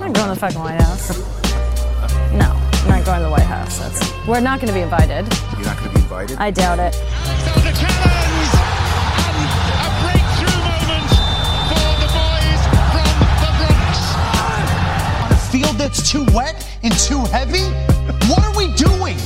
I'm 0.00 0.12
not 0.12 0.14
going 0.14 0.28
to 0.28 0.34
the 0.34 0.40
fucking 0.40 0.60
White 0.60 0.80
House. 0.80 1.18
No, 2.32 2.54
I'm 2.54 2.88
not 2.88 3.04
going 3.04 3.18
to 3.18 3.24
the 3.24 3.30
White 3.30 3.42
House. 3.42 3.78
That's, 3.80 4.26
we're 4.28 4.40
not 4.40 4.60
going 4.60 4.68
to 4.68 4.74
be 4.74 4.80
invited. 4.80 5.26
You're 5.56 5.66
not 5.66 5.76
going 5.76 5.90
to 5.90 5.94
be 5.96 6.00
invited? 6.02 6.38
I 6.38 6.52
doubt 6.52 6.78
it. 6.78 6.92
The 6.92 7.74
Cannons 7.74 8.52
and 9.26 9.36
a 9.82 9.90
breakthrough 10.06 10.58
moment 10.62 11.10
for 11.66 11.90
the 11.98 12.08
boys 12.14 12.62
from 12.94 13.10
the 13.42 13.50
Bronx. 13.58 13.98
on 15.18 15.32
a 15.32 15.36
field 15.50 15.76
that's 15.76 16.08
too 16.08 16.24
wet 16.32 16.64
and 16.84 16.92
too 16.94 17.24
heavy? 17.32 17.66
What 18.30 18.44
are 18.44 18.56
we 18.56 18.72
doing? 18.74 19.18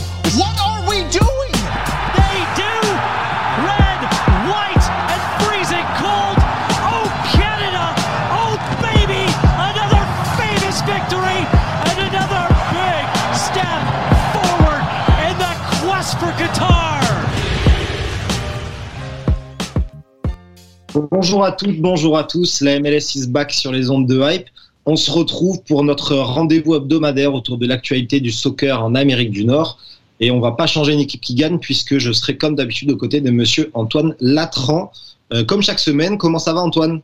Bonjour 21.12 21.44
à 21.44 21.52
toutes, 21.52 21.78
bonjour 21.78 22.16
à 22.16 22.24
tous. 22.24 22.62
La 22.62 22.80
MLS 22.80 23.16
is 23.16 23.26
back 23.26 23.52
sur 23.52 23.70
les 23.70 23.90
ondes 23.90 24.06
de 24.06 24.18
hype. 24.18 24.46
On 24.86 24.96
se 24.96 25.10
retrouve 25.10 25.62
pour 25.62 25.84
notre 25.84 26.16
rendez-vous 26.16 26.74
hebdomadaire 26.74 27.34
autour 27.34 27.58
de 27.58 27.66
l'actualité 27.66 28.18
du 28.18 28.32
soccer 28.32 28.82
en 28.82 28.94
Amérique 28.94 29.30
du 29.30 29.44
Nord. 29.44 29.76
Et 30.20 30.30
on 30.30 30.40
va 30.40 30.52
pas 30.52 30.66
changer 30.66 30.94
une 30.94 31.00
équipe 31.00 31.20
qui 31.20 31.34
gagne 31.34 31.58
puisque 31.58 31.98
je 31.98 32.12
serai 32.12 32.38
comme 32.38 32.54
d'habitude 32.54 32.90
aux 32.90 32.96
côtés 32.96 33.20
de 33.20 33.30
monsieur 33.30 33.70
Antoine 33.74 34.16
Latran. 34.20 34.90
Euh, 35.34 35.44
comme 35.44 35.60
chaque 35.60 35.80
semaine, 35.80 36.16
comment 36.16 36.38
ça 36.38 36.54
va 36.54 36.60
Antoine? 36.62 37.02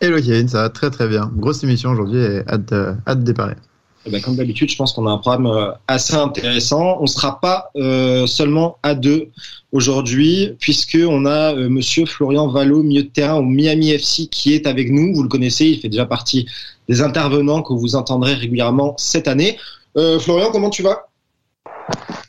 Hello 0.00 0.16
Kevin, 0.16 0.48
ça 0.48 0.62
va 0.62 0.70
très 0.70 0.88
très 0.88 1.06
bien. 1.06 1.30
Grosse 1.36 1.62
émission 1.62 1.90
aujourd'hui 1.90 2.20
et 2.20 2.40
hâte 2.48 2.72
de, 2.72 2.94
hâte 3.06 3.22
de 3.22 3.32
parler. 3.32 3.56
Eh 4.04 4.10
ben, 4.10 4.20
Comme 4.20 4.36
d'habitude, 4.36 4.68
je 4.70 4.76
pense 4.76 4.92
qu'on 4.92 5.06
a 5.06 5.10
un 5.10 5.18
programme 5.18 5.46
euh, 5.46 5.72
assez 5.86 6.14
intéressant. 6.14 6.98
On 6.98 7.02
ne 7.02 7.06
sera 7.06 7.40
pas 7.40 7.70
euh, 7.76 8.26
seulement 8.26 8.78
à 8.82 8.94
deux 8.94 9.30
aujourd'hui 9.70 10.56
puisqu'on 10.58 11.24
a 11.24 11.54
euh, 11.54 11.68
monsieur 11.68 12.04
Florian 12.06 12.48
Valo, 12.48 12.82
milieu 12.82 13.04
de 13.04 13.08
terrain 13.08 13.36
au 13.36 13.42
Miami 13.42 13.90
FC 13.90 14.26
qui 14.26 14.54
est 14.54 14.66
avec 14.66 14.90
nous. 14.90 15.14
Vous 15.14 15.22
le 15.22 15.28
connaissez, 15.28 15.66
il 15.66 15.80
fait 15.80 15.88
déjà 15.88 16.06
partie 16.06 16.48
des 16.88 17.00
intervenants 17.00 17.62
que 17.62 17.72
vous 17.72 17.94
entendrez 17.94 18.34
régulièrement 18.34 18.94
cette 18.98 19.28
année. 19.28 19.58
Euh, 19.96 20.18
Florian, 20.18 20.50
comment 20.50 20.70
tu 20.70 20.82
vas? 20.82 21.06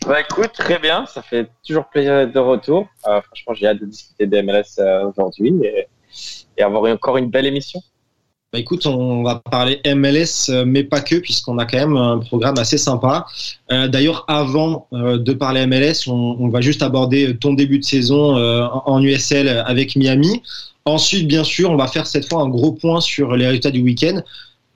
Bah 0.05 0.19
écoute, 0.19 0.51
très 0.53 0.79
bien, 0.79 1.05
ça 1.05 1.21
fait 1.21 1.49
toujours 1.66 1.85
plaisir 1.85 2.13
d'être 2.17 2.33
de 2.33 2.39
retour. 2.39 2.88
Euh, 3.07 3.21
franchement, 3.21 3.53
j'ai 3.53 3.67
hâte 3.67 3.79
de 3.79 3.85
discuter 3.85 4.27
des 4.27 4.41
MLS 4.41 4.79
euh, 4.79 5.09
aujourd'hui 5.09 5.53
et, 5.63 5.88
et 6.57 6.61
avoir 6.61 6.91
encore 6.91 7.17
une 7.17 7.29
belle 7.29 7.45
émission. 7.45 7.81
Bah 8.53 8.59
écoute, 8.59 8.85
on 8.85 9.23
va 9.23 9.41
parler 9.49 9.81
MLS, 9.83 10.49
euh, 10.49 10.63
mais 10.63 10.83
pas 10.83 11.01
que, 11.01 11.15
puisqu'on 11.15 11.57
a 11.57 11.65
quand 11.65 11.79
même 11.79 11.97
un 11.97 12.19
programme 12.19 12.59
assez 12.59 12.77
sympa. 12.77 13.25
Euh, 13.71 13.87
D'ailleurs, 13.87 14.25
avant 14.27 14.87
euh, 14.93 15.17
de 15.17 15.33
parler 15.33 15.65
MLS, 15.65 16.07
on, 16.07 16.49
va 16.49 16.61
juste 16.61 16.83
aborder 16.83 17.35
ton 17.35 17.53
début 17.53 17.79
de 17.79 17.83
saison 17.83 18.35
en 18.85 19.01
USL 19.01 19.49
avec 19.65 19.95
Miami. 19.95 20.43
Ensuite, 20.85 21.27
bien 21.27 21.43
sûr, 21.43 21.71
on 21.71 21.77
va 21.77 21.87
faire 21.87 22.05
cette 22.05 22.29
fois 22.29 22.43
un 22.43 22.47
gros 22.47 22.73
point 22.73 23.01
sur 23.01 23.35
les 23.35 23.47
résultats 23.47 23.71
du 23.71 23.81
week-end. 23.81 24.21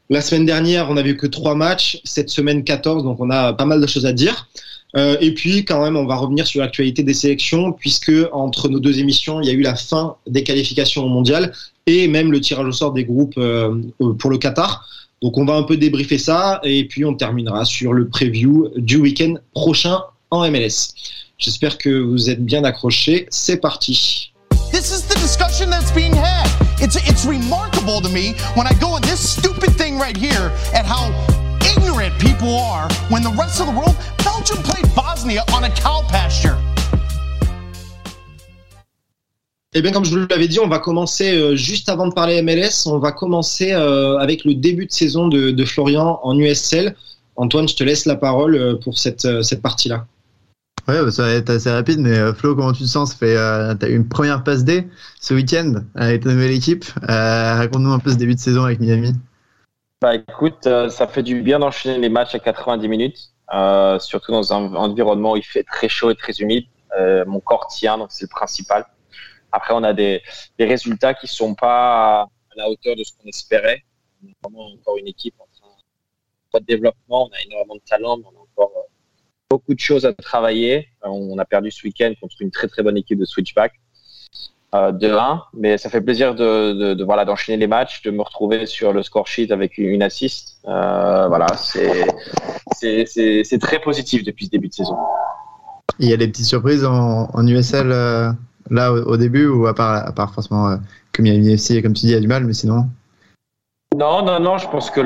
La 0.09 0.21
semaine 0.21 0.47
dernière, 0.47 0.89
on 0.89 0.95
n'avait 0.95 1.15
que 1.15 1.27
trois 1.27 1.53
matchs. 1.53 2.01
Cette 2.03 2.29
semaine, 2.29 2.63
14, 2.63 3.03
donc 3.03 3.19
on 3.19 3.29
a 3.29 3.53
pas 3.53 3.65
mal 3.65 3.79
de 3.79 3.85
choses 3.85 4.07
à 4.07 4.13
dire. 4.13 4.49
Et 4.95 5.35
puis, 5.35 5.65
quand 5.65 5.83
même, 5.83 5.95
on 5.95 6.07
va 6.07 6.15
revenir 6.15 6.47
sur 6.47 6.61
l'actualité 6.61 7.03
des 7.03 7.13
sélections, 7.13 7.73
puisque 7.73 8.11
entre 8.31 8.69
nos 8.69 8.79
deux 8.79 8.97
émissions, 8.97 9.39
il 9.39 9.47
y 9.47 9.51
a 9.51 9.53
eu 9.53 9.61
la 9.61 9.75
fin 9.75 10.15
des 10.25 10.41
qualifications 10.41 11.03
au 11.03 11.09
mondial 11.09 11.53
et 11.87 12.07
même 12.07 12.31
le 12.31 12.39
tirage 12.39 12.67
au 12.67 12.71
sort 12.71 12.93
des 12.93 13.05
groupes 13.05 13.37
euh, 13.37 13.81
pour 14.19 14.29
le 14.29 14.37
Qatar. 14.37 14.85
Donc, 15.23 15.37
on 15.37 15.45
va 15.45 15.55
un 15.55 15.63
peu 15.63 15.77
débriefer 15.77 16.19
ça, 16.19 16.59
et 16.63 16.85
puis 16.87 17.03
on 17.03 17.15
terminera 17.15 17.65
sur 17.65 17.93
le 17.93 18.07
preview 18.07 18.69
du 18.75 18.97
week-end 18.97 19.35
prochain 19.53 19.99
en 20.29 20.47
MLS. 20.51 20.93
J'espère 21.39 21.77
que 21.77 21.89
vous 21.89 22.29
êtes 22.29 22.43
bien 22.43 22.63
accrochés. 22.63 23.25
C'est 23.29 23.57
parti. 23.57 24.31
This 24.71 24.91
is 24.91 25.07
the 25.07 25.15
discussion 25.15 25.69
that's 25.69 25.91
being 25.91 26.13
had. 26.13 26.47
It's 26.79 26.97
it's 27.07 27.25
remarkable 27.25 28.01
to 28.01 28.09
me 28.09 28.35
when 28.55 28.67
I 28.67 28.73
go 28.81 28.87
on 28.87 29.01
this 29.01 29.17
stupid 29.17 29.71
thing 29.77 29.97
right 29.97 30.17
here 30.17 30.51
at 30.73 30.85
how 30.85 31.09
ignorant 31.61 32.19
people 32.19 32.53
are 32.57 32.89
when 33.09 33.23
the 33.23 33.31
rest 33.31 33.61
of 33.61 33.67
the 33.67 33.73
world 33.73 33.95
Belgium 34.23 34.57
played 34.63 34.93
Bosnia 34.93 35.43
on 35.53 35.63
a 35.63 35.69
cow 35.69 36.03
pasture. 36.09 36.57
Eh 39.73 39.81
bien, 39.81 39.91
comme 39.91 40.05
je 40.05 40.17
vous 40.17 40.27
l'avais 40.29 40.47
dit, 40.47 40.59
on 40.59 40.67
va 40.67 40.79
commencer 40.79 41.37
euh, 41.37 41.55
juste 41.55 41.89
avant 41.89 42.07
de 42.07 42.13
parler 42.13 42.41
MLS. 42.41 42.87
On 42.87 42.99
va 42.99 43.11
commencer 43.11 43.73
euh, 43.73 44.17
avec 44.17 44.45
le 44.45 44.53
début 44.55 44.85
de 44.85 44.91
saison 44.91 45.27
de, 45.27 45.51
de 45.51 45.65
Florian 45.65 46.19
en 46.23 46.37
USL. 46.37 46.95
Antoine, 47.35 47.67
je 47.67 47.75
te 47.75 47.83
laisse 47.83 48.05
la 48.05 48.15
parole 48.15 48.55
euh, 48.55 48.75
pour 48.75 48.97
cette, 48.97 49.25
euh, 49.25 49.41
cette 49.41 49.61
partie-là. 49.61 50.05
Ouais, 50.87 51.03
bah, 51.03 51.11
ça 51.11 51.23
va 51.23 51.31
être 51.31 51.49
assez 51.49 51.69
rapide, 51.69 51.99
mais 51.99 52.17
euh, 52.17 52.33
Flo, 52.33 52.55
comment 52.55 52.71
tu 52.71 52.83
te 52.83 52.87
sens? 52.87 53.11
Ça 53.11 53.17
fait, 53.17 53.35
euh, 53.35 53.75
T'as 53.75 53.89
eu 53.89 53.95
une 53.95 54.07
première 54.07 54.43
passe 54.43 54.63
D 54.63 54.87
ce 55.19 55.33
week-end 55.33 55.81
avec 55.95 56.23
ta 56.23 56.29
nouvelle 56.29 56.51
équipe. 56.51 56.85
Euh, 57.09 57.55
Raconte-nous 57.55 57.91
un 57.91 57.99
peu 57.99 58.11
ce 58.11 58.15
début 58.15 58.35
de 58.35 58.39
saison 58.39 58.63
avec 58.63 58.79
Miami. 58.79 59.13
Bah 60.01 60.15
écoute, 60.15 60.65
euh, 60.65 60.89
ça 60.89 61.07
fait 61.07 61.23
du 61.23 61.41
bien 61.41 61.59
d'enchaîner 61.59 61.97
les 61.97 62.09
matchs 62.09 62.35
à 62.35 62.39
90 62.39 62.87
minutes, 62.87 63.17
euh, 63.53 63.99
surtout 63.99 64.31
dans 64.31 64.53
un 64.53 64.75
environnement 64.75 65.33
où 65.33 65.37
il 65.37 65.43
fait 65.43 65.63
très 65.63 65.89
chaud 65.89 66.09
et 66.11 66.15
très 66.15 66.33
humide. 66.33 66.65
Euh, 66.97 67.25
mon 67.25 67.41
corps 67.41 67.67
tient, 67.67 67.97
donc 67.97 68.07
c'est 68.11 68.25
le 68.25 68.29
principal. 68.29 68.85
Après, 69.51 69.73
on 69.73 69.83
a 69.83 69.93
des, 69.93 70.21
résultats 70.59 71.13
qui 71.13 71.27
sont 71.27 71.55
pas 71.55 72.21
à 72.21 72.27
la 72.55 72.69
hauteur 72.69 72.95
de 72.95 73.03
ce 73.03 73.13
qu'on 73.13 73.27
espérait. 73.27 73.83
On 74.23 74.27
est 74.27 74.35
vraiment 74.43 74.73
encore 74.73 74.97
une 74.97 75.07
équipe 75.07 75.35
en 75.39 75.47
train 75.57 76.59
de 76.59 76.65
développement. 76.65 77.27
On 77.27 77.35
a 77.35 77.41
énormément 77.45 77.75
de 77.75 77.81
talent, 77.87 78.17
mais 78.17 78.23
on 78.25 78.39
a 78.39 78.41
encore 78.41 78.71
euh, 78.77 78.87
beaucoup 79.49 79.73
de 79.73 79.79
choses 79.79 80.05
à 80.05 80.13
travailler. 80.13 80.87
Euh, 81.05 81.09
On 81.09 81.37
a 81.37 81.45
perdu 81.45 81.71
ce 81.71 81.85
week-end 81.85 82.13
contre 82.19 82.35
une 82.39 82.51
très 82.51 82.67
très 82.67 82.83
bonne 82.83 82.97
équipe 82.97 83.19
de 83.19 83.25
Switchback 83.25 83.73
euh, 84.75 84.91
de 84.91 85.09
1, 85.09 85.43
mais 85.53 85.77
ça 85.77 85.89
fait 85.89 86.01
plaisir 86.01 86.35
de, 86.35 87.01
voilà 87.03 87.23
d'enchaîner 87.23 87.57
les 87.57 87.67
matchs, 87.67 88.01
de 88.01 88.11
me 88.11 88.21
retrouver 88.21 88.65
sur 88.65 88.91
le 88.91 89.01
score 89.01 89.25
sheet 89.25 89.51
avec 89.51 89.77
une, 89.77 90.03
assist. 90.03 90.57
Euh, 90.67 91.27
voilà, 91.29 91.47
c'est 91.55 93.59
très 93.61 93.79
positif 93.79 94.25
depuis 94.25 94.47
ce 94.47 94.51
début 94.51 94.67
de 94.67 94.73
saison. 94.73 94.97
Il 95.99 96.09
y 96.09 96.13
a 96.13 96.17
des 96.17 96.27
petites 96.27 96.45
surprises 96.45 96.83
en, 96.83 97.47
USL 97.47 98.35
là 98.69 98.91
au, 98.91 99.17
début 99.17 99.47
ou 99.47 99.67
à 99.67 99.73
part, 99.73 100.07
à 100.07 100.11
part 100.11 100.33
forcément 100.33 100.69
euh, 100.69 100.77
que 101.11 101.21
Miami 101.21 101.51
FC, 101.53 101.81
comme 101.81 101.93
tu 101.93 102.05
dis, 102.05 102.15
a 102.15 102.19
du 102.19 102.27
mal, 102.27 102.45
mais 102.45 102.53
sinon. 102.53 102.89
Non, 103.95 104.23
non, 104.23 104.39
non, 104.39 104.57
je 104.57 104.67
pense 104.67 104.91
que 104.91 105.01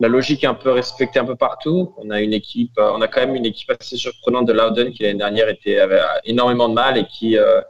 la 0.00 0.08
logique 0.08 0.44
est 0.44 0.48
un 0.48 0.54
peu 0.54 0.70
respectée 0.70 1.18
un 1.18 1.24
peu 1.24 1.36
partout. 1.36 1.94
On 1.98 2.10
a 2.10 2.20
une 2.20 2.32
équipe, 2.32 2.76
euh, 2.78 2.92
on 2.94 3.00
a 3.00 3.08
quand 3.08 3.20
même 3.20 3.36
une 3.36 3.46
équipe 3.46 3.70
assez 3.70 3.96
surprenante 3.96 4.46
de 4.46 4.52
Loudon 4.52 4.90
qui 4.92 5.02
l'année 5.02 5.18
dernière 5.18 5.46
avait 5.46 6.02
énormément 6.24 6.68
de 6.68 6.74
mal 6.74 6.98
et 6.98 7.06
qui 7.06 7.38
euh, 7.38 7.60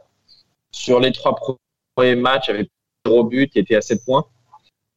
sur 0.71 0.99
les 0.99 1.11
trois 1.11 1.35
premiers 1.95 2.15
matchs 2.15 2.49
avait 2.49 2.69
zéro 3.05 3.23
but 3.23 3.55
et 3.55 3.59
était 3.59 3.75
à 3.75 3.81
7 3.81 4.03
points. 4.05 4.25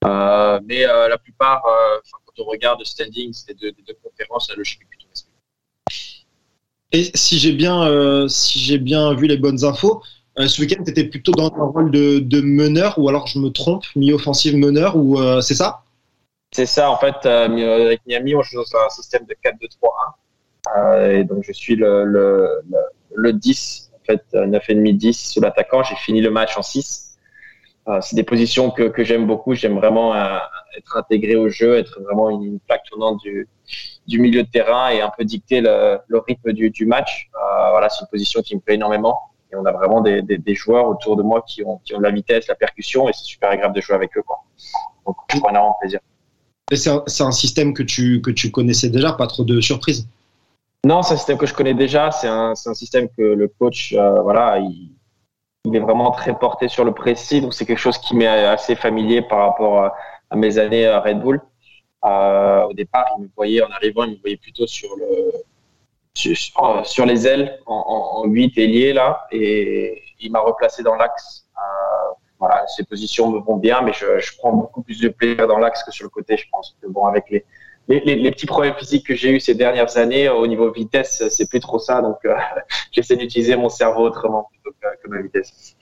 Mais 0.04 0.84
la 0.86 1.18
plupart, 1.18 1.62
quand 1.62 2.42
on 2.42 2.44
regarde 2.44 2.80
le 2.80 2.84
standing 2.84 3.34
des 3.46 3.54
deux, 3.54 3.72
des 3.72 3.82
deux 3.82 3.96
conférences, 4.02 4.48
la 4.50 4.56
logique 4.56 4.80
est 4.82 4.86
plutôt. 4.86 5.07
Et 6.92 7.10
si 7.14 7.38
j'ai 7.38 7.52
bien, 7.52 7.82
euh, 7.82 8.28
si 8.28 8.58
j'ai 8.58 8.78
bien 8.78 9.14
vu 9.14 9.26
les 9.26 9.36
bonnes 9.36 9.64
infos, 9.64 10.02
euh, 10.38 10.46
ce 10.46 10.60
week-end, 10.60 10.82
tu 10.84 10.90
étais 10.90 11.04
plutôt 11.04 11.32
dans 11.32 11.52
un 11.52 11.64
rôle 11.64 11.90
de, 11.90 12.40
meneur, 12.40 12.98
ou 12.98 13.08
alors 13.08 13.26
je 13.26 13.38
me 13.38 13.50
trompe, 13.50 13.84
mi-offensive 13.96 14.56
meneur, 14.56 14.96
ou 14.96 15.18
euh, 15.18 15.40
c'est 15.40 15.54
ça? 15.54 15.82
C'est 16.52 16.66
ça, 16.66 16.90
en 16.90 16.96
fait, 16.96 17.14
euh, 17.26 17.86
avec 17.86 18.00
Miami, 18.06 18.34
on 18.34 18.42
joue 18.42 18.56
dans 18.56 18.78
un 18.78 18.88
système 18.88 19.26
de 19.26 19.34
4-2-3-1. 19.44 19.58
Euh, 20.76 21.18
et 21.18 21.24
donc, 21.24 21.44
je 21.46 21.52
suis 21.52 21.76
le, 21.76 22.04
le, 22.04 22.62
le, 22.70 22.78
le 23.14 23.32
10, 23.32 23.90
en 23.94 24.04
fait, 24.04 24.24
euh, 24.34 24.46
9,5-10 24.46 25.32
sous 25.32 25.40
l'attaquant. 25.40 25.82
J'ai 25.82 25.96
fini 25.96 26.22
le 26.22 26.30
match 26.30 26.56
en 26.56 26.62
6. 26.62 27.07
Euh, 27.88 28.00
c'est 28.02 28.16
des 28.16 28.22
positions 28.22 28.70
que, 28.70 28.84
que 28.84 29.02
j'aime 29.02 29.26
beaucoup. 29.26 29.54
J'aime 29.54 29.76
vraiment 29.76 30.14
euh, 30.14 30.38
être 30.76 30.96
intégré 30.96 31.36
au 31.36 31.48
jeu, 31.48 31.78
être 31.78 32.00
vraiment 32.02 32.28
une, 32.28 32.42
une 32.42 32.60
plaque 32.60 32.84
tournante 32.84 33.20
du, 33.22 33.48
du 34.06 34.18
milieu 34.18 34.42
de 34.42 34.48
terrain 34.48 34.90
et 34.90 35.00
un 35.00 35.10
peu 35.16 35.24
dicter 35.24 35.60
le, 35.60 35.98
le 36.06 36.18
rythme 36.18 36.52
du, 36.52 36.70
du 36.70 36.84
match. 36.84 37.30
Euh, 37.34 37.70
voilà, 37.70 37.88
c'est 37.88 38.02
une 38.02 38.08
position 38.08 38.42
qui 38.42 38.54
me 38.56 38.60
plaît 38.60 38.74
énormément. 38.74 39.18
Et 39.50 39.56
on 39.56 39.64
a 39.64 39.72
vraiment 39.72 40.02
des, 40.02 40.20
des, 40.20 40.36
des 40.36 40.54
joueurs 40.54 40.86
autour 40.86 41.16
de 41.16 41.22
moi 41.22 41.42
qui 41.46 41.64
ont, 41.64 41.78
qui 41.82 41.94
ont 41.94 41.98
de 41.98 42.02
la 42.02 42.10
vitesse, 42.10 42.46
la 42.48 42.54
percussion, 42.54 43.08
et 43.08 43.14
c'est 43.14 43.24
super 43.24 43.48
agréable 43.48 43.74
de 43.74 43.80
jouer 43.80 43.96
avec 43.96 44.14
eux. 44.18 44.22
Quoi. 44.22 44.40
Donc, 45.06 45.16
je 45.32 45.38
prends 45.38 45.48
énormément 45.48 45.76
plaisir. 45.80 46.00
C'est 46.70 46.90
un, 46.90 47.02
c'est 47.06 47.22
un 47.22 47.32
système 47.32 47.72
que 47.72 47.82
tu, 47.82 48.20
que 48.20 48.30
tu 48.30 48.50
connaissais 48.50 48.90
déjà, 48.90 49.14
pas 49.14 49.26
trop 49.26 49.44
de 49.44 49.62
surprises? 49.62 50.06
Non, 50.84 51.02
c'est 51.02 51.14
un 51.14 51.16
système 51.16 51.38
que 51.38 51.46
je 51.46 51.54
connais 51.54 51.72
déjà. 51.72 52.10
C'est 52.10 52.28
un, 52.28 52.54
c'est 52.54 52.68
un 52.68 52.74
système 52.74 53.08
que 53.08 53.22
le 53.22 53.48
coach, 53.48 53.94
euh, 53.96 54.20
voilà, 54.20 54.58
il, 54.58 54.90
il 55.64 55.76
est 55.76 55.80
vraiment 55.80 56.10
très 56.10 56.38
porté 56.38 56.68
sur 56.68 56.84
le 56.84 56.92
précis. 56.92 57.40
Donc, 57.40 57.54
c'est 57.54 57.66
quelque 57.66 57.78
chose 57.78 57.98
qui 57.98 58.16
m'est 58.16 58.26
assez 58.26 58.74
familier 58.74 59.22
par 59.22 59.38
rapport 59.38 59.92
à, 60.30 60.36
mes 60.36 60.58
années 60.58 60.86
à 60.86 61.00
Red 61.00 61.20
Bull. 61.20 61.40
Euh, 62.04 62.64
au 62.64 62.72
départ, 62.74 63.06
il 63.18 63.24
me 63.24 63.28
voyait, 63.36 63.62
en 63.62 63.70
arrivant, 63.70 64.04
il 64.04 64.12
me 64.12 64.20
voyait 64.20 64.36
plutôt 64.36 64.66
sur 64.66 64.90
le, 64.96 65.32
sur, 66.14 66.36
sur 66.86 67.06
les 67.06 67.26
ailes, 67.26 67.58
en, 67.66 67.74
en, 67.74 68.24
en 68.24 68.24
8 68.24 68.56
ailier, 68.58 68.92
là. 68.92 69.26
Et 69.30 70.02
il 70.20 70.30
m'a 70.30 70.40
replacé 70.40 70.82
dans 70.82 70.94
l'axe. 70.94 71.46
Euh, 71.56 72.14
voilà, 72.38 72.64
ces 72.68 72.84
positions 72.84 73.30
me 73.30 73.40
vont 73.40 73.56
bien, 73.56 73.80
mais 73.82 73.92
je, 73.92 74.18
je 74.18 74.36
prends 74.38 74.52
beaucoup 74.52 74.82
plus 74.82 75.00
de 75.00 75.08
plaisir 75.08 75.48
dans 75.48 75.58
l'axe 75.58 75.82
que 75.82 75.90
sur 75.90 76.04
le 76.04 76.10
côté. 76.10 76.36
Je 76.36 76.46
pense 76.50 76.76
que 76.80 76.86
bon, 76.86 77.04
avec 77.04 77.28
les, 77.30 77.44
les, 77.88 78.00
les, 78.00 78.16
les 78.16 78.30
petits 78.30 78.46
problèmes 78.46 78.74
physiques 78.74 79.06
que 79.06 79.14
j'ai 79.14 79.30
eu 79.30 79.40
ces 79.40 79.54
dernières 79.54 79.96
années, 79.96 80.28
au 80.28 80.46
niveau 80.46 80.70
vitesse, 80.70 81.24
c'est 81.30 81.48
plus 81.48 81.60
trop 81.60 81.78
ça. 81.78 82.02
Donc, 82.02 82.18
euh, 82.24 82.34
j'essaie 82.92 83.16
d'utiliser 83.16 83.56
mon 83.56 83.68
cerveau 83.68 84.06
autrement 84.06 84.48
plutôt 84.52 84.76
que, 84.80 84.86
que 85.02 85.08
ma 85.08 85.22
vitesse. 85.22 85.74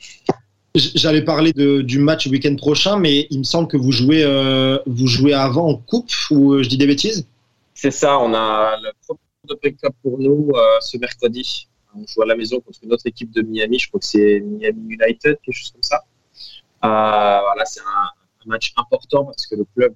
J'allais 0.75 1.23
parler 1.23 1.53
de, 1.53 1.81
du 1.81 1.99
match 1.99 2.27
week-end 2.27 2.55
prochain, 2.57 2.99
mais 2.99 3.27
il 3.31 3.39
me 3.39 3.45
semble 3.45 3.67
que 3.67 3.77
vous 3.77 3.93
jouez, 3.93 4.23
euh, 4.23 4.79
vous 4.87 5.07
jouez 5.07 5.33
avant 5.33 5.69
en 5.69 5.77
coupe 5.77 6.11
ou 6.31 6.53
euh, 6.53 6.63
je 6.63 6.69
dis 6.69 6.77
des 6.77 6.87
bêtises? 6.87 7.27
C'est 7.75 7.91
ça, 7.91 8.19
on 8.19 8.35
a 8.35 8.77
le 8.77 8.91
premier 9.07 9.21
Open 9.49 9.77
Cup 9.77 9.95
pour 10.03 10.19
nous 10.19 10.51
euh, 10.55 10.61
ce 10.81 10.99
mercredi. 10.99 11.69
On 11.95 12.05
joue 12.07 12.23
à 12.23 12.27
la 12.27 12.37
maison 12.37 12.61
contre 12.61 12.79
une 12.83 12.93
autre 12.93 13.07
équipe 13.07 13.33
de 13.33 13.41
Miami, 13.41 13.79
je 13.79 13.89
crois 13.89 13.99
que 13.99 14.07
c'est 14.07 14.41
Miami 14.41 14.83
United, 14.91 15.39
quelque 15.43 15.55
chose 15.55 15.71
comme 15.73 15.83
ça. 15.83 16.03
Euh, 16.85 17.41
voilà, 17.41 17.65
c'est 17.65 17.81
un, 17.81 17.85
un, 17.85 18.49
match 18.49 18.75
important 18.77 19.25
parce 19.25 19.47
que 19.47 19.57
le 19.57 19.65
club 19.75 19.95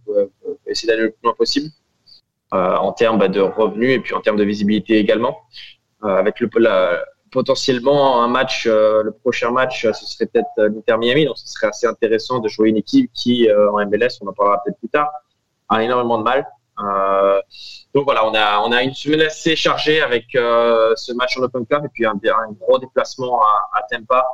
essayer 0.67 0.89
d'aller 0.89 1.03
le 1.03 1.11
plus 1.11 1.21
loin 1.23 1.35
possible 1.35 1.69
euh, 1.69 1.80
en 2.53 2.93
termes 2.93 3.19
bah, 3.19 3.29
de 3.29 3.41
revenus 3.41 3.91
et 3.91 4.01
puis 4.01 4.15
en 4.15 4.21
termes 4.21 4.37
de 4.37 4.45
visibilité 4.45 4.99
également. 4.99 5.39
avec 6.03 6.41
le, 6.41 6.49
la, 6.59 7.01
potentiellement 7.31 8.23
un 8.23 8.29
match, 8.29 8.67
euh, 8.67 9.03
le 9.03 9.13
prochain 9.13 9.51
match, 9.51 9.83
ce 9.83 10.07
serait 10.07 10.27
peut-être 10.27 10.49
l'Inter 10.57 10.97
Miami, 10.99 11.27
donc 11.27 11.39
ce 11.39 11.49
serait 11.49 11.69
assez 11.69 11.87
intéressant 11.87 12.41
de 12.41 12.49
jouer 12.49 12.71
une 12.71 12.77
équipe 12.77 13.11
qui, 13.13 13.49
euh, 13.49 13.71
en 13.71 13.87
MLS, 13.87 14.19
on 14.21 14.29
en 14.29 14.33
parlera 14.33 14.63
peut-être 14.65 14.79
plus 14.79 14.89
tard, 14.89 15.11
a 15.69 15.83
énormément 15.83 16.19
de 16.19 16.25
mal. 16.25 16.47
Euh, 16.83 17.41
donc 17.95 18.05
voilà, 18.05 18.27
on 18.27 18.35
a, 18.35 18.61
on 18.61 18.73
a 18.73 18.83
une 18.83 18.95
semaine 18.95 19.23
assez 19.23 19.55
chargée 19.55 20.01
avec 20.01 20.27
ce 20.33 21.13
match 21.13 21.37
en 21.39 21.43
Open 21.43 21.67
Cup 21.67 21.83
et 21.85 21.89
puis 21.93 22.07
un, 22.07 22.13
un 22.13 22.53
gros 22.53 22.79
déplacement 22.79 23.41
à, 23.41 23.79
à 23.79 23.83
Tampa, 23.91 24.27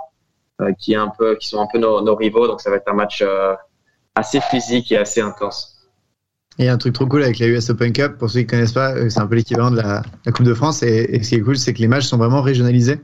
qui, 0.78 0.94
est 0.94 0.96
un 0.96 1.08
peu, 1.08 1.36
qui 1.36 1.48
sont 1.48 1.60
un 1.60 1.66
peu 1.66 1.78
nos, 1.78 2.00
nos, 2.00 2.14
rivaux, 2.14 2.46
donc 2.46 2.60
ça 2.60 2.70
va 2.70 2.76
être 2.76 2.88
un 2.88 2.94
match 2.94 3.24
assez 4.14 4.40
physique 4.40 4.92
et 4.92 4.96
assez 4.96 5.20
intense. 5.20 5.75
Et 6.58 6.70
un 6.70 6.78
truc 6.78 6.94
trop 6.94 7.06
cool 7.06 7.22
avec 7.22 7.38
la 7.38 7.48
US 7.48 7.68
Open 7.68 7.92
Cup, 7.92 8.16
pour 8.18 8.30
ceux 8.30 8.40
qui 8.40 8.46
ne 8.46 8.50
connaissent 8.50 8.72
pas, 8.72 9.10
c'est 9.10 9.20
un 9.20 9.26
peu 9.26 9.34
l'équivalent 9.34 9.70
de 9.70 9.76
la, 9.76 10.02
Coupe 10.32 10.46
de 10.46 10.54
France. 10.54 10.82
Et, 10.82 11.06
et, 11.10 11.22
ce 11.22 11.28
qui 11.28 11.34
est 11.34 11.40
cool, 11.40 11.58
c'est 11.58 11.74
que 11.74 11.80
les 11.80 11.88
matchs 11.88 12.06
sont 12.06 12.16
vraiment 12.16 12.40
régionalisés. 12.40 12.98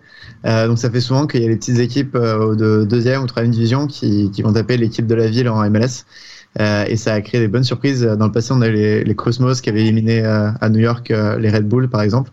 Euh, 0.46 0.69
donc 0.69 0.78
ça 0.78 0.90
fait 0.90 1.00
souvent 1.00 1.26
qu'il 1.26 1.43
y 1.43 1.44
a 1.44 1.49
les 1.49 1.56
petites 1.56 1.78
équipes 1.78 2.14
euh, 2.14 2.54
de 2.54 2.84
deuxième 2.84 3.22
ou 3.22 3.26
troisième 3.26 3.52
division 3.52 3.87
qui, 3.87 4.31
qui 4.31 4.43
vont 4.43 4.52
taper 4.52 4.78
l'équipe 4.78 5.06
de 5.06 5.14
la 5.14 5.28
ville 5.28 5.49
en 5.50 5.69
MLS. 5.69 6.04
Euh, 6.60 6.84
et 6.87 6.96
ça 6.96 7.14
a 7.14 7.20
créé 7.20 7.40
des 7.40 7.49
bonnes 7.49 7.64
surprises. 7.64 8.02
Dans 8.02 8.26
le 8.26 8.32
passé, 8.32 8.52
on 8.52 8.60
a 8.60 8.69
eu 8.69 8.72
les, 8.72 9.04
les 9.04 9.14
Cosmos 9.14 9.60
qui 9.60 9.70
avaient 9.70 9.82
éliminé 9.82 10.25
euh, 10.25 10.50
à 10.60 10.69
New 10.69 10.81
York 10.81 11.10
euh, 11.10 11.38
les 11.38 11.50
Red 11.50 11.66
Bull, 11.66 11.88
par 11.88 12.02
exemple. 12.02 12.31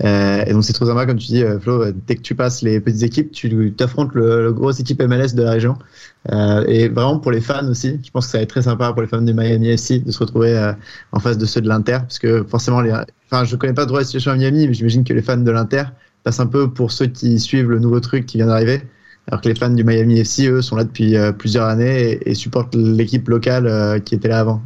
et 0.00 0.52
donc 0.52 0.64
c'est 0.64 0.72
trop 0.72 0.86
sympa, 0.86 1.06
comme 1.06 1.18
tu 1.18 1.26
dis, 1.26 1.44
Flo, 1.60 1.84
dès 2.06 2.16
que 2.16 2.22
tu 2.22 2.34
passes 2.34 2.62
les 2.62 2.80
petites 2.80 3.02
équipes, 3.02 3.32
tu 3.32 3.72
t'affrontes 3.76 4.14
le, 4.14 4.44
le 4.44 4.52
grosse 4.52 4.80
équipe 4.80 5.00
MLS 5.02 5.34
de 5.34 5.42
la 5.42 5.52
région. 5.52 5.76
et 6.66 6.88
vraiment 6.88 7.18
pour 7.18 7.30
les 7.30 7.40
fans 7.40 7.68
aussi, 7.68 8.00
je 8.02 8.10
pense 8.10 8.26
que 8.26 8.32
ça 8.32 8.38
va 8.38 8.42
être 8.42 8.50
très 8.50 8.62
sympa 8.62 8.92
pour 8.92 9.02
les 9.02 9.08
fans 9.08 9.22
du 9.22 9.34
Miami 9.34 9.68
FC 9.70 10.00
de 10.00 10.10
se 10.10 10.18
retrouver 10.18 10.72
en 11.12 11.20
face 11.20 11.38
de 11.38 11.46
ceux 11.46 11.60
de 11.60 11.68
l'Inter, 11.68 11.98
parce 12.00 12.18
que 12.18 12.42
forcément, 12.44 12.80
les, 12.80 12.92
enfin, 13.30 13.44
je 13.44 13.56
connais 13.56 13.74
pas 13.74 13.86
trop 13.86 13.98
la 13.98 14.04
situation 14.04 14.32
à 14.32 14.36
Miami, 14.36 14.66
mais 14.66 14.74
j'imagine 14.74 15.04
que 15.04 15.12
les 15.12 15.22
fans 15.22 15.36
de 15.36 15.50
l'Inter 15.50 15.84
passent 16.24 16.40
un 16.40 16.46
peu 16.46 16.70
pour 16.72 16.92
ceux 16.92 17.06
qui 17.06 17.38
suivent 17.38 17.70
le 17.70 17.78
nouveau 17.78 18.00
truc 18.00 18.26
qui 18.26 18.38
vient 18.38 18.46
d'arriver 18.46 18.82
alors 19.30 19.40
que 19.40 19.48
les 19.48 19.54
fans 19.54 19.70
du 19.70 19.84
Miami 19.84 20.20
FC, 20.20 20.48
eux, 20.48 20.62
sont 20.62 20.76
là 20.76 20.84
depuis 20.84 21.16
euh, 21.16 21.32
plusieurs 21.32 21.66
années 21.66 22.12
et, 22.12 22.30
et 22.30 22.34
supportent 22.34 22.74
l'équipe 22.74 23.28
locale 23.28 23.66
euh, 23.66 23.98
qui 24.00 24.14
était 24.14 24.28
là 24.28 24.40
avant. 24.40 24.60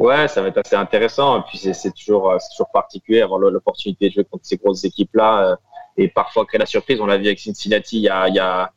Ouais, 0.00 0.28
ça 0.28 0.42
va 0.42 0.48
être 0.48 0.58
assez 0.58 0.76
intéressant. 0.76 1.40
Et 1.40 1.42
puis 1.48 1.58
c'est 1.58 1.92
toujours, 1.92 2.30
euh, 2.30 2.38
toujours 2.52 2.70
particulier 2.72 3.20
avoir 3.20 3.40
l'opportunité 3.40 4.08
de 4.08 4.14
jouer 4.14 4.24
contre 4.30 4.44
ces 4.46 4.56
grosses 4.56 4.84
équipes-là 4.84 5.56
et 5.96 6.08
parfois 6.08 6.46
créer 6.46 6.60
la 6.60 6.66
surprise. 6.66 7.00
On 7.00 7.06
l'a 7.06 7.18
vu 7.18 7.26
avec 7.26 7.40
Cincinnati 7.40 7.96
il 7.96 8.02
y 8.02 8.08
a, 8.08 8.28
il 8.28 8.34
y 8.34 8.38
a 8.38 8.70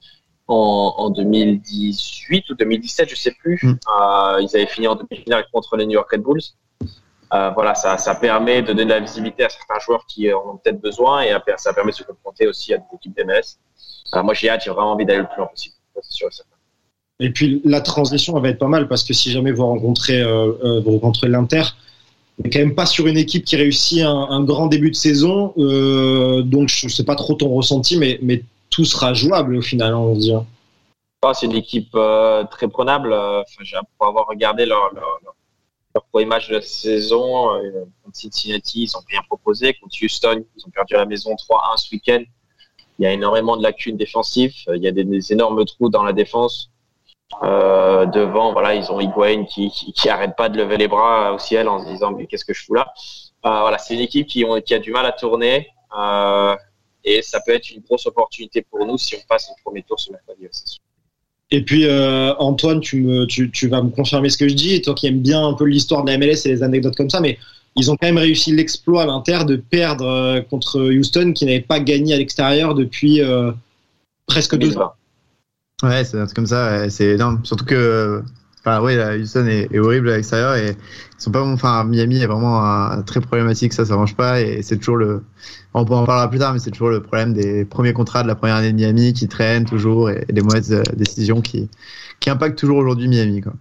en, 0.47 0.95
en, 0.97 1.09
2018 1.09 2.49
ou 2.49 2.55
2017, 2.55 3.09
je 3.09 3.15
sais 3.15 3.31
plus. 3.31 3.59
Mm. 3.63 3.69
Euh, 3.69 4.41
ils 4.41 4.55
avaient 4.55 4.65
fini 4.65 4.87
en 4.87 4.95
demi-finale 4.95 5.45
contre 5.53 5.77
les 5.77 5.85
New 5.85 5.93
York 5.93 6.11
Red 6.11 6.21
Bulls. 6.21 6.41
Euh, 7.33 7.49
voilà, 7.51 7.75
ça, 7.75 7.97
ça 7.97 8.15
permet 8.15 8.61
de 8.61 8.67
donner 8.67 8.83
de 8.83 8.89
la 8.89 8.99
visibilité 8.99 9.45
à 9.45 9.49
certains 9.49 9.79
joueurs 9.79 10.05
qui 10.05 10.31
en 10.33 10.39
ont 10.39 10.57
peut-être 10.57 10.81
besoin 10.81 11.21
et 11.21 11.33
ça 11.55 11.73
permet 11.73 11.91
de 11.91 11.95
se 11.95 12.03
confronter 12.03 12.47
aussi 12.47 12.73
à 12.73 12.77
des 12.77 12.83
équipes 12.93 13.15
d'MS. 13.15 13.57
Alors 14.11 14.25
moi, 14.25 14.33
j'ai 14.33 14.49
hâte, 14.49 14.61
j'ai 14.65 14.71
vraiment 14.71 14.91
envie 14.91 15.05
d'aller 15.05 15.19
le 15.19 15.27
plus 15.27 15.37
loin 15.37 15.47
possible. 15.47 15.75
C'est 16.01 16.11
sûr 16.11 16.27
et 16.27 16.31
certain. 16.31 16.51
Et 17.21 17.29
puis 17.29 17.61
la 17.63 17.81
transition 17.81 18.35
elle 18.35 18.43
va 18.43 18.49
être 18.49 18.57
pas 18.57 18.67
mal 18.67 18.87
parce 18.87 19.03
que 19.03 19.13
si 19.13 19.31
jamais 19.31 19.51
vous 19.51 19.65
rencontrez, 19.65 20.19
euh, 20.19 20.53
euh, 20.63 20.81
vous 20.81 20.91
rencontrez 20.91 21.27
l'Inter, 21.27 21.61
on 22.39 22.43
n'est 22.43 22.49
quand 22.49 22.59
même 22.59 22.73
pas 22.73 22.87
sur 22.87 23.05
une 23.05 23.17
équipe 23.17 23.45
qui 23.45 23.55
réussit 23.55 24.01
un, 24.01 24.27
un 24.29 24.43
grand 24.43 24.65
début 24.65 24.89
de 24.89 24.95
saison. 24.95 25.53
Euh, 25.57 26.41
donc 26.41 26.69
je 26.69 26.87
sais 26.87 27.03
pas 27.05 27.15
trop 27.15 27.35
ton 27.35 27.49
ressenti, 27.49 27.97
mais, 27.97 28.17
mais 28.23 28.43
tout 28.71 28.85
sera 28.85 29.13
jouable 29.13 29.55
au 29.55 29.61
final, 29.61 29.93
on 29.93 30.15
se 30.15 30.19
dit. 30.19 30.33
Oh, 31.23 31.31
c'est 31.35 31.45
une 31.45 31.55
équipe 31.55 31.93
euh, 31.93 32.43
très 32.45 32.67
prenable. 32.67 33.13
Enfin, 33.13 33.81
pour 33.97 34.07
avoir 34.07 34.25
regardé 34.25 34.65
leur, 34.65 34.91
leur, 34.95 35.19
leur, 35.93 36.03
premier 36.11 36.25
match 36.25 36.49
de 36.49 36.55
la 36.55 36.61
saison 36.61 37.49
contre 38.03 38.15
Cincinnati, 38.15 38.83
ils 38.83 38.97
ont 38.97 39.01
rien 39.07 39.21
proposé. 39.27 39.75
Contre 39.75 39.95
Houston, 40.01 40.43
ils 40.57 40.65
ont 40.65 40.71
perdu 40.71 40.95
à 40.95 40.99
la 40.99 41.05
maison 41.05 41.35
3-1 41.35 41.77
ce 41.77 41.91
week-end. 41.91 42.23
Il 43.01 43.05
y 43.05 43.07
a 43.07 43.13
énormément 43.13 43.57
de 43.57 43.63
lacunes 43.63 43.97
défensives. 43.97 44.53
Il 44.75 44.83
y 44.83 44.87
a 44.87 44.91
des, 44.91 45.33
énormes 45.33 45.65
trous 45.65 45.89
dans 45.89 46.03
la 46.03 46.13
défense. 46.13 46.69
Euh, 47.41 48.05
devant, 48.05 48.53
voilà, 48.53 48.75
ils 48.75 48.91
ont 48.91 48.99
Higuain 48.99 49.45
qui, 49.45 49.71
qui, 49.71 50.07
arrête 50.07 50.35
pas 50.37 50.49
de 50.49 50.57
lever 50.57 50.77
les 50.77 50.87
bras 50.87 51.33
au 51.33 51.39
ciel 51.39 51.67
en 51.67 51.79
se 51.79 51.89
disant 51.89 52.11
mais 52.11 52.27
qu'est-ce 52.27 52.45
que 52.45 52.53
je 52.53 52.63
fous 52.63 52.75
là? 52.75 52.93
Euh, 53.43 53.61
voilà, 53.61 53.79
c'est 53.79 53.95
une 53.95 54.01
équipe 54.01 54.27
qui, 54.27 54.45
a 54.45 54.79
du 54.79 54.91
mal 54.91 55.07
à 55.07 55.13
tourner 55.13 55.69
euh, 55.97 56.55
et 57.03 57.23
ça 57.23 57.39
peut 57.43 57.53
être 57.53 57.71
une 57.71 57.81
grosse 57.81 58.05
opportunité 58.05 58.61
pour 58.69 58.85
nous 58.85 58.99
si 58.99 59.15
on 59.15 59.27
passe 59.27 59.49
le 59.49 59.59
premier 59.63 59.81
tour 59.81 59.99
ce 59.99 60.11
mercredi. 60.11 60.45
Et 61.49 61.63
puis 61.63 61.87
euh, 61.87 62.35
Antoine, 62.35 62.81
tu, 62.81 63.01
me, 63.01 63.25
tu, 63.25 63.49
tu, 63.49 63.67
vas 63.67 63.81
me 63.81 63.89
confirmer 63.89 64.29
ce 64.29 64.37
que 64.37 64.47
je 64.47 64.53
dis, 64.53 64.75
et 64.75 64.81
toi 64.81 64.93
qui 64.93 65.07
aimes 65.07 65.21
bien 65.21 65.43
un 65.43 65.53
peu 65.53 65.65
l'histoire 65.65 66.03
de 66.03 66.11
la 66.11 66.19
MLS 66.19 66.45
et 66.45 66.49
les 66.49 66.61
anecdotes 66.61 66.95
comme 66.95 67.09
ça, 67.09 67.19
mais 67.19 67.39
ils 67.75 67.89
ont 67.89 67.95
quand 67.95 68.07
même 68.07 68.17
réussi 68.17 68.51
l'exploit 68.51 69.03
à 69.03 69.05
l'Inter 69.05 69.45
de 69.45 69.55
perdre 69.55 70.05
euh, 70.05 70.41
contre 70.41 70.81
Houston 70.91 71.33
qui 71.33 71.45
n'avait 71.45 71.61
pas 71.61 71.79
gagné 71.79 72.13
à 72.13 72.17
l'extérieur 72.17 72.75
depuis 72.75 73.21
euh, 73.21 73.51
presque 74.27 74.57
deux 74.57 74.77
ans. 74.77 74.93
Ouais, 75.83 76.03
c'est 76.03 76.33
comme 76.33 76.45
ça, 76.45 76.89
c'est 76.89 77.07
énorme. 77.07 77.39
Surtout 77.43 77.65
que, 77.65 78.21
ouais, 78.65 79.19
Houston 79.19 79.47
est, 79.47 79.79
horrible 79.79 80.09
à 80.09 80.17
l'extérieur 80.17 80.55
et 80.55 80.71
ils 80.71 81.21
sont 81.23 81.31
pas 81.31 81.41
bons. 81.41 81.53
Enfin, 81.53 81.83
Miami 81.85 82.21
est 82.21 82.27
vraiment 82.27 82.63
un, 82.63 83.01
très 83.01 83.19
problématique, 83.19 83.73
ça, 83.73 83.83
ça 83.85 83.97
marche 83.97 84.15
pas 84.15 84.41
et 84.41 84.61
c'est 84.61 84.77
toujours 84.77 84.97
le. 84.97 85.23
On 85.73 85.79
en 85.79 85.85
parlera 85.85 86.29
plus 86.29 86.37
tard, 86.37 86.53
mais 86.53 86.59
c'est 86.59 86.69
toujours 86.69 86.89
le 86.89 87.01
problème 87.01 87.33
des 87.33 87.65
premiers 87.65 87.93
contrats 87.93 88.21
de 88.21 88.27
la 88.27 88.35
première 88.35 88.57
année 88.57 88.73
de 88.73 88.77
Miami 88.77 89.13
qui 89.13 89.27
traînent 89.27 89.65
toujours 89.65 90.09
et, 90.11 90.23
et 90.27 90.33
des 90.33 90.41
mauvaises 90.41 90.83
décisions 90.93 91.41
qui, 91.41 91.67
qui 92.19 92.29
impactent 92.29 92.59
toujours 92.59 92.77
aujourd'hui 92.77 93.07
Miami, 93.07 93.41
quoi. 93.41 93.53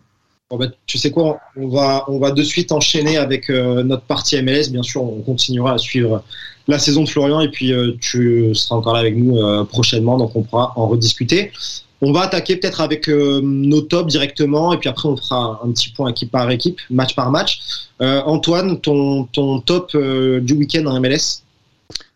Bon 0.51 0.57
bah, 0.57 0.67
tu 0.85 0.99
sais 0.99 1.13
quoi, 1.13 1.39
on 1.55 1.69
va, 1.69 2.05
on 2.09 2.19
va 2.19 2.33
de 2.33 2.43
suite 2.43 2.73
enchaîner 2.73 3.17
avec 3.17 3.49
euh, 3.51 3.85
notre 3.85 4.03
partie 4.03 4.41
MLS. 4.43 4.69
Bien 4.73 4.83
sûr, 4.83 5.01
on 5.01 5.21
continuera 5.21 5.75
à 5.75 5.79
suivre 5.79 6.25
la 6.67 6.81
saison 6.81 7.05
de 7.05 7.09
Florian 7.09 7.41
et 7.41 7.49
puis 7.49 7.73
euh, 7.73 7.93
tu 8.01 8.53
seras 8.57 8.75
encore 8.75 8.95
là 8.95 8.99
avec 8.99 9.17
nous 9.17 9.39
euh, 9.39 9.63
prochainement, 9.63 10.19
donc 10.19 10.35
on 10.35 10.43
pourra 10.43 10.73
en 10.75 10.89
rediscuter. 10.89 11.53
On 12.01 12.11
va 12.11 12.23
attaquer 12.23 12.57
peut-être 12.57 12.81
avec 12.81 13.07
nos 13.09 13.83
tops 13.83 14.11
directement 14.11 14.73
et 14.73 14.79
puis 14.79 14.89
après 14.89 15.09
on 15.09 15.17
fera 15.17 15.61
un 15.63 15.71
petit 15.71 15.91
point 15.91 16.09
équipe 16.09 16.33
par 16.33 16.51
équipe, 16.51 16.81
match 16.89 17.15
par 17.15 17.31
match. 17.31 17.61
Antoine, 18.01 18.81
ton, 18.81 19.25
ton 19.25 19.61
top 19.61 19.95
du 19.95 20.55
week-end 20.55 20.87
en 20.87 20.99
MLS 20.99 21.43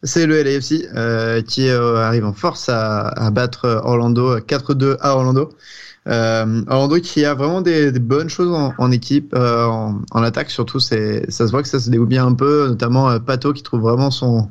c'est 0.02 0.24
le 0.24 0.42
LAFC 0.42 0.88
qui 1.46 1.68
arrive 1.68 2.24
en 2.24 2.32
force 2.32 2.70
à, 2.70 3.08
à 3.08 3.30
battre 3.30 3.82
Orlando 3.84 4.38
4-2 4.38 4.96
à 5.00 5.16
Orlando. 5.16 5.50
Euh, 6.06 6.62
Orlando 6.68 6.96
qui 7.00 7.25
a 7.25 7.34
vraiment 7.34 7.62
des, 7.62 7.90
des 7.90 7.99
bonnes 7.99 8.28
choses 8.28 8.52
en, 8.52 8.75
en 8.76 8.90
équipe, 8.90 9.34
euh, 9.34 9.64
en, 9.64 10.02
en, 10.11 10.23
attaque 10.23 10.50
surtout, 10.50 10.78
c'est 10.80 11.30
ça 11.30 11.46
se 11.46 11.50
voit 11.50 11.62
que 11.62 11.68
ça 11.68 11.80
se 11.80 11.88
dégoûte 11.90 12.11
bien 12.11 12.26
un 12.26 12.34
peu, 12.34 12.68
notamment 12.68 13.11
euh, 13.11 13.18
Pato 13.18 13.52
qui 13.54 13.62
trouve 13.62 13.80
vraiment 13.80 14.11
son 14.11 14.49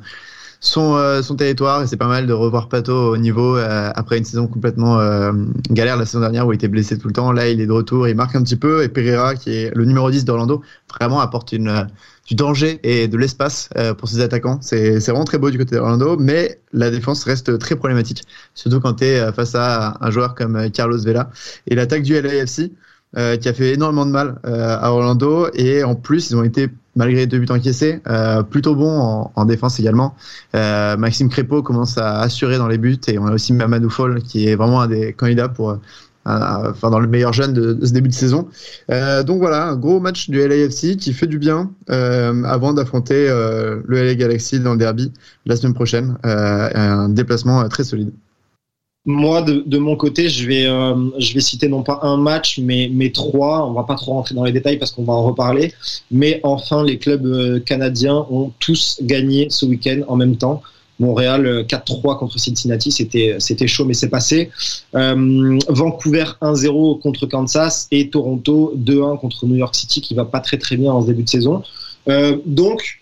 son, 0.64 0.96
euh, 0.96 1.22
son 1.22 1.36
territoire 1.36 1.82
et 1.82 1.86
c'est 1.86 1.98
pas 1.98 2.08
mal 2.08 2.26
de 2.26 2.32
revoir 2.32 2.68
Pato 2.68 3.12
au 3.12 3.16
niveau 3.18 3.56
euh, 3.56 3.90
après 3.94 4.18
une 4.18 4.24
saison 4.24 4.46
complètement 4.46 4.98
euh, 4.98 5.32
galère 5.70 5.96
la 5.96 6.06
saison 6.06 6.20
dernière 6.20 6.46
où 6.46 6.52
il 6.52 6.56
était 6.56 6.68
blessé 6.68 6.98
tout 6.98 7.06
le 7.08 7.12
temps. 7.12 7.32
Là, 7.32 7.48
il 7.48 7.60
est 7.60 7.66
de 7.66 7.72
retour, 7.72 8.08
il 8.08 8.16
marque 8.16 8.34
un 8.34 8.42
petit 8.42 8.56
peu 8.56 8.82
et 8.82 8.88
Pereira 8.88 9.34
qui 9.34 9.50
est 9.54 9.74
le 9.74 9.84
numéro 9.84 10.10
10 10.10 10.24
d'Orlando 10.24 10.62
vraiment 10.90 11.20
apporte 11.20 11.52
une 11.52 11.86
du 12.26 12.34
danger 12.34 12.80
et 12.82 13.08
de 13.08 13.18
l'espace 13.18 13.68
pour 13.98 14.08
ses 14.08 14.20
attaquants. 14.20 14.58
C'est 14.62 14.98
vraiment 14.98 15.24
très 15.24 15.38
beau 15.38 15.50
du 15.50 15.58
côté 15.58 15.76
d'Orlando, 15.76 16.16
mais 16.18 16.58
la 16.72 16.90
défense 16.90 17.24
reste 17.24 17.58
très 17.58 17.76
problématique, 17.76 18.24
surtout 18.54 18.80
quand 18.80 18.94
tu 18.94 19.04
es 19.04 19.32
face 19.32 19.54
à 19.54 19.98
un 20.00 20.10
joueur 20.10 20.34
comme 20.34 20.70
Carlos 20.70 20.98
Vela 20.98 21.30
et 21.66 21.74
l'attaque 21.74 22.02
du 22.02 22.20
LAFC. 22.20 22.70
Euh, 23.16 23.36
qui 23.36 23.48
a 23.48 23.52
fait 23.52 23.74
énormément 23.74 24.06
de 24.06 24.10
mal 24.10 24.40
euh, 24.44 24.76
à 24.80 24.90
Orlando 24.90 25.46
et 25.54 25.84
en 25.84 25.94
plus 25.94 26.30
ils 26.30 26.36
ont 26.36 26.42
été 26.42 26.68
malgré 26.96 27.28
deux 27.28 27.38
buts 27.38 27.46
encaissés 27.48 28.00
euh, 28.08 28.42
plutôt 28.42 28.74
bons 28.74 28.98
en, 28.98 29.32
en 29.36 29.44
défense 29.44 29.78
également. 29.78 30.16
Maxime 30.52 31.28
Crépeau 31.28 31.62
commence 31.62 31.96
à 31.96 32.18
assurer 32.18 32.58
dans 32.58 32.66
les 32.66 32.78
buts 32.78 32.98
et 33.06 33.16
on 33.20 33.26
a 33.26 33.32
aussi 33.32 33.52
Mamadou 33.52 33.88
Fall 33.88 34.20
qui 34.20 34.48
est 34.48 34.56
vraiment 34.56 34.80
un 34.80 34.88
des 34.88 35.12
candidats 35.12 35.48
pour 35.48 35.78
enfin 36.26 36.90
dans 36.90 37.00
le 37.00 37.08
meilleur 37.08 37.32
jeune 37.32 37.52
de, 37.52 37.78
ce 37.84 37.92
début 37.92 38.08
de 38.08 38.14
saison. 38.14 38.48
Euh, 38.90 39.22
donc 39.22 39.38
voilà, 39.38 39.66
un 39.66 39.76
gros 39.76 40.00
match 40.00 40.30
du 40.30 40.46
LAFC 40.46 40.96
qui 40.96 41.12
fait 41.12 41.26
du 41.26 41.38
bien 41.38 41.70
euh, 41.90 42.44
avant 42.44 42.72
d'affronter 42.72 43.28
euh, 43.28 43.80
le 43.86 44.02
LA 44.04 44.14
Galaxy 44.14 44.60
dans 44.60 44.72
le 44.72 44.78
derby 44.78 45.12
la 45.46 45.56
semaine 45.56 45.74
prochaine. 45.74 46.16
un 46.24 47.08
déplacement 47.08 47.68
très 47.68 47.84
solide. 47.84 48.12
Moi, 49.06 49.42
de, 49.42 49.76
mon 49.76 49.96
côté, 49.96 50.30
je 50.30 50.46
vais, 50.46 50.62
je 50.64 51.34
vais 51.34 51.40
citer 51.40 51.68
non 51.68 51.82
pas 51.82 51.98
un 52.02 52.16
match, 52.16 52.58
mais, 52.58 52.88
mais 52.90 53.10
trois. 53.10 53.68
On 53.68 53.74
va 53.74 53.82
pas 53.82 53.96
trop 53.96 54.12
rentrer 54.12 54.34
dans 54.34 54.44
les 54.44 54.52
détails 54.52 54.78
parce 54.78 54.92
qu'on 54.92 55.04
va 55.04 55.12
en 55.12 55.22
reparler. 55.24 55.74
Mais 56.10 56.40
enfin, 56.42 56.82
les 56.82 56.96
clubs 56.96 57.62
canadiens 57.64 58.26
ont 58.30 58.50
tous 58.60 59.00
gagné 59.02 59.48
ce 59.50 59.66
week-end 59.66 60.00
en 60.08 60.16
même 60.16 60.36
temps. 60.36 60.62
Montréal 61.00 61.64
4-3 61.68 62.18
contre 62.18 62.38
Cincinnati, 62.38 62.92
c'était 62.92 63.36
c'était 63.38 63.66
chaud, 63.66 63.84
mais 63.84 63.94
c'est 63.94 64.08
passé. 64.08 64.50
Euh, 64.94 65.58
Vancouver 65.68 66.24
1-0 66.40 67.00
contre 67.00 67.26
Kansas 67.26 67.88
et 67.90 68.10
Toronto 68.10 68.74
2-1 68.76 69.18
contre 69.18 69.46
New 69.46 69.56
York 69.56 69.74
City, 69.74 70.00
qui 70.00 70.14
va 70.14 70.24
pas 70.24 70.40
très 70.40 70.58
très 70.58 70.76
bien 70.76 70.92
en 70.92 71.02
ce 71.02 71.06
début 71.06 71.24
de 71.24 71.28
saison. 71.28 71.62
Euh, 72.08 72.36
donc 72.46 73.00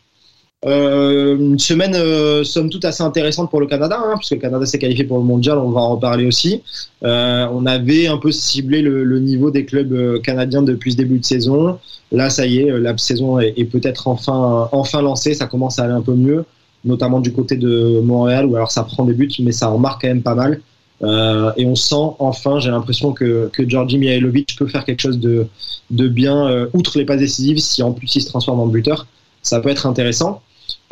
euh, 0.64 1.37
une 1.37 1.58
semaine 1.58 1.94
euh, 1.96 2.44
somme 2.44 2.70
toute 2.70 2.84
assez 2.84 3.02
intéressante 3.02 3.50
pour 3.50 3.61
le 3.61 3.66
Canada, 3.66 3.99
hein, 4.00 4.14
puisque 4.16 4.34
le 4.34 4.38
Canada 4.38 4.64
s'est 4.64 4.78
qualifié 4.78 5.04
pour 5.04 5.18
le 5.18 5.25
mondial, 5.25 5.58
on 5.58 5.70
va 5.70 5.80
en 5.80 5.96
reparler 5.96 6.25
aussi. 6.25 6.62
Euh, 7.02 7.49
on 7.52 7.66
avait 7.66 8.06
un 8.06 8.16
peu 8.16 8.30
ciblé 8.30 8.80
le, 8.80 9.18
niveau 9.18 9.50
des 9.50 9.64
clubs 9.64 9.92
euh, 9.92 10.20
canadiens 10.20 10.62
depuis 10.62 10.92
ce 10.92 10.96
début 10.96 11.18
de 11.18 11.25
saison. 11.25 11.78
Là, 12.12 12.30
ça 12.30 12.46
y 12.46 12.58
est, 12.58 12.78
la 12.78 12.96
saison 12.96 13.40
est, 13.40 13.54
est 13.56 13.64
peut-être 13.64 14.06
enfin, 14.06 14.68
enfin 14.70 15.02
lancée, 15.02 15.34
ça 15.34 15.46
commence 15.46 15.80
à 15.80 15.84
aller 15.84 15.94
un 15.94 16.02
peu 16.02 16.14
mieux, 16.14 16.44
notamment 16.84 17.20
du 17.20 17.32
côté 17.32 17.56
de 17.56 18.00
Montréal, 18.00 18.46
où 18.46 18.56
alors 18.56 18.70
ça 18.70 18.82
prend 18.84 19.04
des 19.04 19.14
buts, 19.14 19.30
mais 19.40 19.52
ça 19.52 19.70
en 19.70 19.78
marque 19.78 20.02
quand 20.02 20.08
même 20.08 20.22
pas 20.22 20.34
mal. 20.34 20.60
Euh, 21.02 21.52
et 21.56 21.66
on 21.66 21.74
sent 21.74 22.14
enfin, 22.18 22.60
j'ai 22.60 22.70
l'impression 22.70 23.12
que, 23.12 23.50
que 23.52 23.68
Georgi 23.68 23.98
Mihailovic 23.98 24.56
peut 24.56 24.68
faire 24.68 24.84
quelque 24.84 25.00
chose 25.00 25.18
de, 25.18 25.48
de 25.90 26.08
bien, 26.08 26.68
outre 26.74 26.98
les 26.98 27.04
passes 27.04 27.20
décisives, 27.20 27.58
si 27.58 27.82
en 27.82 27.92
plus 27.92 28.14
il 28.14 28.20
se 28.20 28.28
transforme 28.28 28.60
en 28.60 28.66
buteur, 28.66 29.06
ça 29.42 29.60
peut 29.60 29.68
être 29.68 29.86
intéressant. 29.86 30.42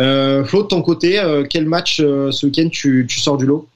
Euh, 0.01 0.45
Flo, 0.45 0.63
de 0.63 0.69
ton 0.69 0.83
côté, 0.83 1.21
euh, 1.21 1.45
quel 1.49 1.67
match 1.67 2.01
euh, 2.01 2.31
ce 2.31 2.47
week-end 2.47 2.69
tu, 2.71 3.07
tu, 3.09 3.21
sors 3.21 3.37
du 3.37 3.47
lot? 3.47 3.69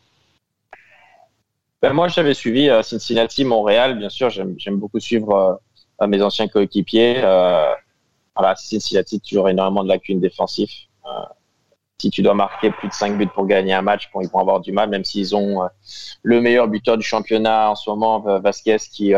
Ben 1.82 1.92
Moi, 1.92 2.08
j'avais 2.08 2.34
suivi 2.34 2.68
euh, 2.70 2.82
Cincinnati-Montréal. 2.82 3.98
Bien 3.98 4.08
sûr, 4.08 4.30
j'aime 4.30 4.56
beaucoup 4.76 5.00
suivre 5.00 5.60
euh, 6.00 6.06
mes 6.06 6.22
anciens 6.22 6.48
coéquipiers. 6.48 7.20
voilà, 7.20 8.56
Cincinnati, 8.56 9.20
toujours 9.20 9.48
énormément 9.48 9.84
de 9.84 9.88
lacunes 9.88 10.20
défensives. 10.20 10.72
Si 12.00 12.10
tu 12.10 12.22
dois 12.22 12.34
marquer 12.34 12.70
plus 12.70 12.88
de 12.88 12.92
5 12.92 13.16
buts 13.16 13.26
pour 13.26 13.46
gagner 13.46 13.72
un 13.72 13.82
match, 13.82 14.10
bon, 14.12 14.20
ils 14.20 14.28
vont 14.28 14.40
avoir 14.40 14.60
du 14.60 14.72
mal, 14.72 14.90
même 14.90 15.04
s'ils 15.04 15.34
ont 15.34 15.68
le 16.22 16.40
meilleur 16.40 16.68
buteur 16.68 16.98
du 16.98 17.04
championnat 17.04 17.70
en 17.70 17.74
ce 17.74 17.88
moment, 17.88 18.20
Vasquez, 18.40 18.76
qui, 18.78 19.12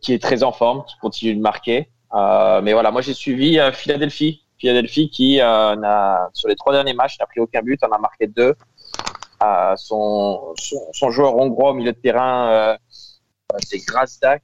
qui 0.00 0.12
est 0.12 0.22
très 0.22 0.42
en 0.42 0.52
forme, 0.52 0.84
qui 0.84 0.94
continue 1.00 1.34
de 1.34 1.40
marquer. 1.40 1.90
mais 2.12 2.72
voilà, 2.72 2.90
moi 2.90 3.02
j'ai 3.02 3.14
suivi 3.14 3.58
Philadelphie 3.72 4.42
Philadelphie 4.58 5.08
qui 5.08 5.40
euh, 5.40 5.76
n'a, 5.76 6.28
sur 6.32 6.48
les 6.48 6.56
trois 6.56 6.72
derniers 6.72 6.94
matchs 6.94 7.18
n'a 7.18 7.26
pris 7.26 7.40
aucun 7.40 7.62
but, 7.62 7.82
en 7.84 7.90
a 7.90 7.98
marqué 7.98 8.26
deux. 8.26 8.54
Euh, 9.42 9.76
son, 9.76 10.54
son, 10.58 10.92
son, 10.92 11.10
joueur 11.10 11.36
hongrois 11.36 11.70
au 11.70 11.74
milieu 11.74 11.92
de 11.92 11.98
terrain, 11.98 12.50
euh, 12.50 12.76
c'est 13.60 13.78
Gazdag. 13.78 14.40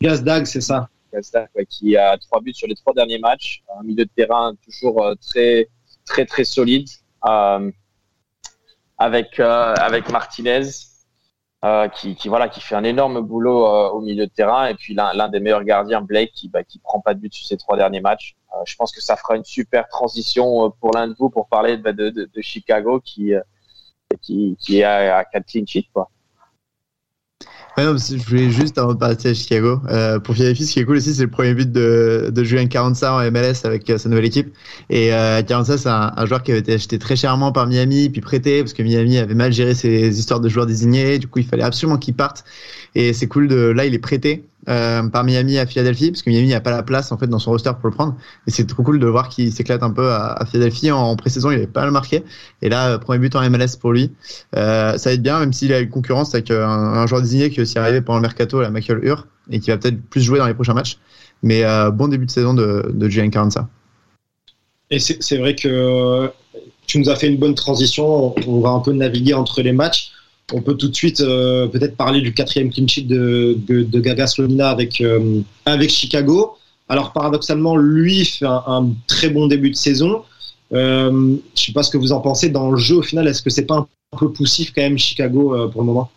Gazdag, 0.00 0.46
c'est 0.46 0.62
ça. 0.62 0.88
Gazdag, 1.12 1.48
ouais, 1.54 1.66
qui 1.66 1.94
a 1.96 2.16
trois 2.16 2.40
buts 2.40 2.54
sur 2.54 2.66
les 2.66 2.74
trois 2.74 2.94
derniers 2.94 3.18
matchs. 3.18 3.62
Un 3.78 3.82
milieu 3.82 4.06
de 4.06 4.10
terrain 4.16 4.54
toujours 4.64 5.04
euh, 5.04 5.14
très, 5.16 5.68
très, 6.04 6.26
très 6.26 6.44
solide. 6.44 6.88
Euh, 7.24 7.70
avec, 8.98 9.40
avec 9.40 10.10
Martinez, 10.10 10.62
euh, 11.64 11.86
qui, 11.88 12.16
voilà 12.26 12.48
qui 12.48 12.60
fait 12.60 12.74
un 12.74 12.82
énorme 12.82 13.20
boulot 13.20 13.64
euh, 13.68 13.88
au 13.90 14.00
milieu 14.00 14.26
de 14.26 14.32
terrain 14.32 14.66
et 14.66 14.74
puis 14.74 14.94
l'un 14.94 15.28
des 15.28 15.38
meilleurs 15.38 15.62
gardiens 15.62 16.00
Blake 16.00 16.32
qui 16.32 16.48
bah, 16.48 16.64
qui 16.64 16.80
prend 16.80 17.00
pas 17.00 17.14
de 17.14 17.20
but 17.20 17.32
sur 17.32 17.46
ses 17.46 17.56
trois 17.56 17.76
derniers 17.76 18.00
matchs. 18.00 18.34
Euh, 18.52 18.62
je 18.66 18.74
pense 18.74 18.90
que 18.90 19.00
ça 19.00 19.14
fera 19.14 19.36
une 19.36 19.44
super 19.44 19.86
transition 19.86 20.66
euh, 20.66 20.68
pour 20.80 20.90
l'un 20.92 21.06
de 21.06 21.14
vous 21.16 21.30
pour 21.30 21.46
parler 21.46 21.76
de, 21.76 21.92
de, 21.92 22.10
de, 22.10 22.40
Chicago 22.40 22.98
qui 22.98 23.34
qui, 24.20 24.56
est 24.70 24.82
à, 24.82 25.18
à 25.18 25.24
4 25.24 25.46
clean 25.46 25.64
sheets 25.64 25.88
quoi. 25.94 26.10
Ouais, 27.78 27.84
non, 27.84 27.96
je 27.96 28.22
voulais 28.28 28.50
juste 28.50 28.76
avant 28.76 28.92
de 28.92 28.98
partir 28.98 29.30
à 29.30 29.34
Chicago. 29.34 29.80
Euh, 29.88 30.18
pour 30.18 30.34
Philadelphie, 30.34 30.66
ce 30.66 30.72
qui 30.74 30.80
est 30.80 30.84
cool 30.84 30.96
aussi, 30.96 31.14
c'est 31.14 31.22
le 31.22 31.30
premier 31.30 31.54
but 31.54 31.72
de, 31.72 32.30
de 32.30 32.44
Julien 32.44 32.66
Caranza 32.66 33.14
en 33.14 33.30
MLS 33.30 33.64
avec 33.64 33.88
euh, 33.88 33.96
sa 33.96 34.10
nouvelle 34.10 34.26
équipe. 34.26 34.54
Et 34.90 35.14
euh, 35.14 35.40
Caranza, 35.40 35.78
c'est 35.78 35.88
un, 35.88 36.12
un, 36.14 36.26
joueur 36.26 36.42
qui 36.42 36.50
avait 36.50 36.60
été 36.60 36.74
acheté 36.74 36.98
très 36.98 37.16
chèrement 37.16 37.50
par 37.50 37.66
Miami, 37.66 38.10
puis 38.10 38.20
prêté, 38.20 38.60
parce 38.60 38.74
que 38.74 38.82
Miami 38.82 39.16
avait 39.16 39.34
mal 39.34 39.52
géré 39.54 39.74
ses 39.74 40.18
histoires 40.18 40.40
de 40.40 40.50
joueurs 40.50 40.66
désignés. 40.66 41.18
Du 41.18 41.28
coup, 41.28 41.38
il 41.38 41.46
fallait 41.46 41.62
absolument 41.62 41.96
qu'il 41.96 42.14
parte. 42.14 42.44
Et 42.94 43.14
c'est 43.14 43.26
cool 43.26 43.48
de 43.48 43.56
là, 43.56 43.86
il 43.86 43.94
est 43.94 43.98
prêté 43.98 44.44
euh, 44.68 45.08
par 45.08 45.24
Miami 45.24 45.58
à 45.58 45.66
Philadelphie, 45.66 46.10
parce 46.12 46.22
que 46.22 46.30
Miami 46.30 46.48
n'a 46.48 46.60
pas 46.60 46.70
la 46.70 46.82
place 46.82 47.10
en 47.10 47.18
fait 47.18 47.26
dans 47.26 47.38
son 47.38 47.50
roster 47.50 47.72
pour 47.80 47.88
le 47.88 47.94
prendre. 47.94 48.16
Et 48.46 48.50
c'est 48.50 48.66
trop 48.66 48.82
cool 48.82 49.00
de 49.00 49.06
voir 49.06 49.28
qu'il 49.28 49.52
s'éclate 49.52 49.82
un 49.82 49.90
peu 49.90 50.12
à, 50.12 50.44
Philadelphie. 50.50 50.90
En, 50.90 50.98
en 50.98 51.16
pré-saison, 51.16 51.50
il 51.50 51.56
avait 51.56 51.66
pas 51.66 51.84
le 51.84 51.90
marqué. 51.90 52.22
Et 52.62 52.68
là, 52.68 52.90
euh, 52.90 52.98
premier 52.98 53.18
but 53.18 53.34
en 53.34 53.48
MLS 53.50 53.76
pour 53.80 53.92
lui. 53.92 54.12
Euh, 54.56 54.96
ça 54.98 55.10
va 55.10 55.14
être 55.14 55.22
bien, 55.22 55.40
même 55.40 55.52
s'il 55.52 55.72
a 55.72 55.80
une 55.80 55.88
concurrence 55.88 56.34
avec 56.34 56.50
un, 56.50 56.68
un 56.68 57.06
joueur 57.06 57.22
désigné 57.22 57.50
qui 57.50 57.58
est 57.58 57.62
aussi 57.62 57.78
arrivé 57.78 58.00
pendant 58.00 58.18
le 58.18 58.22
mercato, 58.22 58.60
la 58.60 58.70
Michael 58.70 59.00
Ur, 59.02 59.26
et 59.50 59.58
qui 59.58 59.70
va 59.70 59.78
peut-être 59.78 60.00
plus 60.00 60.20
jouer 60.20 60.38
dans 60.38 60.46
les 60.46 60.54
prochains 60.54 60.74
matchs. 60.74 60.98
Mais 61.42 61.64
euh, 61.64 61.90
bon 61.90 62.06
début 62.06 62.26
de 62.26 62.30
saison 62.30 62.54
de, 62.54 62.92
de. 62.94 63.08
Et 64.90 64.98
c'est 64.98 65.38
vrai 65.38 65.56
que 65.56 66.30
tu 66.86 66.98
nous 66.98 67.08
as 67.08 67.16
fait 67.16 67.26
une 67.26 67.38
bonne 67.38 67.54
transition. 67.54 68.34
On 68.46 68.60
va 68.60 68.70
un 68.70 68.80
peu 68.80 68.92
naviguer 68.92 69.34
entre 69.34 69.62
les 69.62 69.72
matchs 69.72 70.12
on 70.52 70.60
peut 70.60 70.74
tout 70.74 70.88
de 70.88 70.94
suite 70.94 71.20
euh, 71.20 71.66
peut-être 71.68 71.96
parler 71.96 72.20
du 72.20 72.32
quatrième 72.34 72.70
clean 72.70 72.86
de, 73.04 73.56
de, 73.66 73.82
de 73.82 74.00
Gaga 74.00 74.26
avec, 74.60 75.00
euh, 75.00 75.40
avec 75.66 75.90
Chicago. 75.90 76.56
Alors 76.88 77.12
paradoxalement, 77.12 77.76
lui 77.76 78.24
fait 78.24 78.46
un, 78.46 78.90
très 79.06 79.30
bon 79.30 79.46
début 79.46 79.70
de 79.70 79.76
saison. 79.76 80.24
Euh, 80.72 81.36
je 81.56 81.62
sais 81.62 81.72
pas 81.72 81.82
ce 81.82 81.90
que 81.90 81.98
vous 81.98 82.12
en 82.12 82.20
pensez 82.20 82.48
dans 82.48 82.70
le 82.70 82.76
jeu 82.76 82.96
au 82.96 83.02
final. 83.02 83.26
Est-ce 83.28 83.42
que 83.42 83.50
c'est 83.50 83.66
pas 83.66 83.76
un 83.76 83.86
peu 84.18 84.30
poussif 84.32 84.72
quand 84.74 84.82
même 84.82 84.98
Chicago 84.98 85.68
pour 85.70 85.82
le 85.82 85.86
moment? 85.86 86.10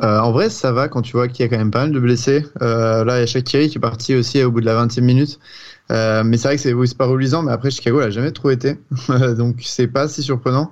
En 0.00 0.30
vrai, 0.30 0.48
ça 0.48 0.70
va 0.70 0.86
quand 0.88 1.02
tu 1.02 1.12
vois 1.12 1.26
qu'il 1.26 1.44
y 1.44 1.46
a 1.46 1.48
quand 1.48 1.58
même 1.58 1.72
pas 1.72 1.80
mal 1.80 1.92
de 1.92 1.98
blessés. 1.98 2.44
Là, 2.60 3.04
il 3.04 3.20
y 3.20 3.22
a 3.22 3.26
Shakiri 3.26 3.68
qui 3.68 3.78
est 3.78 3.80
parti 3.80 4.14
aussi 4.14 4.42
au 4.42 4.50
bout 4.52 4.60
de 4.60 4.66
la 4.66 4.86
20e 4.86 5.00
minute. 5.00 5.38
Mais 5.90 6.36
c'est 6.36 6.48
vrai 6.48 6.56
que 6.56 6.62
c'est 6.62 6.72
oui, 6.72 6.88
pas 6.96 7.06
reluisant, 7.06 7.42
mais 7.42 7.52
après 7.52 7.70
Chicago 7.70 8.00
l'a 8.00 8.10
jamais 8.10 8.32
trop 8.32 8.50
été, 8.50 8.76
donc 9.36 9.56
c'est 9.60 9.88
pas 9.88 10.08
si 10.08 10.22
surprenant. 10.22 10.70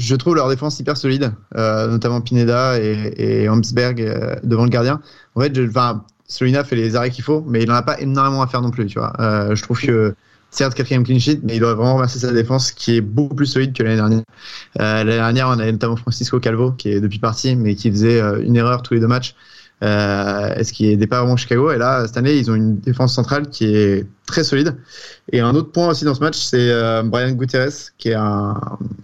Je 0.00 0.16
trouve 0.16 0.34
leur 0.34 0.48
défense 0.48 0.80
hyper 0.80 0.96
solide, 0.96 1.32
euh, 1.56 1.88
notamment 1.88 2.20
Pineda 2.20 2.80
et, 2.80 3.14
et 3.16 3.48
Homsberg 3.48 4.00
euh, 4.00 4.36
devant 4.42 4.64
le 4.64 4.70
gardien. 4.70 5.00
En 5.34 5.40
fait, 5.40 5.54
je, 5.54 5.62
Solina 6.30 6.62
fait 6.62 6.76
les 6.76 6.94
arrêts 6.94 7.10
qu'il 7.10 7.24
faut, 7.24 7.44
mais 7.46 7.62
il 7.62 7.68
n'en 7.68 7.74
a 7.74 7.82
pas 7.82 8.00
énormément 8.00 8.40
à 8.40 8.46
faire 8.46 8.62
non 8.62 8.70
plus. 8.70 8.86
Tu 8.86 8.98
vois, 8.98 9.12
euh, 9.18 9.54
je 9.54 9.62
trouve 9.62 9.80
que 9.80 10.14
certes 10.50 10.74
quatrième 10.74 11.04
clean 11.04 11.18
sheet, 11.18 11.40
mais 11.42 11.56
il 11.56 11.60
doit 11.60 11.74
vraiment 11.74 11.94
remercier 11.94 12.20
sa 12.20 12.32
défense 12.32 12.70
qui 12.70 12.96
est 12.96 13.00
beaucoup 13.00 13.34
plus 13.34 13.46
solide 13.46 13.76
que 13.76 13.82
l'année 13.82 13.96
dernière. 13.96 14.22
Euh, 14.78 15.04
l'année 15.04 15.16
dernière, 15.16 15.48
on 15.48 15.58
avait 15.58 15.72
notamment 15.72 15.96
Francisco 15.96 16.38
Calvo 16.38 16.70
qui 16.72 16.90
est 16.90 17.00
depuis 17.00 17.18
parti, 17.18 17.56
mais 17.56 17.74
qui 17.74 17.90
faisait 17.90 18.20
euh, 18.20 18.40
une 18.42 18.56
erreur 18.56 18.82
tous 18.82 18.94
les 18.94 19.00
deux 19.00 19.08
matchs. 19.08 19.34
Euh, 19.82 20.54
est-ce 20.54 20.72
qu'il 20.72 20.98
n'est 20.98 21.06
pas 21.06 21.20
vraiment 21.20 21.36
Chicago? 21.36 21.70
Et 21.72 21.78
là, 21.78 22.06
cette 22.06 22.16
année, 22.16 22.36
ils 22.36 22.50
ont 22.50 22.54
une 22.54 22.78
défense 22.78 23.14
centrale 23.14 23.48
qui 23.48 23.64
est 23.74 24.06
très 24.30 24.44
solide. 24.44 24.76
Et 25.32 25.40
un 25.40 25.54
autre 25.54 25.72
point 25.72 25.88
aussi 25.88 26.04
dans 26.04 26.14
ce 26.14 26.20
match, 26.20 26.38
c'est 26.38 26.70
euh, 26.70 27.02
Brian 27.02 27.32
Gutierrez, 27.32 27.70
qui 27.98 28.10
est 28.10 28.14
un, 28.14 28.60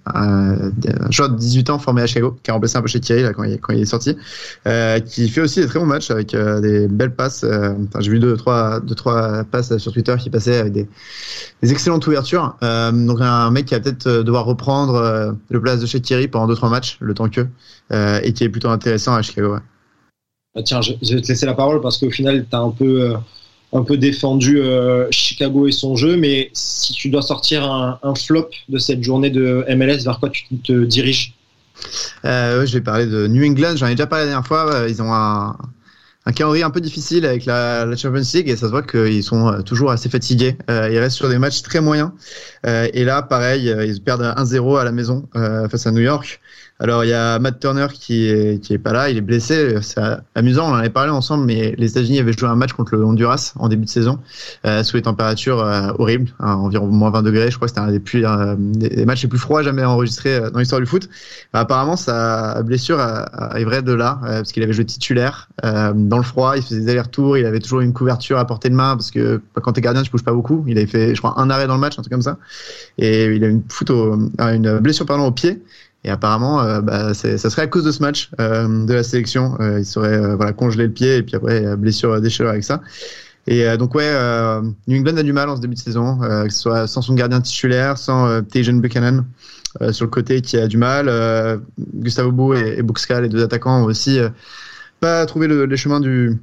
un, 0.07 0.71
un, 0.71 1.11
joueur 1.11 1.31
de 1.31 1.37
18 1.37 1.71
ans 1.71 1.79
formé 1.79 2.03
à 2.03 2.07
Chicago, 2.07 2.37
qui 2.43 2.51
a 2.51 2.55
remplacé 2.55 2.77
un 2.77 2.83
peu 2.83 2.89
chez 2.89 3.01
Thierry 3.01 3.23
là, 3.23 3.33
quand, 3.33 3.45
il, 3.45 3.61
quand 3.61 3.73
il 3.73 3.81
est 3.81 3.87
sorti, 3.87 4.17
euh, 4.67 5.01
qui 5.01 5.29
fait 5.29 5.41
aussi 5.41 5.61
des 5.61 5.67
très 5.67 5.79
bons 5.79 5.87
matchs 5.87 6.11
avec 6.11 6.35
euh, 6.35 6.61
des 6.61 6.89
belles 6.89 7.15
passes. 7.15 7.45
Euh, 7.45 7.75
J'ai 7.99 8.11
vu 8.11 8.19
deux 8.19 8.37
trois, 8.37 8.81
deux, 8.81 8.95
trois 8.95 9.45
passes 9.45 9.77
sur 9.79 9.93
Twitter 9.93 10.15
qui 10.19 10.31
passaient 10.31 10.59
avec 10.59 10.73
des, 10.73 10.89
des 11.63 11.73
excellentes 11.73 12.07
ouvertures. 12.07 12.57
Euh, 12.63 12.93
donc 12.93 13.19
un 13.21 13.51
mec 13.51 13.67
qui 13.67 13.75
va 13.75 13.81
peut-être 13.81 14.09
devoir 14.09 14.45
reprendre 14.45 15.37
le 15.49 15.61
place 15.61 15.81
de 15.81 15.87
chez 15.87 16.01
Thierry 16.01 16.29
pendant 16.29 16.47
deux 16.47 16.55
trois 16.55 16.71
matchs, 16.71 16.99
le 17.01 17.15
temps 17.15 17.29
que, 17.29 17.47
et 18.23 18.33
qui 18.33 18.45
est 18.45 18.49
plutôt 18.49 18.69
intéressant 18.69 19.15
à 19.15 19.23
Chicago. 19.23 19.55
Ouais. 19.55 19.61
Ah, 20.57 20.63
tiens, 20.63 20.81
je, 20.81 20.93
vais 20.93 21.21
te 21.21 21.29
laisser 21.29 21.45
la 21.45 21.55
parole 21.55 21.83
parce 21.83 21.99
qu'au 21.99 22.11
final, 22.11 22.47
tu 22.49 22.57
as 22.57 22.61
un 22.61 22.71
peu, 22.71 23.03
euh, 23.03 23.17
un 23.75 23.83
peu 23.83 23.99
défendu 23.99 24.59
euh, 24.59 25.07
Chicago 25.11 25.67
et 25.67 25.73
son 25.73 25.97
jeu, 25.97 26.17
mais 26.17 26.51
si 26.55 26.95
tu 26.95 27.11
dois 27.11 27.21
sortir 27.21 27.71
un, 27.71 28.15
flop 28.15 28.49
de 28.71 28.79
cette 28.79 29.03
journée 29.03 29.29
de 29.29 29.67
MLS, 29.69 30.05
vers 30.05 30.19
quoi 30.19 30.31
tu 30.31 30.47
te 30.65 30.85
diriges? 30.85 31.35
Euh, 32.25 32.65
Je 32.65 32.73
vais 32.73 32.81
parler 32.81 33.05
de 33.05 33.27
New 33.27 33.45
England, 33.45 33.75
j'en 33.77 33.87
ai 33.87 33.91
déjà 33.91 34.07
parlé 34.07 34.25
la 34.25 34.31
dernière 34.31 34.47
fois, 34.47 34.87
ils 34.89 35.03
ont 35.03 35.13
un, 35.13 35.59
calendrier 36.35 36.65
un 36.65 36.71
peu 36.71 36.81
difficile 36.81 37.27
avec 37.27 37.45
la, 37.45 37.95
Champions 37.95 38.23
League 38.33 38.49
et 38.49 38.57
ça 38.57 38.67
se 38.67 38.71
voit 38.71 38.83
qu'ils 38.83 39.23
sont 39.23 39.63
toujours 39.63 39.91
assez 39.91 40.09
fatigués. 40.09 40.57
Ils 40.69 40.99
restent 40.99 41.19
sur 41.19 41.29
des 41.29 41.39
matchs 41.39 41.61
très 41.63 41.81
moyens. 41.81 42.11
Et 42.65 43.05
là, 43.05 43.23
pareil, 43.23 43.73
ils 43.87 44.03
perdent 44.03 44.23
1-0 44.23 44.81
à 44.81 44.85
la 44.85 44.91
maison 44.91 45.29
face 45.71 45.87
à 45.87 45.93
New 45.93 46.01
York. 46.01 46.41
Alors 46.79 47.05
il 47.05 47.09
y 47.09 47.15
a 47.15 47.39
Matt 47.39 47.59
Turner 47.59 47.87
qui 47.93 48.29
est 48.29 48.63
qui 48.63 48.75
est 48.75 48.79
pas 48.79 48.93
là, 48.93 49.09
il 49.09 49.17
est 49.17 49.23
blessé. 49.23 49.81
C'est 49.81 50.01
amusant, 50.35 50.69
on 50.69 50.73
en 50.73 50.75
avait 50.75 50.91
parlé 50.91 51.11
ensemble, 51.11 51.47
mais 51.47 51.75
les 51.79 51.91
États-Unis 51.91 52.19
avaient 52.19 52.35
joué 52.35 52.49
un 52.51 52.57
match 52.57 52.75
contre 52.75 52.97
le 52.97 53.05
Honduras 53.05 53.55
en 53.57 53.69
début 53.69 53.87
de 53.87 53.91
saison 53.91 54.19
euh, 54.67 54.83
sous 54.83 54.97
les 54.97 55.03
températures 55.03 55.61
euh, 55.61 55.93
horribles, 55.99 56.31
hein, 56.39 56.53
environ 56.55 56.87
moins 56.89 57.11
20 57.11 57.23
degrés. 57.23 57.51
Je 57.51 57.57
crois 57.57 57.67
que 57.67 57.71
c'était 57.71 57.81
un 57.81 57.91
des 57.91 58.01
plus 58.01 58.27
euh, 58.27 58.57
des 58.59 59.07
matchs 59.07 59.23
les 59.23 59.29
plus 59.29 59.39
froids 59.39 59.63
jamais 59.63 59.85
enregistrés 59.85 60.39
dans 60.51 60.59
l'histoire 60.59 60.81
du 60.83 60.87
foot. 60.87 61.09
Bah, 61.55 61.61
apparemment 61.61 61.97
sa 61.97 62.63
blessure 62.63 63.01
arriverait 63.01 63.83
de 63.83 63.95
là 63.95 64.19
parce 64.23 64.53
qu'il 64.53 64.63
avait 64.63 64.75
joué 64.75 64.85
titulaire 64.85 65.49
dans 65.63 66.19
le 66.19 66.23
froid, 66.23 66.57
il 66.57 66.63
faisait 66.63 66.81
des 66.81 66.91
allers-retours, 66.91 67.39
il 67.39 67.47
avait 67.47 67.61
toujours 67.61 67.81
une 67.81 67.95
couverture 67.95 68.39
à 68.39 68.47
portée 68.47 68.69
de 68.69 68.75
main 68.75 68.97
parce 68.97 69.11
que 69.11 69.41
bah, 69.55 69.63
quand 69.65 69.73
t'es 69.73 69.81
gardien 69.81 70.03
tu 70.03 70.11
bouges 70.11 70.25
pas 70.25 70.33
beaucoup. 70.33 70.63
Il 70.67 70.77
avait 70.77 70.87
fait 70.87 71.15
je 71.15 71.21
crois 71.21 71.41
un 71.41 71.49
arrêt 71.49 71.67
dans 71.67 71.75
le 71.75 71.81
match, 71.81 71.99
un 71.99 72.03
truc 72.03 72.13
comme 72.13 72.21
ça, 72.21 72.37
et 72.99 73.25
il 73.27 73.45
a 73.45 73.49
une 73.49 73.63
foot 73.67 73.89
au, 73.89 74.31
une 74.39 74.79
blessure 74.81 75.07
pardon 75.07 75.25
au 75.25 75.33
pied. 75.33 75.63
Et 76.07 76.11
apparemment, 76.11 76.63
euh, 76.63 76.81
bah, 76.81 77.13
ça 77.15 77.37
serait 77.39 77.63
à 77.63 77.67
cause 77.67 77.85
de 77.85 77.93
ce 77.93 78.01
match 78.01 78.31
de 78.39 78.93
la 78.93 79.03
sélection. 79.03 79.59
il 79.79 79.85
serait 79.85 80.35
voilà 80.37 80.53
congelé 80.53 80.87
le 80.87 80.93
pied 80.93 81.17
et 81.17 81.23
puis 81.23 81.37
après 81.37 81.77
blessure 81.77 82.21
déchirure 82.21 82.51
avec 82.51 82.65
ça. 82.65 82.81
Et 83.49 83.77
donc 83.77 83.95
ouais, 83.95 84.11
New 84.89 84.99
England 84.99 85.17
a 85.19 85.23
du 85.23 85.33
mal 85.33 85.49
en 85.49 85.57
ce 85.57 85.61
début 85.61 85.75
de 85.75 85.81
saison, 85.81 86.19
que 86.19 86.49
ce 86.51 86.59
soit 86.59 86.87
sans 86.87 87.03
son 87.03 87.15
gardien 87.15 87.41
titulaire, 87.41 87.99
sans 87.99 88.43
Tajan 88.43 88.75
Buchanan 88.75 89.25
sur 89.93 90.05
le 90.05 90.11
côté 90.11 90.41
qui 90.41 90.57
a 90.57 90.67
du 90.67 90.79
mal. 90.79 91.11
Gustavo 91.95 92.33
Bou 92.33 92.55
et, 92.55 92.77
et 92.79 92.83
Buxka, 92.83 93.21
les 93.21 93.29
deux 93.29 93.43
attaquants, 93.43 93.83
ont 93.83 93.85
aussi 93.85 94.19
pas 95.01 95.27
trouvé 95.27 95.47
le, 95.47 95.67
les 95.67 95.77
chemins 95.77 96.01
du 96.01 96.39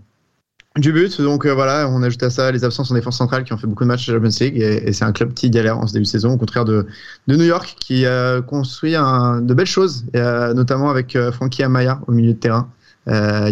du 0.79 0.91
but. 0.91 1.21
Donc 1.21 1.45
euh, 1.45 1.53
voilà, 1.53 1.87
on 1.89 2.01
ajoute 2.01 2.23
à 2.23 2.29
ça 2.29 2.51
les 2.51 2.63
absences 2.63 2.89
en 2.91 2.95
défense 2.95 3.17
centrale 3.17 3.43
qui 3.43 3.53
ont 3.53 3.57
fait 3.57 3.67
beaucoup 3.67 3.83
de 3.83 3.89
matchs 3.89 4.09
à 4.09 4.13
la 4.13 4.17
Champions 4.17 4.45
League 4.45 4.57
et, 4.57 4.91
c'est 4.91 5.05
un 5.05 5.11
club 5.11 5.33
qui 5.33 5.49
galère 5.49 5.77
en 5.77 5.87
ce 5.87 5.93
début 5.93 6.05
de 6.05 6.09
saison, 6.09 6.33
au 6.33 6.37
contraire 6.37 6.65
de, 6.65 6.87
de 7.27 7.35
New 7.35 7.45
York 7.45 7.75
qui 7.79 8.05
a 8.05 8.41
construit 8.41 8.95
un, 8.95 9.41
de 9.41 9.53
belles 9.53 9.67
choses, 9.67 10.05
euh, 10.15 10.53
notamment 10.53 10.89
avec 10.89 11.15
euh, 11.15 11.31
Frankie 11.31 11.63
Amaya 11.63 12.01
au 12.07 12.11
milieu 12.11 12.33
de 12.33 12.39
terrain, 12.39 12.69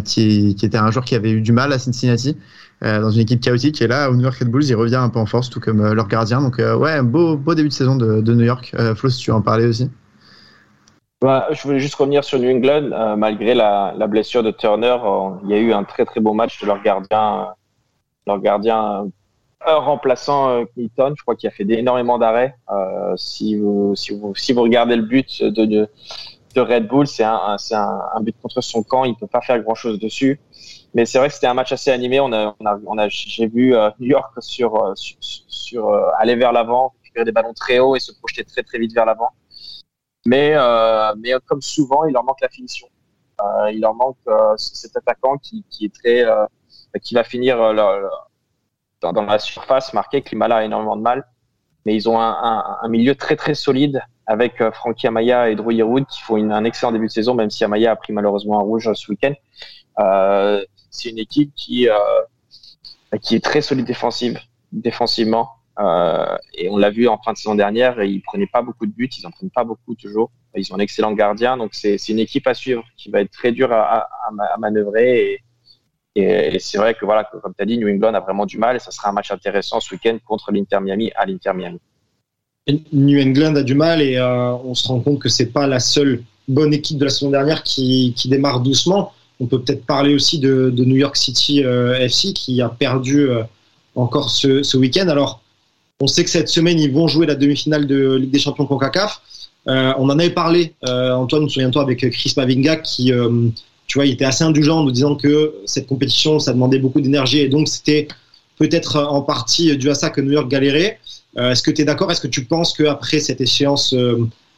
qui, 0.04 0.56
qui, 0.56 0.66
était 0.66 0.78
un 0.78 0.90
joueur 0.92 1.06
qui 1.06 1.14
avait 1.14 1.32
eu 1.32 1.42
du 1.42 1.52
mal 1.52 1.74
à 1.74 1.78
Cincinnati. 1.78 2.38
dans 2.82 3.12
une 3.12 3.20
équipe 3.20 3.42
chaotique 3.42 3.82
et 3.82 3.88
là 3.88 4.10
au 4.10 4.16
New 4.16 4.24
York 4.24 4.38
Red 4.40 4.50
Bulls 4.50 4.64
il 4.64 4.76
revient 4.76 4.96
un 4.96 5.10
peu 5.10 5.20
en 5.20 5.26
force 5.26 5.50
tout 5.50 5.60
comme 5.60 5.94
leur 5.94 6.08
gardien 6.08 6.42
donc 6.42 6.58
ouais 6.58 7.02
beau 7.02 7.36
beau 7.36 7.54
début 7.54 7.68
de 7.68 7.74
saison 7.74 7.98
de, 7.98 8.22
de 8.22 8.34
New 8.34 8.46
York 8.46 8.74
Flo 8.96 9.10
si 9.10 9.20
tu 9.20 9.32
en 9.32 9.42
parlais 9.42 9.66
aussi 9.66 9.90
bah, 11.22 11.48
je 11.52 11.62
voulais 11.62 11.80
juste 11.80 11.96
revenir 11.96 12.24
sur 12.24 12.40
New 12.40 12.50
England. 12.50 12.92
Euh, 12.94 13.16
malgré 13.16 13.54
la, 13.54 13.94
la, 13.96 14.08
blessure 14.08 14.42
de 14.42 14.50
Turner, 14.50 14.98
euh, 15.04 15.30
il 15.44 15.52
y 15.52 15.54
a 15.54 15.58
eu 15.58 15.72
un 15.72 15.84
très 15.84 16.04
très 16.04 16.20
beau 16.20 16.34
match 16.34 16.60
de 16.60 16.66
leur 16.66 16.82
gardien, 16.82 17.42
euh, 17.42 17.46
leur 18.26 18.40
gardien 18.40 19.08
remplaçant 19.64 20.66
Clinton. 20.74 21.14
Je 21.16 21.22
crois 21.22 21.36
qu'il 21.36 21.48
a 21.48 21.52
fait 21.52 21.70
énormément 21.70 22.18
d'arrêts. 22.18 22.56
si, 23.16 23.56
vous, 23.56 23.96
si, 23.96 24.18
vous, 24.18 24.34
si 24.34 24.54
vous 24.54 24.64
regardez 24.64 24.96
le 24.96 25.04
but 25.04 25.44
de, 25.44 25.66
de, 25.66 25.88
Red 26.60 26.88
Bull, 26.88 27.06
c'est 27.06 27.24
un, 27.24 27.56
c'est 27.60 27.76
un, 27.76 28.02
un, 28.16 28.22
but 28.22 28.36
contre 28.42 28.62
son 28.62 28.82
camp. 28.82 29.04
Il 29.04 29.16
peut 29.16 29.28
pas 29.28 29.42
faire 29.42 29.60
grand 29.60 29.76
chose 29.76 30.00
dessus. 30.00 30.40
Mais 30.96 31.06
c'est 31.06 31.20
vrai 31.20 31.28
que 31.28 31.36
c'était 31.36 31.46
un 31.46 31.54
match 31.54 31.72
assez 31.72 31.92
animé. 31.92 32.20
On 32.20 32.34
a, 32.34 32.56
on 32.60 32.66
a, 32.66 32.80
on 32.88 32.98
a 32.98 33.08
j'ai 33.10 33.46
vu 33.46 33.76
New 34.00 34.08
York 34.08 34.34
sur, 34.40 34.94
sur, 34.96 35.18
sur 35.22 35.94
aller 36.18 36.36
vers 36.36 36.52
l'avant, 36.52 36.94
récupérer 37.04 37.26
des 37.26 37.32
ballons 37.32 37.54
très 37.54 37.78
hauts 37.78 37.96
et 37.96 38.00
se 38.00 38.12
projeter 38.14 38.44
très 38.44 38.64
très 38.64 38.80
vite 38.80 38.96
vers 38.96 39.06
l'avant. 39.06 39.30
Mais, 40.26 40.54
euh, 40.56 41.14
mais 41.18 41.34
comme 41.46 41.62
souvent, 41.62 42.06
il 42.06 42.14
leur 42.14 42.24
manque 42.24 42.42
la 42.42 42.50
finition. 42.50 42.88
Euh, 43.42 43.72
il 43.72 43.82
leur 43.82 43.96
manque 43.96 44.18
euh, 44.28 44.54
cet 44.58 44.96
attaquant 44.96 45.38
qui, 45.38 45.66
qui 45.70 45.86
est 45.86 45.94
très, 45.94 46.26
qui 47.02 47.16
va 47.16 47.24
finir 47.24 47.58
dans, 49.02 49.24
la 49.24 49.40
surface 49.40 49.94
marqué. 49.94 50.22
Klimala 50.22 50.58
a 50.58 50.64
énormément 50.64 50.96
de 50.96 51.02
mal, 51.02 51.28
mais 51.86 51.96
ils 51.96 52.08
ont 52.08 52.20
un, 52.20 52.30
un, 52.30 52.78
un 52.82 52.88
milieu 52.88 53.16
très 53.16 53.36
très 53.36 53.56
solide 53.56 54.02
avec 54.28 54.64
Frankie 54.72 55.08
Amaya 55.08 55.50
et 55.50 55.56
Drew 55.56 55.72
Yearwood 55.74 56.06
qui 56.06 56.22
font 56.22 56.38
une, 56.38 56.52
un 56.52 56.64
excellent 56.64 56.92
début 56.92 57.08
de 57.08 57.12
saison, 57.12 57.34
même 57.34 57.50
si 57.50 57.64
Amaya 57.64 57.92
a 57.92 57.96
pris 57.96 58.14
malheureusement 58.14 58.60
un 58.60 58.64
rouge 58.64 58.90
ce 58.94 59.12
week-end. 59.12 59.34
Euh, 60.00 60.64
c'est 60.90 61.10
une 61.10 61.20
équipe 61.20 61.54
qui, 61.56 61.90
euh, 61.90 61.98
qui 63.22 63.36
est 63.36 63.44
très 63.44 63.62
solide 63.62 63.86
défensive, 63.86 64.40
défensivement. 64.72 65.50
Euh, 65.82 66.38
et 66.54 66.70
on 66.70 66.78
l'a 66.78 66.92
vu 66.92 67.08
en 67.08 67.18
fin 67.18 67.34
de 67.34 67.38
saison 67.38 67.56
dernière, 67.56 68.02
ils 68.04 68.22
prenaient 68.22 68.48
pas 68.48 68.62
beaucoup 68.62 68.86
de 68.86 68.92
buts, 68.92 69.10
ils 69.18 69.26
en 69.26 69.32
prennent 69.32 69.50
pas 69.50 69.64
beaucoup 69.64 69.96
toujours. 69.96 70.32
Ils 70.56 70.72
ont 70.72 70.76
un 70.76 70.80
excellent 70.80 71.14
gardien, 71.14 71.58
donc 71.58 71.74
c'est 71.74 71.96
une 72.10 72.20
équipe 72.20 72.46
à 72.46 72.54
suivre 72.54 72.84
qui 72.98 73.10
va 73.10 73.22
être 73.22 73.32
très 73.32 73.52
dure 73.52 73.72
à, 73.72 74.08
manœuvrer. 74.60 75.42
Et, 76.16 76.60
c'est 76.60 76.78
vrai 76.78 76.94
que 76.94 77.06
voilà, 77.06 77.24
comme 77.24 77.54
tu 77.58 77.64
as 77.64 77.66
dit, 77.66 77.78
New 77.78 77.88
England 77.88 78.14
a 78.14 78.20
vraiment 78.20 78.46
du 78.46 78.58
mal 78.58 78.76
et 78.76 78.80
ça 78.80 78.92
sera 78.92 79.10
un 79.10 79.14
match 79.14 79.32
intéressant 79.32 79.80
ce 79.80 79.96
week-end 79.96 80.18
contre 80.26 80.52
l'Inter 80.52 80.80
Miami 80.82 81.12
à 81.16 81.26
l'Inter 81.26 81.54
Miami. 81.54 81.80
New 82.92 83.20
England 83.20 83.56
a 83.56 83.64
du 83.64 83.74
mal 83.74 84.02
et 84.02 84.18
euh, 84.18 84.54
on 84.54 84.76
se 84.76 84.88
rend 84.88 85.00
compte 85.00 85.20
que 85.20 85.30
c'est 85.30 85.48
pas 85.48 85.68
la 85.68 85.80
seule 85.80 86.22
bonne 86.48 86.74
équipe 86.74 86.98
de 86.98 87.06
la 87.06 87.10
saison 87.10 87.32
dernière 87.32 87.64
qui, 87.64 88.14
qui 88.16 88.28
démarre 88.28 88.60
doucement. 88.60 89.14
On 89.40 89.48
peut 89.48 89.62
peut-être 89.62 89.86
parler 89.86 90.14
aussi 90.14 90.38
de, 90.38 90.70
New 90.78 90.98
York 90.98 91.16
City 91.16 91.64
euh, 91.64 91.98
FC 91.98 92.34
qui 92.34 92.62
a 92.62 92.70
perdu 92.70 93.30
encore 93.96 94.30
ce, 94.30 94.64
ce 94.64 94.78
week-end. 94.78 95.08
Alors 95.08 95.42
on 96.02 96.08
sait 96.08 96.24
que 96.24 96.30
cette 96.30 96.50
semaine, 96.50 96.80
ils 96.80 96.92
vont 96.92 97.08
jouer 97.08 97.28
la 97.28 97.36
demi-finale 97.36 97.86
de 97.86 98.16
Ligue 98.16 98.32
des 98.32 98.40
Champions 98.40 98.66
CONCACAF. 98.66 99.22
Euh, 99.68 99.94
on 100.00 100.10
en 100.10 100.18
avait 100.18 100.32
parlé, 100.32 100.74
euh, 100.88 101.12
Antoine, 101.14 101.48
souviens-toi, 101.48 101.84
avec 101.84 102.10
Chris 102.10 102.34
Mavinga, 102.36 102.78
qui, 102.78 103.14
euh, 103.14 103.50
tu 103.86 104.00
vois, 104.00 104.08
était 104.08 104.26
assez 104.26 104.44
indulgent 104.44 104.80
en 104.80 104.84
nous 104.84 104.92
disant 104.92 105.16
que 105.16 105.54
cette 105.66 105.86
compétition, 105.86 106.40
ça 106.40 106.54
demandait 106.54 106.80
beaucoup 106.80 107.02
d'énergie 107.02 107.40
et 107.40 107.50
donc 107.50 107.68
c'était 107.68 108.08
peut-être 108.58 108.98
en 108.98 109.22
partie 109.22 109.78
dû 109.78 109.92
à 109.92 109.94
ça 109.94 110.10
que 110.10 110.22
New 110.22 110.32
York 110.32 110.50
galérait. 110.50 111.00
Euh, 111.38 111.52
est-ce 111.52 111.62
que 111.62 111.70
tu 111.70 111.84
es 111.84 111.86
d'accord? 111.86 112.12
Est-ce 112.12 112.22
que 112.22 112.28
tu 112.28 112.46
penses 112.46 112.74
qu'après 112.74 113.20
cette 113.20 113.40
échéance 113.40 113.94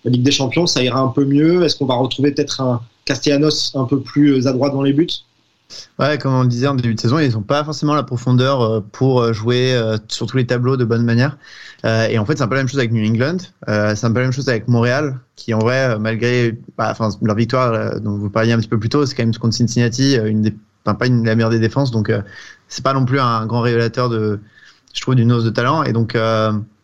Ligue 0.06 0.24
des 0.24 0.32
Champions, 0.32 0.66
ça 0.66 0.82
ira 0.82 1.02
un 1.02 1.10
peu 1.10 1.26
mieux? 1.26 1.64
Est-ce 1.64 1.76
qu'on 1.76 1.86
va 1.86 1.96
retrouver 1.96 2.32
peut-être 2.32 2.62
un 2.62 2.82
Castellanos 3.04 3.72
un 3.76 3.84
peu 3.84 4.00
plus 4.00 4.48
adroit 4.48 4.70
dans 4.70 4.82
les 4.82 4.94
buts? 4.94 5.08
Ouais, 6.00 6.18
comme 6.18 6.34
on 6.34 6.42
le 6.42 6.48
disait 6.48 6.68
en 6.68 6.76
début 6.76 6.96
de 6.96 7.00
saison, 7.00 7.20
ils 7.20 7.34
n'ont 7.34 7.42
pas 7.42 7.64
forcément 7.64 7.94
la 7.94 8.04
profondeur 8.04 8.62
euh, 8.62 8.80
pour 8.80 9.22
euh, 9.22 9.34
jouer 9.34 9.74
euh, 9.76 9.98
sur 10.08 10.26
tous 10.26 10.38
les 10.38 10.48
tableaux 10.48 10.76
de 10.76 10.86
bonne 10.86 11.04
manière. 11.04 11.38
Et 12.10 12.18
en 12.18 12.26
fait, 12.26 12.38
c'est 12.38 12.44
un 12.44 12.48
peu 12.48 12.56
la 12.56 12.62
même 12.62 12.70
chose 12.70 12.80
avec 12.80 12.94
New 12.94 13.06
England. 13.06 13.38
C'est 13.68 14.06
un 14.06 14.12
peu 14.14 14.20
la 14.20 14.26
même 14.26 14.32
chose 14.32 14.48
avec 14.48 14.70
Montréal, 14.70 15.20
qui 15.36 15.54
en 15.54 15.60
vrai, 15.60 16.00
malgré 16.00 16.58
bah, 16.78 16.88
enfin, 16.90 17.10
leur 17.22 17.36
victoire 17.36 18.00
dont 18.00 18.18
vous 18.18 18.30
parliez 18.30 18.54
un 18.54 18.58
petit 18.58 18.70
peu 18.70 18.80
plus 18.80 18.88
tôt, 18.88 19.06
c'est 19.06 19.16
quand 19.16 19.24
même 19.24 19.36
contre 19.36 19.54
Cincinnati, 19.54 20.18
pas 20.86 21.08
une, 21.08 21.26
la 21.26 21.36
meilleure 21.36 21.50
des 21.50 21.60
défenses. 21.60 21.92
Donc, 21.92 22.10
c'est 22.70 22.86
pas 22.86 22.94
non 22.94 23.04
plus 23.04 23.20
un 23.20 23.46
grand 23.48 23.60
révélateur 23.60 24.08
de, 24.08 24.40
je 24.94 25.02
trouve, 25.02 25.16
d'une 25.16 25.30
hausse 25.34 25.44
de 25.44 25.50
talent. 25.50 25.84
Et 25.84 25.92
donc, 25.92 26.18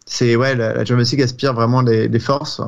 c'est 0.06 0.36
ouais, 0.36 0.54
la, 0.54 0.73
la 0.73 0.84
Champions 0.84 1.23
aspire 1.23 1.54
vraiment 1.54 1.82
des, 1.82 2.19
forces. 2.19 2.60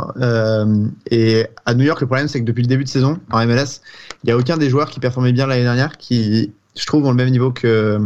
Et 1.12 1.46
à 1.66 1.74
New 1.74 1.84
York, 1.84 2.00
le 2.00 2.08
problème, 2.08 2.30
c'est 2.30 2.40
que 2.40 2.46
depuis 2.46 2.62
le 2.62 2.70
début 2.70 2.86
de 2.86 2.90
saison 2.90 3.20
en 3.30 3.46
MLS, 3.46 3.82
il 4.24 4.28
n'y 4.28 4.32
a 4.32 4.38
aucun 4.38 4.58
des 4.58 4.70
joueurs 4.70 4.90
qui 4.90 5.00
performaient 5.00 5.32
bien 5.32 5.48
l'année 5.48 5.64
dernière 5.64 5.98
qui, 5.98 6.52
je 6.76 6.86
trouve, 6.86 7.06
ont 7.06 7.12
le 7.12 7.18
même 7.18 7.30
niveau 7.30 7.52
que 7.52 8.00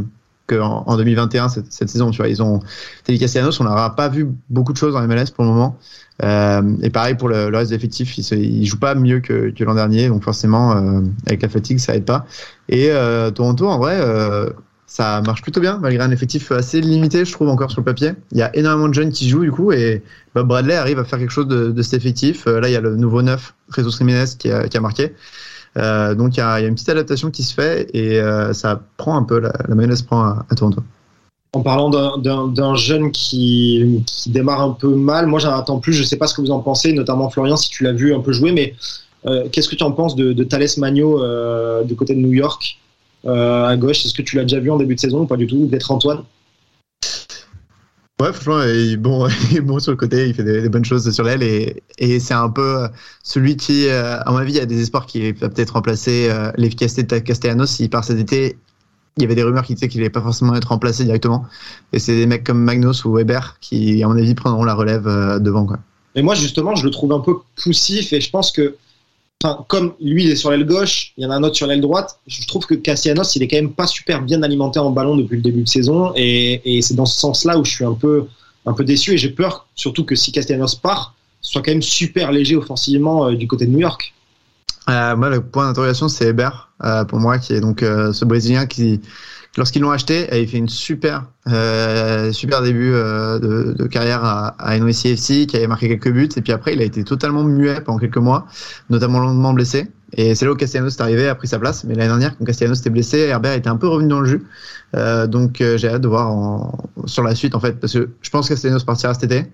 qu'en 0.47 0.84
en 0.86 0.97
2021 0.97 1.49
cette, 1.49 1.89
saison. 1.89 2.12
Tu 2.12 2.17
vois, 2.17 2.28
ils 2.28 2.41
ont 2.41 2.60
Teddy 3.04 3.19
Castellanos, 3.19 3.60
on 3.60 3.63
n'aura 3.63 3.95
pas 3.95 4.10
vu 4.10 4.28
beaucoup 4.49 4.73
de 4.73 4.78
choses 4.78 4.95
en 4.95 5.06
MLS 5.08 5.32
pour 5.36 5.43
le 5.43 5.49
moment. 5.49 5.78
Euh, 6.23 6.62
et 6.82 6.89
pareil 6.89 7.15
pour 7.15 7.28
le, 7.28 7.49
le 7.49 7.58
reste 7.58 7.71
des 7.71 7.75
effectifs, 7.75 8.17
ils, 8.17 8.34
ils 8.34 8.65
jouent 8.65 8.80
pas 8.80 8.95
mieux 8.95 9.19
que, 9.19 9.49
que 9.49 9.63
l'an 9.63 9.75
dernier, 9.75 10.08
donc 10.08 10.23
forcément 10.23 10.78
euh, 10.78 11.01
avec 11.25 11.41
la 11.41 11.49
fatigue, 11.49 11.80
ça 11.80 11.95
aide 11.95 12.06
pas. 12.06 12.25
Et 12.69 12.91
euh, 12.91 13.32
Toronto, 13.32 13.67
en 13.67 13.80
vrai 13.80 13.97
euh, 13.99 14.49
ça 14.88 15.21
marche 15.21 15.41
plutôt 15.41 15.60
bien, 15.60 15.78
malgré 15.80 16.04
un 16.04 16.12
effectif 16.12 16.51
assez 16.51 16.80
limité, 16.80 17.25
je 17.25 17.32
trouve, 17.34 17.49
encore 17.49 17.69
sur 17.69 17.82
le 17.82 17.86
papier. 17.86 18.13
Il 18.32 18.38
y 18.38 18.41
a 18.41 18.56
énormément 18.56 18.88
de 18.88 18.93
jeunes 18.93 19.12
qui 19.12 19.28
jouent, 19.28 19.43
du 19.43 19.51
coup, 19.51 19.73
et 19.73 20.04
Bob 20.34 20.47
Bradley 20.47 20.75
arrive 20.75 20.99
à 20.99 21.04
faire 21.04 21.19
quelque 21.19 21.32
chose 21.32 21.47
de, 21.47 21.71
de 21.71 21.82
cet 21.82 21.95
effectif. 21.95 22.47
Euh, 22.47 22.62
là, 22.62 22.69
il 22.69 22.71
y 22.71 22.78
a 22.78 22.82
le 22.82 22.95
nouveau 22.95 23.21
neuf, 23.21 23.56
Jesus 23.75 23.97
Jiménez, 23.97 24.25
qui 24.38 24.51
a, 24.51 24.67
qui 24.69 24.78
a 24.78 24.80
marqué. 24.80 25.13
Euh, 25.77 26.15
donc, 26.15 26.38
il 26.38 26.39
y, 26.39 26.43
a, 26.43 26.59
une 26.61 26.75
petite 26.75 26.89
adaptation 26.89 27.31
qui 27.31 27.43
se 27.43 27.53
fait, 27.53 27.89
et 27.93 28.19
euh, 28.19 28.53
ça 28.53 28.81
prend 28.97 29.17
un 29.17 29.23
peu, 29.23 29.39
la, 29.39 29.51
mayonnaise 29.69 30.01
prend 30.01 30.21
à, 30.23 30.45
à 30.49 30.55
Toronto. 30.55 30.81
En 31.53 31.61
parlant 31.61 31.89
d'un 32.17 32.75
jeune 32.75 33.11
qui, 33.11 34.03
démarre 34.27 34.61
un 34.61 34.71
peu 34.71 34.89
mal, 34.89 35.27
moi, 35.27 35.39
j'en 35.39 35.51
attends 35.51 35.79
plus. 35.79 35.93
Je 35.93 36.03
sais 36.03 36.17
pas 36.17 36.27
ce 36.27 36.33
que 36.33 36.41
vous 36.41 36.51
en 36.51 36.59
pensez, 36.59 36.91
notamment 36.91 37.29
Florian, 37.29 37.55
si 37.55 37.69
tu 37.69 37.83
l'as 37.83 37.93
vu 37.93 38.13
un 38.13 38.19
peu 38.19 38.33
jouer, 38.33 38.51
mais 38.51 38.75
euh, 39.25 39.47
qu'est-ce 39.51 39.69
que 39.69 39.75
tu 39.75 39.83
en 39.83 39.91
penses 39.91 40.15
de, 40.15 40.33
de 40.33 40.43
Thales 40.43 40.67
Magno 40.77 41.21
du 41.83 41.95
côté 41.95 42.13
de 42.13 42.19
New 42.19 42.33
York 42.33 42.77
à 43.25 43.75
gauche? 43.77 44.05
Est-ce 44.05 44.13
que 44.13 44.21
tu 44.21 44.35
l'as 44.35 44.43
déjà 44.43 44.59
vu 44.59 44.69
en 44.69 44.77
début 44.77 44.95
de 44.95 44.99
saison 44.99 45.21
ou 45.21 45.25
pas 45.27 45.38
du 45.38 45.47
tout? 45.47 45.65
D'être 45.65 45.91
Antoine? 45.91 46.23
Ouais, 48.21 48.32
franchement, 48.32 48.63
il 48.63 48.93
est 48.93 48.97
bon, 48.97 49.28
il 49.51 49.58
est 49.58 49.62
bon 49.62 49.80
sur 49.80 49.91
le 49.91 49.97
côté, 49.97 50.30
il 50.30 50.34
fait 50.34 50.43
des, 50.43 50.69
bonnes 50.69 50.86
choses 50.86 51.12
sur 51.12 51.23
l'aile 51.25 51.43
et, 51.43 51.84
et 51.97 52.19
c'est 52.21 52.34
un 52.34 52.49
peu 52.49 52.88
celui 53.23 53.58
qui, 53.58 53.89
euh, 53.89 54.21
à 54.21 54.32
mon 54.32 54.38
avis, 54.38 54.58
a 54.60 54.65
des 54.65 54.82
espoirs 54.82 55.06
qui 55.06 55.34
va 55.34 55.49
peut-être 55.49 55.71
remplacer 55.71 56.30
euh, 56.30 56.49
l'efficacité 56.56 57.04
de 57.04 57.19
Castellanos 57.19 57.69
s'il 57.69 57.89
part 57.89 58.06
cet 58.06 58.17
été. 58.17 58.58
Il 59.17 59.23
y 59.23 59.25
avait 59.25 59.36
des 59.36 59.43
rumeurs 59.43 59.65
qui 59.65 59.73
disaient 59.73 59.89
qu'il 59.89 59.99
n'allait 59.99 60.10
pas 60.10 60.21
forcément 60.21 60.56
être 60.56 60.69
remplacé 60.69 61.04
directement. 61.04 61.45
Et 61.91 61.99
c'est 61.99 62.15
des 62.15 62.25
mecs 62.25 62.45
comme 62.45 62.62
Magnus 62.62 63.04
ou 63.04 63.13
Weber 63.13 63.58
qui, 63.60 64.01
à 64.01 64.08
mon 64.08 64.17
avis, 64.17 64.34
prendront 64.34 64.63
la 64.63 64.73
relève 64.73 65.08
euh, 65.08 65.39
devant. 65.39 65.65
Quoi. 65.65 65.80
Et 66.15 66.21
moi, 66.21 66.36
justement, 66.36 66.75
je 66.75 66.86
le 66.86 66.91
trouve 66.91 67.12
un 67.12 67.19
peu 67.19 67.34
poussif 67.62 68.13
et 68.13 68.21
je 68.21 68.30
pense 68.30 68.51
que 68.51 68.75
Comme 69.67 69.93
lui 70.02 70.24
il 70.24 70.32
est 70.32 70.36
sur 70.36 70.50
l'aile 70.50 70.65
gauche, 70.65 71.13
il 71.17 71.24
y 71.24 71.28
en 71.28 71.30
a 71.30 71.36
un 71.36 71.43
autre 71.43 71.56
sur 71.56 71.67
l'aile 71.67 71.82
droite. 71.82 72.19
Je 72.26 72.48
trouve 72.48 72.65
que 72.65 72.74
Cassianos 72.74 73.36
il 73.36 73.43
est 73.43 73.48
quand 73.48 73.58
même 73.58 73.74
pas 73.74 73.86
super 73.86 74.21
bien 74.21 74.41
alimenté 74.43 74.80
en 74.80 74.91
ballon 74.91 75.15
depuis 75.15 75.36
le 75.36 75.41
début 75.41 75.63
de 75.63 75.69
saison 75.69 76.13
et, 76.15 76.80
c'est 76.82 76.95
dans 76.95 77.06
ce 77.06 77.19
sens-là 77.19 77.58
où 77.60 77.65
je 77.65 77.71
suis 77.71 77.86
un 77.86 77.93
peu 77.93 78.26
un 78.65 78.74
peu 78.74 78.84
déçu 78.84 79.13
et 79.13 79.17
j'ai 79.17 79.30
peur 79.30 79.67
surtout 79.76 80.04
que 80.04 80.15
si 80.15 80.32
Castellanos 80.32 80.76
part, 80.76 81.13
ce 81.41 81.52
soit 81.52 81.62
quand 81.62 81.71
même 81.71 81.82
super 81.82 82.32
léger 82.32 82.56
offensivement 82.56 83.28
euh, 83.28 83.36
du 83.36 83.48
côté 83.48 83.67
de 83.67 83.71
New 83.71 83.80
York. 83.80 84.13
Euh, 84.89 85.15
moi 85.15 85.30
le 85.30 85.41
point 85.41 85.67
d'interrogation 85.67 86.08
c'est 86.08 86.28
Hébert 86.28 86.69
euh, 86.84 87.06
pour 87.06 87.19
moi 87.19 87.38
qui 87.38 87.54
est 87.54 87.62
donc 87.62 87.82
ce 87.82 88.26
Brésilien 88.26 88.65
qui 88.65 89.02
lorsqu'ils 89.57 89.81
l'ont 89.81 89.91
acheté, 89.91 90.27
il 90.31 90.47
fait 90.47 90.57
une 90.57 90.69
super, 90.69 91.25
euh, 91.47 92.31
super 92.31 92.61
début 92.61 92.91
euh, 92.93 93.39
de, 93.39 93.73
de, 93.73 93.87
carrière 93.87 94.23
à, 94.23 94.47
à 94.59 94.77
NOC 94.77 95.05
FC, 95.05 95.45
qui 95.45 95.55
avait 95.55 95.67
marqué 95.67 95.87
quelques 95.87 96.11
buts, 96.11 96.29
et 96.35 96.41
puis 96.41 96.53
après, 96.53 96.73
il 96.73 96.81
a 96.81 96.83
été 96.83 97.03
totalement 97.03 97.43
muet 97.43 97.81
pendant 97.81 97.99
quelques 97.99 98.17
mois, 98.17 98.47
notamment 98.89 99.19
longuement 99.19 99.53
blessé. 99.53 99.87
Et 100.13 100.35
c'est 100.35 100.45
là 100.45 100.51
où 100.51 100.55
Castellanos 100.55 100.95
est 100.95 101.01
arrivé, 101.01 101.27
a 101.27 101.35
pris 101.35 101.47
sa 101.47 101.59
place. 101.59 101.83
Mais 101.83 101.93
l'année 101.95 102.07
dernière, 102.07 102.37
quand 102.37 102.45
Castellanos 102.45 102.79
était 102.79 102.89
blessé, 102.89 103.17
Herbert 103.19 103.53
était 103.53 103.69
un 103.69 103.75
peu 103.75 103.87
revenu 103.87 104.07
dans 104.07 104.21
le 104.21 104.27
jus. 104.27 104.43
Euh, 104.95 105.27
donc 105.27 105.57
j'ai 105.59 105.89
hâte 105.89 106.01
de 106.01 106.07
voir 106.07 106.31
en, 106.31 106.77
sur 107.05 107.23
la 107.23 107.35
suite, 107.35 107.55
en 107.55 107.59
fait, 107.59 107.79
parce 107.79 107.93
que 107.93 108.11
je 108.21 108.29
pense 108.29 108.47
que 108.47 108.53
Castellanos 108.53 108.83
partira 108.83 109.13
cet 109.13 109.23
été. 109.23 109.51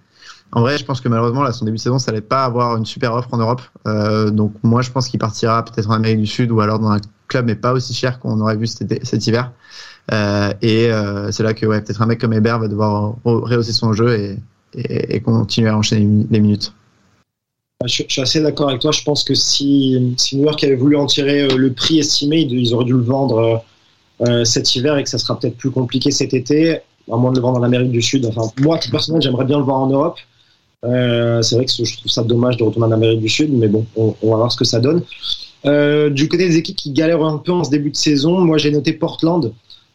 en 0.52 0.62
vrai, 0.62 0.78
je 0.78 0.86
pense 0.86 1.02
que 1.02 1.10
malheureusement, 1.10 1.42
là, 1.42 1.52
son 1.52 1.66
début 1.66 1.78
de 1.78 1.82
saison, 1.82 1.98
ça 1.98 2.12
n'allait 2.12 2.22
pas 2.22 2.44
avoir 2.44 2.78
une 2.78 2.86
super 2.86 3.14
offre 3.16 3.30
en 3.32 3.38
Europe. 3.38 3.62
Euh, 3.88 4.30
donc, 4.30 4.54
moi, 4.62 4.82
je 4.82 4.92
pense 4.92 5.08
qu'il 5.08 5.20
partira 5.20 5.64
peut-être 5.64 5.90
en 5.90 5.94
Amérique 5.94 6.20
du 6.20 6.28
Sud 6.28 6.52
ou 6.52 6.60
alors 6.60 6.78
dans 6.78 6.92
un 6.92 7.00
club, 7.28 7.46
mais 7.46 7.56
pas 7.56 7.72
aussi 7.72 7.94
cher 7.94 8.20
qu'on 8.20 8.40
aurait 8.42 8.58
vu 8.58 8.68
cet 8.68 9.28
hiver. 9.28 9.52
Euh, 10.12 10.54
et 10.62 10.88
euh, 10.88 11.32
c'est 11.32 11.44
là 11.44 11.54
que 11.54 11.66
peut-être 11.66 12.02
un 12.02 12.06
mec 12.06 12.20
comme 12.20 12.34
Hébert 12.34 12.60
va 12.60 12.68
devoir 12.68 13.16
rehausser 13.24 13.72
son 13.72 13.94
jeu 13.94 14.38
et, 14.74 15.20
continuer 15.22 15.70
à 15.70 15.78
enchaîner 15.78 16.26
les 16.30 16.40
minutes. 16.40 16.74
Je, 17.86 18.04
je 18.08 18.12
suis 18.12 18.22
assez 18.22 18.42
d'accord 18.42 18.70
avec 18.70 18.82
toi. 18.82 18.92
Je 18.92 19.04
pense 19.04 19.24
que 19.24 19.34
si, 19.34 20.16
New 20.34 20.44
York 20.44 20.64
avait 20.64 20.76
voulu 20.76 20.96
en 20.96 21.06
tirer 21.06 21.44
euh, 21.44 21.58
le 21.58 21.74
prix 21.74 22.00
estimé, 22.00 22.42
ils 22.42 22.74
auraient 22.74 22.86
dû 22.86 22.94
le 22.94 23.02
vendre 23.02 23.64
cet 24.44 24.76
hiver 24.76 24.98
et 24.98 25.04
que 25.04 25.10
ça 25.10 25.18
sera 25.18 25.40
peut-être 25.40 25.58
plus 25.58 25.72
compliqué 25.72 26.12
cet 26.12 26.36
été, 26.36 26.78
à 27.12 27.18
moins 27.18 27.32
de 27.32 27.38
le 27.38 27.42
vendre 27.42 27.60
en 27.60 27.64
Amérique 27.64 27.90
du 27.90 28.04
Sud. 28.04 28.24
Enfin, 28.28 28.52
moi, 28.62 28.80
personnellement, 28.92 29.20
j'aimerais 29.20 29.46
bien 29.46 29.58
le 29.58 29.64
voir 29.64 29.80
en 29.80 29.88
Europe. 29.88 30.20
C'est 30.84 31.56
vrai 31.56 31.66
que 31.66 31.72
je 31.72 31.98
trouve 31.98 32.12
ça 32.12 32.22
dommage 32.22 32.58
de 32.58 32.64
retourner 32.64 32.86
en 32.86 32.92
Amérique 32.92 33.22
du 33.22 33.30
Sud, 33.30 33.52
mais 33.52 33.68
bon, 33.68 33.84
on, 33.96 34.14
va 34.30 34.36
voir 34.36 34.52
ce 34.52 34.58
que 34.58 34.64
ça 34.64 34.80
donne. 34.80 35.02
Du 36.14 36.30
côté 36.30 36.48
des 36.48 36.58
équipes 36.58 36.76
qui 36.76 36.92
galèrent 36.92 37.26
un 37.26 37.40
peu 37.40 37.52
en 37.52 37.64
ce 37.64 37.72
début 37.72 37.90
de 37.90 37.98
saison, 37.98 38.40
moi 38.42 38.60
j'ai 38.60 38.70
noté 38.70 38.94
Portland. 38.94 39.52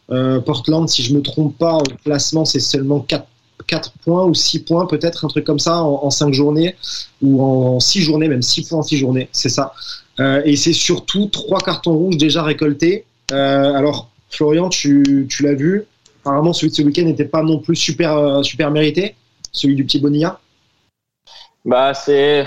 Euh, 0.09 0.39
Portland, 0.39 0.87
si 0.87 1.03
je 1.03 1.13
me 1.13 1.21
trompe 1.21 1.57
pas, 1.57 1.77
au 1.77 1.83
classement, 2.03 2.45
c'est 2.45 2.59
seulement 2.59 2.99
4, 3.01 3.25
4 3.67 3.91
points 4.03 4.25
ou 4.25 4.33
6 4.33 4.63
points, 4.63 4.85
peut-être, 4.85 5.25
un 5.25 5.27
truc 5.27 5.45
comme 5.45 5.59
ça, 5.59 5.83
en, 5.83 6.03
en 6.03 6.09
5 6.09 6.33
journées, 6.33 6.75
ou 7.21 7.43
en 7.43 7.79
6 7.79 8.01
journées, 8.01 8.27
même 8.27 8.41
6 8.41 8.69
points 8.69 8.79
en 8.79 8.83
6 8.83 8.97
journées, 8.97 9.29
c'est 9.31 9.49
ça. 9.49 9.73
Euh, 10.19 10.41
et 10.45 10.55
c'est 10.55 10.73
surtout 10.73 11.27
3 11.27 11.59
cartons 11.59 11.93
rouges 11.93 12.17
déjà 12.17 12.43
récoltés. 12.43 13.05
Euh, 13.31 13.73
alors, 13.73 14.09
Florian, 14.29 14.69
tu, 14.69 15.27
tu 15.29 15.43
l'as 15.43 15.53
vu, 15.53 15.85
apparemment 16.21 16.53
celui 16.53 16.69
de 16.71 16.75
ce 16.75 16.81
week-end 16.81 17.03
n'était 17.03 17.25
pas 17.25 17.43
non 17.43 17.59
plus 17.59 17.75
super, 17.75 18.17
euh, 18.17 18.43
super 18.43 18.71
mérité, 18.71 19.15
celui 19.51 19.75
du 19.75 19.85
petit 19.85 19.99
Bonilla. 19.99 20.39
Bah, 21.65 21.93
c'est 21.93 22.45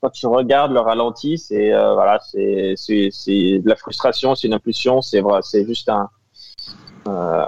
quand 0.00 0.10
tu 0.10 0.26
regardes 0.26 0.72
le 0.72 0.80
ralenti, 0.80 1.38
c'est 1.38 1.72
euh, 1.72 1.94
voilà, 1.94 2.20
c'est 2.22 2.74
de 2.76 3.68
la 3.68 3.76
frustration, 3.76 4.34
c'est 4.34 4.46
une 4.46 4.54
impulsion, 4.54 5.02
c'est 5.02 5.20
vrai, 5.20 5.40
c'est 5.42 5.66
juste 5.66 5.88
un 5.88 6.08
euh, 7.06 7.46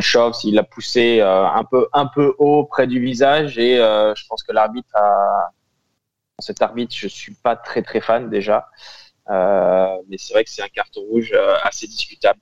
choc. 0.00 0.44
Il 0.44 0.54
l'a 0.54 0.62
poussé 0.62 1.20
euh, 1.20 1.46
un 1.46 1.64
peu 1.64 1.88
un 1.92 2.06
peu 2.06 2.34
haut 2.38 2.64
près 2.64 2.86
du 2.86 3.00
visage 3.00 3.58
et 3.58 3.78
euh, 3.78 4.14
je 4.14 4.26
pense 4.26 4.42
que 4.42 4.52
l'arbitre 4.52 4.94
a 4.94 5.50
cet 6.38 6.60
arbitre, 6.60 6.94
je 6.96 7.06
suis 7.06 7.34
pas 7.34 7.54
très 7.54 7.82
très 7.82 8.00
fan 8.00 8.28
déjà, 8.28 8.66
mais 9.28 10.18
c'est 10.18 10.34
vrai 10.34 10.44
que 10.44 10.50
c'est 10.50 10.62
un 10.62 10.68
carton 10.68 11.02
rouge 11.02 11.32
assez 11.62 11.86
discutable. 11.86 12.40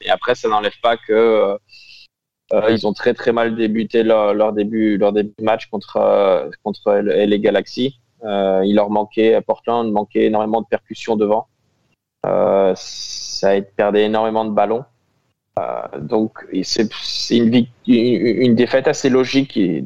Et 0.00 0.08
après, 0.08 0.34
ça 0.34 0.48
n'enlève 0.48 0.78
pas 0.82 0.96
que 0.96 1.58
euh, 2.52 2.70
ils 2.70 2.86
ont 2.86 2.92
très 2.92 3.14
très 3.14 3.32
mal 3.32 3.54
débuté 3.54 4.02
leur, 4.02 4.34
leur 4.34 4.52
début 4.52 4.96
leur 4.98 5.12
début 5.12 5.32
de 5.38 5.44
match 5.44 5.66
contre 5.66 5.96
euh, 5.98 6.50
contre 6.64 6.94
les 6.94 7.40
Galaxy. 7.40 8.00
Euh, 8.24 8.62
il 8.64 8.74
leur 8.74 8.90
manquait 8.90 9.40
Portland 9.40 9.90
manquait 9.90 10.24
énormément 10.24 10.60
de 10.60 10.66
percussions 10.66 11.16
devant. 11.16 11.46
Ça 12.24 13.50
a 13.50 13.60
perdu 13.62 14.00
énormément 14.00 14.44
de 14.44 14.50
ballons. 14.50 14.84
Euh, 15.58 15.98
donc 15.98 16.46
c'est 16.62 16.88
une, 17.30 18.54
défaite 18.54 18.86
assez 18.88 19.08
logique 19.08 19.56
et 19.56 19.84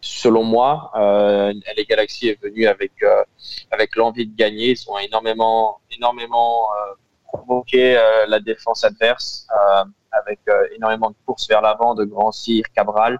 selon 0.00 0.44
moi. 0.44 0.90
Euh, 0.96 1.52
les 1.76 1.84
Galaxy 1.84 2.28
est 2.28 2.42
venu 2.42 2.66
avec 2.66 2.92
euh, 3.02 3.22
avec 3.70 3.96
l'envie 3.96 4.26
de 4.26 4.34
gagner. 4.34 4.70
Ils 4.70 4.90
ont 4.90 4.98
énormément 4.98 5.80
énormément 5.90 6.66
provoqué 7.26 7.94
la 8.28 8.40
défense 8.40 8.84
adverse. 8.84 9.46
Avec 10.12 10.38
énormément 10.76 11.10
de 11.10 11.16
courses 11.26 11.48
vers 11.48 11.60
l'avant 11.60 11.96
de 11.96 12.04
Grand 12.04 12.30
Cyr, 12.30 12.62
Cabral, 12.72 13.18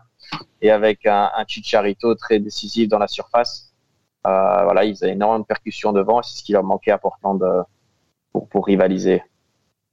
et 0.63 0.71
avec 0.71 1.07
un, 1.07 1.29
un 1.37 1.45
Chicharito 1.45 2.15
très 2.15 2.39
décisif 2.39 2.89
dans 2.89 3.01
la 3.01 3.09
surface. 3.09 3.75
Voilà, 4.23 4.85
ils 4.85 5.03
avaient 5.03 5.13
énormément 5.13 5.41
de 5.41 5.45
percussions 5.45 5.93
devant, 5.93 6.23
c'est 6.23 6.39
ce 6.39 6.45
qui 6.45 6.53
leur 6.53 6.63
manquait 6.63 6.93
à 6.93 6.99
Portland 6.99 7.65
pour, 8.33 8.49
pour 8.49 8.67
rivaliser. 8.67 9.23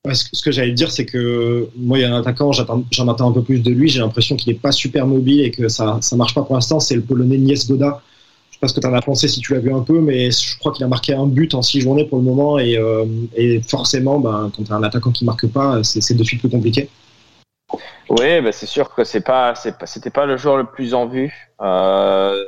Ce 0.10 0.24
que, 0.24 0.36
ce 0.36 0.52
j'allais 0.52 0.72
dire, 0.72 0.92
c'est 0.92 1.06
que 1.06 1.70
moi, 1.76 2.00
il 2.00 2.02
y 2.02 2.06
a 2.06 2.14
un 2.14 2.20
attaquant, 2.20 2.52
j'en 2.52 3.08
attends 3.08 3.30
un 3.30 3.34
peu 3.34 3.44
plus 3.44 3.60
de 3.60 3.70
lui. 3.70 3.88
J'ai 3.88 4.00
l'impression 4.00 4.36
qu'il 4.36 4.52
est 4.52 4.60
pas 4.60 4.72
super 4.72 5.06
mobile 5.06 5.42
et 5.42 5.52
que 5.52 5.68
ça 5.68 6.00
ça 6.02 6.16
marche 6.16 6.34
pas 6.34 6.42
pour 6.42 6.56
l'instant. 6.56 6.80
C'est 6.80 6.96
le 6.96 7.04
Polonais 7.04 7.38
Nies 7.38 7.68
Goda. 7.68 8.02
Je 8.50 8.56
sais 8.56 8.60
pas 8.60 8.68
ce 8.68 8.74
que 8.74 8.80
tu 8.80 8.88
en 8.88 8.94
as 8.96 9.02
pensé 9.04 9.28
si 9.28 9.42
tu 9.42 9.54
l'as 9.54 9.60
vu 9.60 9.72
un 9.72 9.82
peu, 9.82 10.02
mais 10.02 10.32
je 10.32 10.58
crois 10.58 10.72
qu'il 10.72 10.84
a 10.84 10.88
marqué 10.88 11.14
un 11.14 11.28
but 11.28 11.54
en 11.54 11.62
six 11.62 11.82
journées 11.82 12.06
pour 12.06 12.18
le 12.18 12.24
moment. 12.24 12.58
Et, 12.58 12.78
euh, 12.78 13.06
et 13.36 13.62
forcément, 13.62 14.20
ben, 14.20 14.52
quand 14.56 14.64
tu 14.64 14.72
as 14.72 14.76
un 14.76 14.82
attaquant 14.84 15.12
qui 15.12 15.24
marque 15.24 15.46
pas, 15.48 15.84
c'est 15.84 16.16
de 16.16 16.24
suite 16.24 16.40
plus 16.40 16.50
compliqué. 16.50 16.90
Oui, 18.10 18.42
bah 18.42 18.52
c'est 18.52 18.66
sûr 18.66 18.90
que 18.94 19.20
pas, 19.20 19.54
c'est 19.54 19.78
pas, 19.78 19.86
pas 20.14 20.26
le 20.26 20.36
joueur 20.36 20.58
le 20.58 20.66
plus 20.66 20.96
en 20.96 21.08
vue. 21.08 21.32
Euh, 21.62 22.44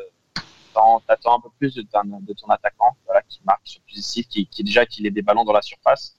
t'attends 1.08 1.38
un 1.38 1.40
peu 1.40 1.50
plus 1.60 1.76
de, 1.76 1.84
ton- 1.84 2.50
attaquant, 2.50 2.98
voilà, 3.06 3.22
qui 3.30 3.40
marque 3.46 3.62
sur 3.64 3.82
plus 3.82 4.02
qui, 4.28 4.48
qui 4.48 4.64
déjà 4.64 4.86
qu'il 4.88 5.06
ait 5.06 5.12
des 5.12 5.22
ballons 5.22 5.46
dans 5.46 5.54
la 5.54 5.62
surface. 5.62 6.16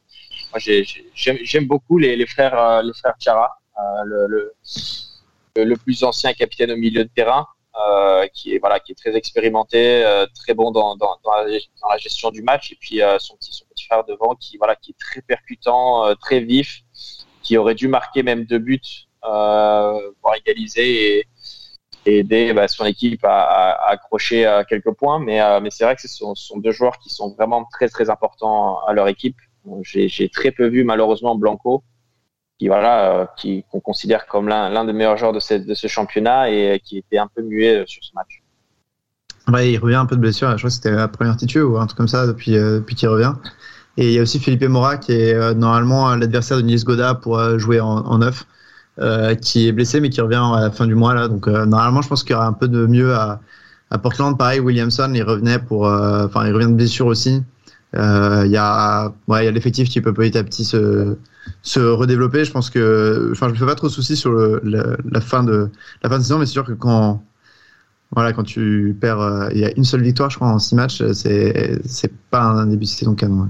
Moi, 0.54 0.60
j'ai- 0.60 0.84
j'ai- 0.84 1.44
j'aime, 1.44 1.66
beaucoup 1.66 1.98
les, 1.98 2.26
frères, 2.26 2.56
euh, 2.56 2.80
les 2.82 2.92
frères 2.92 3.16
Chara, 3.18 3.58
euh, 3.76 4.52
le, 5.56 5.76
plus 5.76 6.04
ancien 6.04 6.32
capitaine 6.32 6.70
au 6.70 6.76
milieu 6.76 7.02
de 7.02 7.10
terrain, 7.12 7.44
euh, 7.88 8.28
qui 8.32 8.54
est 8.54 8.58
voilà, 8.60 8.78
qui 8.78 8.92
est 8.92 8.94
très 8.94 9.16
expérimenté, 9.16 10.04
euh, 10.04 10.26
très 10.32 10.54
bon 10.54 10.70
dans, 10.70 10.96
la, 11.00 11.98
gestion 11.98 12.30
du 12.30 12.42
match, 12.42 12.70
et 12.70 12.76
puis 12.80 13.02
euh, 13.02 13.18
son 13.18 13.34
petit, 13.36 13.50
son 13.50 13.64
petit 13.66 13.84
frère 13.86 14.04
devant, 14.04 14.36
qui 14.36 14.56
voilà, 14.56 14.76
qui 14.76 14.92
est 14.92 14.98
très 14.98 15.22
percutant, 15.22 16.06
euh, 16.06 16.14
très 16.14 16.38
vif, 16.38 16.82
qui 17.42 17.58
aurait 17.58 17.74
dû 17.74 17.88
marquer 17.88 18.22
même 18.22 18.44
deux 18.44 18.60
buts 18.60 18.80
euh, 19.24 20.12
pour 20.22 20.36
égaliser 20.36 21.18
et, 21.18 21.26
aider 22.06 22.52
bah, 22.52 22.68
son 22.68 22.84
équipe 22.84 23.24
à, 23.24 23.42
à, 23.42 23.70
à 23.70 23.90
accrocher 23.90 24.46
euh, 24.46 24.62
quelques 24.62 24.92
points. 24.92 25.18
Mais, 25.18 25.40
euh, 25.40 25.58
mais 25.60 25.70
c'est 25.70 25.82
vrai 25.84 25.96
que 25.96 26.02
ce 26.02 26.08
sont, 26.08 26.36
ce 26.36 26.46
sont 26.46 26.58
deux 26.58 26.70
joueurs 26.70 26.98
qui 26.98 27.08
sont 27.10 27.34
vraiment 27.34 27.64
très 27.72 27.88
très 27.88 28.08
importants 28.08 28.78
à 28.86 28.92
leur 28.92 29.08
équipe. 29.08 29.36
J'ai 29.82 30.28
très 30.28 30.50
peu 30.50 30.66
vu 30.66 30.84
malheureusement 30.84 31.36
Blanco, 31.36 31.82
qui 32.58 32.68
voilà, 32.68 33.20
euh, 33.20 33.26
qui 33.36 33.64
qu'on 33.70 33.80
considère 33.80 34.26
comme 34.26 34.48
l'un 34.48 34.84
des 34.84 34.92
meilleurs 34.92 35.16
joueurs 35.16 35.32
de, 35.32 35.40
ce 35.40 35.86
championnat 35.86 36.50
et 36.50 36.80
qui 36.84 36.98
était 36.98 37.18
un 37.18 37.28
peu 37.34 37.42
muet 37.42 37.82
euh, 37.82 37.84
sur 37.86 38.02
ce 38.04 38.12
match. 38.14 38.42
Il 39.48 39.78
revient 39.78 39.96
un 39.96 40.06
peu 40.06 40.16
de 40.16 40.20
blessure. 40.20 40.50
Je 40.52 40.56
crois 40.56 40.70
que 40.70 40.74
c'était 40.74 40.90
la 40.90 41.08
première 41.08 41.36
titu 41.36 41.60
ou 41.60 41.76
un 41.78 41.86
truc 41.86 41.98
comme 41.98 42.08
ça 42.08 42.26
depuis, 42.26 42.56
euh, 42.56 42.78
depuis 42.78 42.94
qu'il 42.94 43.08
revient. 43.08 43.34
Et 43.96 44.08
il 44.08 44.12
y 44.12 44.18
a 44.18 44.22
aussi 44.22 44.40
Felipe 44.40 44.64
Mora 44.64 44.96
qui 44.96 45.12
est 45.12 45.34
euh, 45.34 45.54
normalement 45.54 46.10
euh, 46.10 46.16
l'adversaire 46.16 46.56
de 46.56 46.62
Niels 46.62 46.84
Goda 46.84 47.14
pour 47.14 47.38
euh, 47.38 47.58
jouer 47.58 47.80
en, 47.80 48.18
neuf, 48.18 48.44
euh, 48.98 49.34
qui 49.34 49.68
est 49.68 49.72
blessé 49.72 50.00
mais 50.00 50.10
qui 50.10 50.20
revient 50.20 50.42
à 50.54 50.60
la 50.60 50.70
fin 50.70 50.86
du 50.86 50.94
mois 50.94 51.14
là. 51.14 51.28
Donc 51.28 51.46
euh, 51.46 51.66
normalement, 51.66 52.02
je 52.02 52.08
pense 52.08 52.24
qu'il 52.24 52.32
y 52.32 52.34
aura 52.34 52.46
un 52.46 52.52
peu 52.52 52.68
de 52.68 52.86
mieux 52.86 53.14
à, 53.14 53.40
à 53.90 53.98
Portland. 53.98 54.36
Pareil, 54.36 54.60
Williamson, 54.60 55.12
il 55.14 55.22
revenait 55.22 55.58
pour, 55.58 55.86
euh, 55.86 56.26
enfin, 56.26 56.46
il 56.46 56.52
revient 56.52 56.66
de 56.66 56.74
blessure 56.74 57.06
aussi. 57.06 57.42
Euh, 57.96 58.42
Il 58.46 58.50
y 58.50 58.56
a, 58.56 59.12
ouais, 59.28 59.44
y 59.44 59.48
a 59.48 59.50
l'effectif 59.50 59.88
qui 59.88 60.00
peut 60.00 60.12
petit 60.12 60.36
à 60.36 60.44
petit 60.44 60.64
se, 60.64 61.16
se 61.62 61.80
redévelopper. 61.80 62.44
Je 62.44 62.52
pense 62.52 62.70
que, 62.70 63.30
enfin, 63.32 63.48
je 63.48 63.52
me 63.54 63.58
fais 63.58 63.66
pas 63.66 63.74
trop 63.74 63.88
de 63.88 63.92
soucis 63.92 64.16
sur 64.16 64.32
la 64.32 65.20
fin 65.20 65.44
de 65.44 65.70
la 66.02 66.10
fin 66.10 66.18
de 66.18 66.22
saison, 66.22 66.38
mais 66.38 66.46
c'est 66.46 66.52
sûr 66.52 66.64
que 66.64 66.72
quand 66.72 67.22
voilà, 68.10 68.32
quand 68.32 68.44
tu 68.44 68.96
perds, 69.00 69.20
euh, 69.20 69.48
il 69.52 69.58
y 69.58 69.64
a 69.64 69.72
une 69.76 69.84
seule 69.84 70.02
victoire, 70.02 70.30
je 70.30 70.36
crois, 70.36 70.48
en 70.48 70.58
six 70.58 70.74
matchs, 70.74 71.02
c'est 71.12 71.80
c'est 71.84 72.12
pas 72.30 72.42
un 72.42 72.66
début 72.66 72.84
de 72.84 72.90
saison 72.90 73.14
canon. 73.14 73.48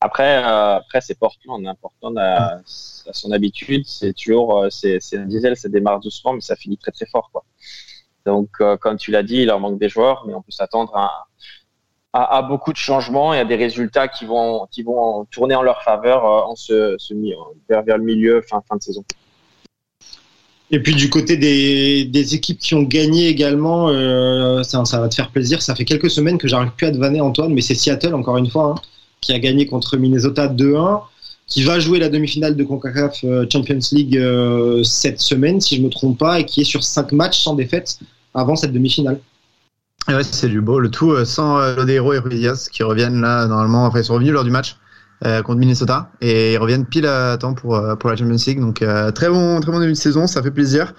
Après, 0.00 0.44
euh, 0.44 0.76
après 0.76 1.00
c'est 1.00 1.16
Portland. 1.16 1.64
Hein. 1.64 1.74
Portland 1.80 2.18
a, 2.18 2.60
son 2.64 3.30
habitude. 3.30 3.84
C'est 3.86 4.12
toujours, 4.14 4.64
euh, 4.64 4.68
c'est 4.70 4.98
un 5.14 5.26
diesel, 5.26 5.56
ça 5.56 5.68
démarre 5.68 6.00
doucement, 6.00 6.32
mais 6.32 6.40
ça 6.40 6.56
finit 6.56 6.76
très 6.76 6.90
très 6.90 7.06
fort. 7.06 7.30
Quoi. 7.32 7.44
Donc, 8.26 8.50
euh, 8.60 8.76
comme 8.76 8.96
tu 8.96 9.12
l'as 9.12 9.22
dit, 9.22 9.36
il 9.42 9.46
leur 9.46 9.60
manque 9.60 9.78
des 9.78 9.88
joueurs, 9.88 10.24
mais 10.26 10.34
on 10.34 10.42
peut 10.42 10.50
s'attendre 10.50 10.96
à, 10.96 11.26
à, 12.12 12.42
beaucoup 12.42 12.72
de 12.72 12.78
changements 12.78 13.32
et 13.32 13.38
à 13.38 13.44
des 13.44 13.56
résultats 13.56 14.08
qui 14.08 14.26
vont, 14.26 14.66
qui 14.70 14.82
vont 14.82 15.24
tourner 15.30 15.54
en 15.54 15.62
leur 15.62 15.82
faveur 15.82 16.24
euh, 16.24 16.50
en 16.50 16.56
ce, 16.56 16.96
vers, 17.68 17.82
vers 17.82 17.96
le 17.96 18.04
milieu, 18.04 18.42
fin, 18.42 18.62
fin 18.68 18.76
de 18.76 18.82
saison. 18.82 19.04
Et 20.70 20.80
puis 20.80 20.94
du 20.94 21.10
côté 21.10 21.36
des, 21.36 22.04
des 22.04 22.34
équipes 22.34 22.58
qui 22.58 22.74
ont 22.74 22.82
gagné 22.82 23.28
également, 23.28 23.88
euh, 23.88 24.62
ça, 24.62 24.82
va 25.00 25.08
te 25.08 25.14
faire 25.14 25.30
plaisir. 25.30 25.60
Ça 25.62 25.74
fait 25.74 25.84
quelques 25.84 26.10
semaines 26.10 26.38
que 26.38 26.48
j'arrive 26.48 26.72
plus 26.76 26.86
à 26.86 26.92
te 26.92 26.96
vanner 26.96 27.20
Antoine, 27.20 27.52
mais 27.52 27.60
c'est 27.60 27.74
Seattle 27.74 28.14
encore 28.14 28.38
une 28.38 28.48
fois 28.48 28.74
hein, 28.76 28.82
qui 29.20 29.32
a 29.32 29.38
gagné 29.38 29.66
contre 29.66 29.96
Minnesota 29.96 30.48
2-1, 30.48 31.02
qui 31.46 31.62
va 31.62 31.78
jouer 31.78 31.98
la 31.98 32.08
demi-finale 32.08 32.56
de 32.56 32.64
Concacaf 32.64 33.20
euh, 33.24 33.46
Champions 33.50 33.78
League 33.92 34.18
cette 34.84 35.20
semaine 35.20 35.60
si 35.60 35.76
je 35.76 35.82
me 35.82 35.88
trompe 35.88 36.18
pas, 36.18 36.40
et 36.40 36.44
qui 36.44 36.62
est 36.62 36.64
sur 36.64 36.84
cinq 36.84 37.12
matchs 37.12 37.42
sans 37.42 37.54
défaite 37.54 37.98
avant 38.34 38.56
cette 38.56 38.72
demi-finale. 38.72 39.18
Ouais, 40.08 40.22
c'est 40.24 40.48
du 40.48 40.60
beau. 40.60 40.78
Le 40.80 40.90
tout 40.90 41.12
euh, 41.12 41.24
sans 41.24 41.58
euh, 41.58 41.76
Lodeiro 41.76 42.12
et 42.12 42.18
Ruiz 42.18 42.68
qui 42.70 42.82
reviennent 42.82 43.20
là 43.20 43.46
normalement. 43.46 43.86
Enfin, 43.86 44.00
ils 44.00 44.04
sont 44.04 44.14
revenus 44.14 44.32
lors 44.32 44.44
du 44.44 44.50
match 44.50 44.76
euh, 45.24 45.42
contre 45.42 45.60
Minnesota 45.60 46.10
et 46.20 46.54
ils 46.54 46.58
reviennent 46.58 46.84
pile 46.84 47.06
à 47.06 47.36
temps 47.38 47.54
pour 47.54 47.76
euh, 47.76 47.94
pour 47.94 48.10
la 48.10 48.16
Champions 48.16 48.36
League. 48.46 48.60
Donc 48.60 48.82
euh, 48.82 49.12
très 49.12 49.28
bon 49.28 49.60
très 49.60 49.70
bon 49.70 49.78
début 49.78 49.92
de 49.92 49.96
saison, 49.96 50.26
ça 50.26 50.42
fait 50.42 50.50
plaisir. 50.50 50.92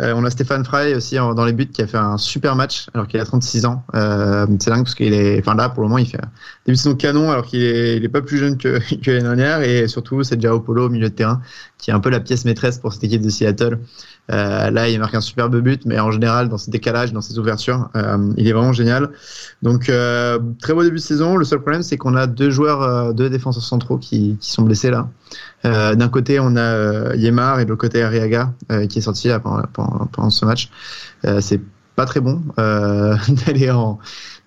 Euh, 0.00 0.12
on 0.16 0.24
a 0.24 0.30
Stéphane 0.30 0.64
Fry 0.64 0.94
aussi 0.94 1.16
dans 1.16 1.44
les 1.44 1.52
buts 1.52 1.66
qui 1.66 1.82
a 1.82 1.86
fait 1.88 1.96
un 1.96 2.16
super 2.16 2.54
match 2.54 2.86
alors 2.94 3.08
qu'il 3.08 3.18
a 3.18 3.24
36 3.24 3.66
ans. 3.66 3.84
Euh, 3.96 4.46
c'est 4.60 4.70
dingue 4.70 4.84
parce 4.84 4.94
qu'il 4.94 5.12
est, 5.12 5.40
enfin 5.40 5.56
là 5.56 5.68
pour 5.68 5.82
le 5.82 5.88
moment 5.88 5.98
il 5.98 6.06
fait 6.06 6.18
début 6.66 6.76
de 6.76 6.80
saison 6.80 6.94
canon 6.94 7.32
alors 7.32 7.44
qu'il 7.46 7.62
est 7.62 7.96
il 7.96 8.04
est 8.04 8.08
pas 8.08 8.22
plus 8.22 8.38
jeune 8.38 8.56
que 8.56 8.78
que 9.02 9.10
l'année 9.10 9.24
dernière 9.24 9.62
et 9.62 9.88
surtout 9.88 10.22
c'est 10.22 10.40
Jao 10.40 10.60
Polo 10.60 10.86
au 10.86 10.88
milieu 10.90 11.08
de 11.08 11.14
terrain 11.14 11.42
qui 11.78 11.90
est 11.90 11.94
un 11.94 12.00
peu 12.00 12.10
la 12.10 12.20
pièce 12.20 12.44
maîtresse 12.44 12.78
pour 12.78 12.92
cette 12.92 13.02
équipe 13.04 13.22
de 13.22 13.28
Seattle 13.30 13.80
Euh, 14.32 14.70
là, 14.70 14.88
il 14.88 14.98
marque 14.98 15.14
un 15.14 15.20
superbe 15.20 15.56
but, 15.60 15.84
mais 15.84 15.98
en 16.00 16.10
général, 16.10 16.48
dans 16.48 16.56
ses 16.56 16.70
décalages, 16.70 17.12
dans 17.12 17.20
ses 17.20 17.38
ouvertures, 17.38 17.90
euh, 17.94 18.32
il 18.36 18.48
est 18.48 18.52
vraiment 18.52 18.72
génial. 18.72 19.10
Donc, 19.62 19.88
euh, 19.88 20.38
très 20.60 20.72
beau 20.72 20.82
début 20.82 20.96
de 20.96 21.00
saison. 21.00 21.36
Le 21.36 21.44
seul 21.44 21.60
problème, 21.60 21.82
c'est 21.82 21.98
qu'on 21.98 22.14
a 22.14 22.26
deux 22.26 22.50
joueurs, 22.50 22.82
euh, 22.82 23.12
deux 23.12 23.28
défenseurs 23.28 23.62
centraux 23.62 23.98
qui, 23.98 24.36
qui 24.40 24.50
sont 24.50 24.62
blessés 24.62 24.90
là. 24.90 25.08
Euh, 25.66 25.94
D'un 25.94 26.08
côté, 26.08 26.40
on 26.40 26.56
a 26.56 26.60
euh, 26.60 27.16
Yemar 27.16 27.60
et 27.60 27.64
de 27.64 27.70
l'autre 27.70 27.82
côté, 27.82 28.02
Arriaga, 28.02 28.52
qui 28.88 28.98
est 28.98 29.02
sorti 29.02 29.28
là, 29.28 29.40
pendant, 29.40 30.06
pendant, 30.12 30.30
ce 30.30 30.44
match. 30.44 30.70
C'est 31.40 31.60
pas 31.96 32.06
très 32.06 32.20
bon 32.20 32.42
d'aller 32.56 33.70
en 33.70 33.98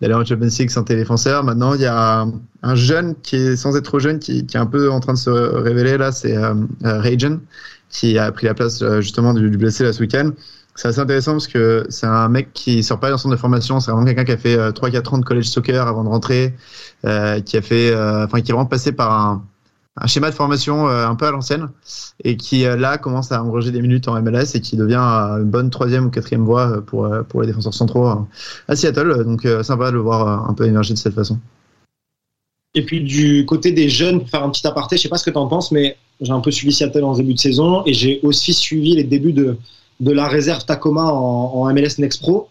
d'aller 0.02 0.14
en 0.14 0.24
Champions 0.24 0.50
League 0.60 0.70
sans 0.70 0.84
tes. 0.84 1.04
Maintenant, 1.44 1.74
il 1.74 1.82
y 1.82 1.86
a 1.86 2.22
un, 2.22 2.34
un 2.62 2.76
jeune 2.76 3.16
qui 3.24 3.36
est 3.36 3.56
sans 3.56 3.76
être 3.76 3.86
trop 3.86 3.98
jeune, 3.98 4.20
qui, 4.20 4.46
qui 4.46 4.58
est 4.58 4.60
un 4.60 4.68
peu 4.68 4.92
en 4.92 5.00
train 5.00 5.14
de 5.14 5.18
se 5.18 5.30
révéler 5.32 5.98
là, 5.98 6.12
c'est 6.12 6.38
Rajan, 6.84 7.40
qui 7.90 8.18
a 8.18 8.32
pris 8.32 8.48
la 8.48 8.54
place 8.54 8.82
euh, 8.82 9.02
justement 9.02 9.34
du, 9.34 9.50
blessé 9.58 9.84
là 9.84 9.94
ce 9.94 10.02
week-end. 10.02 10.32
C'est 10.76 10.90
assez 10.90 11.00
intéressant 11.00 11.32
parce 11.32 11.48
que 11.48 11.86
c'est 11.90 12.06
un 12.06 12.30
mec 12.30 12.54
qui 12.54 12.84
sort 12.84 13.00
pas 13.00 13.10
d'un 13.10 13.18
centre 13.18 13.34
de 13.34 13.40
formation, 13.40 13.80
c'est 13.80 13.92
vraiment 13.92 14.06
quelqu'un 14.06 14.26
qui 14.26 14.32
a 14.32 14.38
fait 14.38 14.58
euh, 14.58 14.72
3-4 14.72 15.16
ans 15.16 15.18
de 15.18 15.26
college 15.26 15.46
soccer 15.46 15.88
avant 15.88 16.04
de 16.04 16.10
rentrer, 16.10 16.54
euh, 17.06 17.40
qui 17.42 17.58
a 17.58 17.64
fait, 17.64 17.92
euh, 17.92 18.26
enfin 18.26 18.42
qui 18.42 18.52
est 18.52 18.54
vraiment 18.54 18.68
passé 18.68 18.92
par 18.92 19.12
un, 19.12 19.44
schéma 20.06 20.30
de 20.30 20.36
formation 20.36 20.88
euh, 20.88 21.08
un 21.08 21.16
peu 21.16 21.26
à 21.26 21.32
l'ancienne 21.32 21.70
et 22.24 22.38
qui 22.38 22.66
euh, 22.66 22.76
là 22.76 23.00
commence 23.00 23.32
à 23.32 23.42
engranger 23.44 23.72
des 23.72 23.82
minutes 23.82 24.08
en 24.08 24.22
MLS 24.22 24.54
et 24.54 24.62
qui 24.62 24.78
devient 24.78 25.02
euh, 25.02 25.38
une 25.40 25.50
bonne 25.50 25.72
troisième 25.72 26.06
ou 26.06 26.10
quatrième 26.12 26.46
voie 26.46 26.70
euh, 26.70 26.82
pour 26.82 27.06
euh, 27.06 27.24
pour 27.24 27.42
les 27.42 27.48
défenseurs 27.48 27.74
centraux 27.74 28.08
euh, 28.08 28.16
à 28.68 28.76
Seattle. 28.76 29.24
Donc 29.24 29.46
euh, 29.46 29.64
sympa 29.64 29.90
de 29.90 29.96
le 29.96 30.02
voir 30.02 30.28
euh, 30.28 30.50
un 30.52 30.54
peu 30.54 30.66
émerger 30.66 30.94
de 30.94 31.00
cette 31.00 31.16
façon. 31.16 31.40
Et 32.76 32.84
puis 32.84 33.02
du 33.02 33.46
côté 33.48 33.72
des 33.72 33.90
jeunes, 33.90 34.20
pour 34.20 34.30
faire 34.30 34.44
un 34.44 34.52
petit 34.52 34.68
aparté, 34.68 34.98
je 34.98 35.02
sais 35.02 35.10
pas 35.10 35.18
ce 35.18 35.26
que 35.26 35.32
tu 35.32 35.38
en 35.38 35.48
penses, 35.48 35.72
mais 35.72 35.98
j'ai 36.22 36.32
un 36.32 36.40
peu 36.40 36.52
suivi 36.52 36.74
Seattle 36.74 37.04
en 37.04 37.16
début 37.16 37.34
de 37.34 37.40
saison 37.40 37.84
et 37.86 37.94
j'ai 37.94 38.20
aussi 38.24 38.54
suivi 38.54 38.96
les 38.96 39.04
débuts 39.04 39.34
de, 39.34 39.58
de 40.00 40.12
la 40.12 40.28
réserve 40.28 40.66
Tacoma 40.66 41.06
en, 41.06 41.72
MLS 41.74 42.00
Next 42.00 42.22
Pro. 42.22 42.48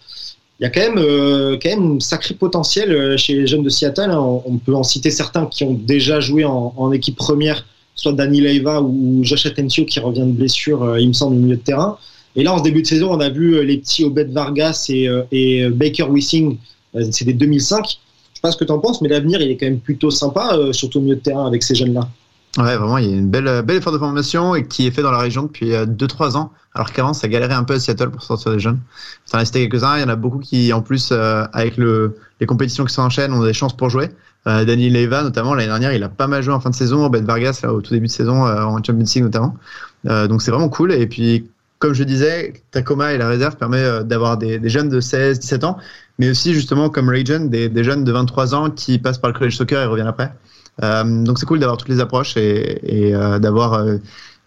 Il 0.58 0.62
y 0.62 0.66
a 0.66 0.70
quand 0.70 0.80
même, 0.80 0.98
euh, 0.98 1.58
quand 1.60 1.68
même 1.68 1.96
un 1.96 2.00
sacré 2.00 2.34
potentiel 2.34 2.90
euh, 2.90 3.16
chez 3.16 3.34
les 3.34 3.46
jeunes 3.46 3.62
de 3.62 3.68
Seattle. 3.68 4.10
hein. 4.10 4.40
On, 4.46 4.56
peut 4.56 4.74
en 4.74 4.82
citer 4.82 5.10
certains 5.10 5.46
qui 5.46 5.64
ont 5.64 5.74
déjà 5.74 6.20
joué 6.20 6.44
en, 6.44 6.92
équipe 6.92 7.16
première, 7.16 7.66
soit 7.94 8.12
Danny 8.12 8.40
Leiva 8.40 8.80
ou 8.80 9.20
Josh 9.22 9.46
Atencio 9.46 9.84
qui 9.84 10.00
revient 10.00 10.20
de 10.20 10.32
blessure, 10.32 10.82
euh, 10.82 11.00
il 11.00 11.08
me 11.08 11.12
semble, 11.12 11.36
au 11.36 11.40
milieu 11.40 11.56
de 11.56 11.60
terrain. 11.60 11.98
Et 12.36 12.42
là, 12.42 12.54
en 12.54 12.60
début 12.60 12.82
de 12.82 12.86
saison, 12.86 13.12
on 13.12 13.20
a 13.20 13.28
vu 13.28 13.64
les 13.64 13.78
petits 13.78 14.04
Obed 14.04 14.30
Vargas 14.30 14.90
et, 14.90 15.68
Baker 15.70 16.04
Wissing, 16.04 16.58
c'est 17.10 17.24
des 17.24 17.32
2005. 17.32 17.86
Je 17.86 17.92
sais 17.92 18.40
pas 18.42 18.50
ce 18.50 18.58
que 18.58 18.64
tu 18.64 18.72
en 18.72 18.78
penses, 18.78 19.00
mais 19.00 19.08
l'avenir, 19.08 19.40
il 19.40 19.50
est 19.50 19.56
quand 19.56 19.64
même 19.64 19.80
plutôt 19.80 20.10
sympa, 20.10 20.54
surtout 20.72 20.98
au 20.98 21.00
milieu 21.00 21.14
de 21.14 21.20
terrain 21.20 21.46
avec 21.46 21.62
ces 21.62 21.74
jeunes-là. 21.74 22.10
Ouais, 22.56 22.76
vraiment, 22.76 22.96
il 22.98 23.10
y 23.10 23.12
a 23.12 23.16
une 23.16 23.28
belle, 23.28 23.62
belle 23.62 23.76
effort 23.76 23.92
de 23.92 23.98
formation 23.98 24.54
et 24.54 24.66
qui 24.66 24.86
est 24.86 24.90
fait 24.90 25.02
dans 25.02 25.10
la 25.10 25.18
région 25.18 25.42
depuis 25.42 25.72
2-3 25.72 26.36
ans. 26.36 26.52
Alors 26.74 26.92
qu'avant, 26.92 27.12
ça 27.12 27.28
galérait 27.28 27.54
un 27.54 27.64
peu 27.64 27.74
à 27.74 27.80
Seattle 27.80 28.10
pour 28.10 28.22
sortir 28.22 28.52
des 28.52 28.58
jeunes. 28.58 28.80
Ça 29.24 29.36
en 29.36 29.40
restait 29.40 29.60
quelques-uns. 29.68 29.96
Il 29.96 30.02
y 30.02 30.04
en 30.04 30.08
a 30.08 30.16
beaucoup 30.16 30.38
qui, 30.38 30.72
en 30.72 30.80
plus, 30.80 31.10
euh, 31.12 31.44
avec 31.52 31.76
le, 31.76 32.16
les 32.40 32.46
compétitions 32.46 32.84
qui 32.84 32.94
s'enchaînent, 32.94 33.32
ont 33.32 33.44
des 33.44 33.52
chances 33.52 33.76
pour 33.76 33.90
jouer. 33.90 34.10
Euh, 34.46 34.64
Danny 34.64 34.90
Leiva, 34.90 35.22
notamment, 35.22 35.54
l'année 35.54 35.68
dernière, 35.68 35.92
il 35.92 36.02
a 36.02 36.08
pas 36.08 36.28
mal 36.28 36.42
joué 36.42 36.54
en 36.54 36.60
fin 36.60 36.70
de 36.70 36.74
saison. 36.74 37.08
Ben 37.08 37.24
Vargas, 37.24 37.60
là, 37.62 37.72
au 37.72 37.80
tout 37.80 37.92
début 37.92 38.06
de 38.06 38.12
saison, 38.12 38.46
euh, 38.46 38.62
en 38.62 38.76
Champions 38.76 39.04
League 39.14 39.24
notamment. 39.24 39.56
Euh, 40.06 40.26
donc 40.26 40.42
c'est 40.42 40.50
vraiment 40.50 40.68
cool. 40.68 40.92
Et 40.92 41.06
puis, 41.06 41.48
comme 41.78 41.92
je 41.92 42.04
disais, 42.04 42.62
Tacoma 42.70 43.12
et 43.12 43.18
la 43.18 43.28
réserve 43.28 43.56
permet 43.56 43.82
euh, 43.82 44.02
d'avoir 44.02 44.38
des, 44.38 44.58
des 44.58 44.68
jeunes 44.68 44.88
de 44.88 45.00
16, 45.00 45.40
17 45.40 45.64
ans, 45.64 45.78
mais 46.18 46.30
aussi 46.30 46.54
justement 46.54 46.90
comme 46.90 47.08
Rajan, 47.08 47.46
des, 47.46 47.68
des 47.68 47.84
jeunes 47.84 48.04
de 48.04 48.12
23 48.12 48.54
ans 48.54 48.70
qui 48.70 48.98
passent 48.98 49.18
par 49.18 49.30
le 49.30 49.38
college 49.38 49.56
soccer 49.56 49.82
et 49.82 49.86
reviennent 49.86 50.06
après. 50.06 50.32
Euh, 50.82 51.24
donc 51.24 51.38
c'est 51.38 51.46
cool 51.46 51.58
d'avoir 51.58 51.76
toutes 51.78 51.88
les 51.88 52.00
approches 52.00 52.36
et, 52.36 53.06
et 53.08 53.14
euh, 53.14 53.38
d'avoir 53.38 53.74
euh, 53.74 53.96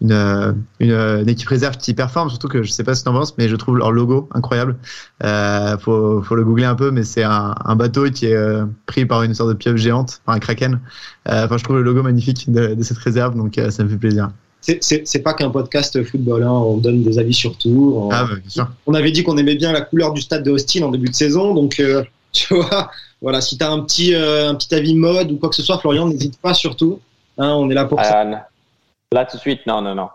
une, 0.00 0.54
une, 0.78 0.92
une 0.92 1.28
équipe 1.28 1.48
réserve 1.48 1.76
qui 1.76 1.92
performe. 1.92 2.30
Surtout 2.30 2.48
que 2.48 2.62
je 2.62 2.70
sais 2.70 2.84
pas 2.84 2.94
si 2.94 3.04
t'en 3.04 3.12
penses, 3.12 3.36
mais 3.36 3.48
je 3.48 3.56
trouve 3.56 3.76
leur 3.78 3.92
logo 3.92 4.28
incroyable. 4.32 4.76
Euh, 5.24 5.76
faut, 5.78 6.22
faut 6.22 6.36
le 6.36 6.44
googler 6.44 6.64
un 6.66 6.74
peu, 6.74 6.90
mais 6.90 7.02
c'est 7.02 7.22
un, 7.24 7.54
un 7.64 7.76
bateau 7.76 8.08
qui 8.10 8.26
est 8.26 8.34
euh, 8.36 8.64
pris 8.86 9.04
par 9.06 9.22
une 9.24 9.34
sorte 9.34 9.50
de 9.50 9.54
pieuvre 9.54 9.76
géante, 9.76 10.20
par 10.24 10.34
un 10.34 10.38
kraken. 10.38 10.80
Euh, 11.28 11.44
Enfin, 11.44 11.58
je 11.58 11.64
trouve 11.64 11.76
le 11.76 11.82
logo 11.82 12.02
magnifique 12.02 12.50
de, 12.50 12.74
de 12.74 12.82
cette 12.82 12.98
réserve, 12.98 13.34
donc 13.36 13.58
euh, 13.58 13.70
ça 13.70 13.84
me 13.84 13.88
fait 13.88 13.98
plaisir. 13.98 14.30
C'est- 14.62 15.22
pas 15.22 15.32
qu'un 15.34 15.50
podcast 15.50 16.02
football, 16.04 16.42
hein, 16.44 16.50
on 16.50 16.76
donne 16.76 17.02
des 17.02 17.18
avis 17.18 17.32
sur 17.34 17.56
tout. 17.56 17.92
On, 17.96 18.10
Ah, 18.10 18.24
bah, 18.24 18.34
bien 18.40 18.48
sûr. 18.50 18.68
on 18.86 18.94
avait 18.94 19.10
dit 19.10 19.22
qu'on 19.22 19.36
aimait 19.38 19.56
bien 19.56 19.72
la 19.72 19.80
couleur 19.80 20.12
du 20.12 20.20
stade 20.20 20.44
de 20.44 20.50
Austin 20.50 20.82
en 20.82 20.90
début 20.90 21.08
de 21.08 21.14
saison, 21.14 21.54
donc 21.54 21.80
euh, 21.80 22.04
tu 22.32 22.54
vois, 22.54 22.90
voilà, 23.22 23.40
si 23.40 23.58
tu 23.58 23.64
as 23.64 23.70
un 23.70 23.80
petit, 23.80 24.14
euh, 24.14 24.48
un 24.48 24.54
petit 24.54 24.74
avis 24.74 24.94
mode 24.94 25.32
ou 25.32 25.36
quoi 25.36 25.48
que 25.48 25.54
ce 25.56 25.62
soit, 25.62 25.78
Florian, 25.78 26.08
n'hésite 26.08 26.38
pas 26.40 26.54
surtout. 26.54 27.00
Hein, 27.38 27.54
on 27.54 27.68
est 27.70 27.74
là 27.74 27.84
pour 27.84 28.00
ça. 28.02 28.22
Euh, 28.22 28.34
là, 29.12 29.24
tout 29.24 29.36
de 29.36 29.40
suite, 29.40 29.66
non, 29.66 29.82
non, 29.82 29.94
non. 29.94 30.08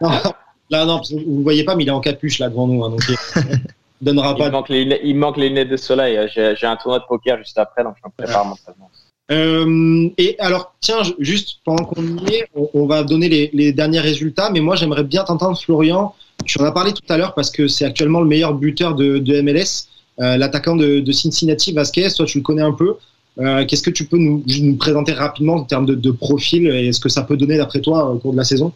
Là, 0.70 0.86
non, 0.86 0.96
parce 0.96 1.10
que 1.10 1.16
vous 1.16 1.38
ne 1.38 1.42
voyez 1.42 1.62
pas, 1.62 1.76
mais 1.76 1.82
il 1.84 1.88
est 1.88 1.92
en 1.92 2.00
capuche 2.00 2.38
là 2.38 2.48
devant 2.48 2.66
nous, 2.66 2.82
hein, 2.82 2.88
donc 2.88 3.02
il 3.08 3.42
donnera 4.00 4.32
Il 4.32 4.38
pas. 4.38 4.46
me, 4.46 4.50
manque 4.52 4.70
les, 4.70 5.00
il 5.04 5.14
manque 5.14 5.36
les 5.36 5.50
lunettes 5.50 5.68
de 5.68 5.76
soleil. 5.76 6.18
J'ai 6.34 6.54
j'ai 6.56 6.66
un 6.66 6.76
tournoi 6.76 7.00
de 7.00 7.04
poker 7.04 7.36
juste 7.36 7.58
après, 7.58 7.84
donc 7.84 7.96
je 8.02 8.08
me 8.08 8.24
prépare 8.24 8.46
mentalement. 8.46 8.90
Euh, 9.30 10.08
et 10.16 10.36
alors, 10.38 10.74
tiens, 10.80 11.02
juste 11.18 11.58
pendant 11.64 11.84
qu'on 11.84 12.02
y 12.02 12.34
est, 12.34 12.48
on, 12.54 12.70
on 12.72 12.86
va 12.86 13.04
donner 13.04 13.28
les, 13.28 13.50
les 13.52 13.72
derniers 13.72 14.00
résultats, 14.00 14.50
mais 14.50 14.60
moi 14.60 14.74
j'aimerais 14.74 15.04
bien 15.04 15.22
t'entendre, 15.24 15.58
Florian. 15.60 16.14
Tu 16.46 16.60
en 16.60 16.64
as 16.64 16.72
parlé 16.72 16.92
tout 16.92 17.02
à 17.10 17.18
l'heure 17.18 17.34
parce 17.34 17.50
que 17.50 17.68
c'est 17.68 17.84
actuellement 17.84 18.20
le 18.20 18.26
meilleur 18.26 18.54
buteur 18.54 18.94
de, 18.94 19.18
de 19.18 19.40
MLS, 19.42 19.86
l'attaquant 20.18 20.76
de, 20.76 21.12
Cincinnati, 21.12 21.72
Vasquez. 21.72 22.08
Toi, 22.16 22.26
tu 22.26 22.38
le 22.38 22.44
connais 22.44 22.62
un 22.62 22.72
peu. 22.72 22.96
Euh, 23.38 23.64
Qu'est-ce 23.66 23.82
que 23.82 23.90
tu 23.90 24.06
peux 24.06 24.18
nous, 24.18 24.44
présenter 24.76 25.12
rapidement 25.12 25.54
en 25.54 25.64
termes 25.64 25.86
de, 25.86 26.10
profil 26.10 26.68
et 26.68 26.92
ce 26.92 27.00
que 27.00 27.08
ça 27.08 27.22
peut 27.22 27.36
donner 27.36 27.56
d'après 27.56 27.80
toi 27.80 28.10
au 28.10 28.18
cours 28.18 28.32
de 28.32 28.36
la 28.36 28.44
saison? 28.44 28.72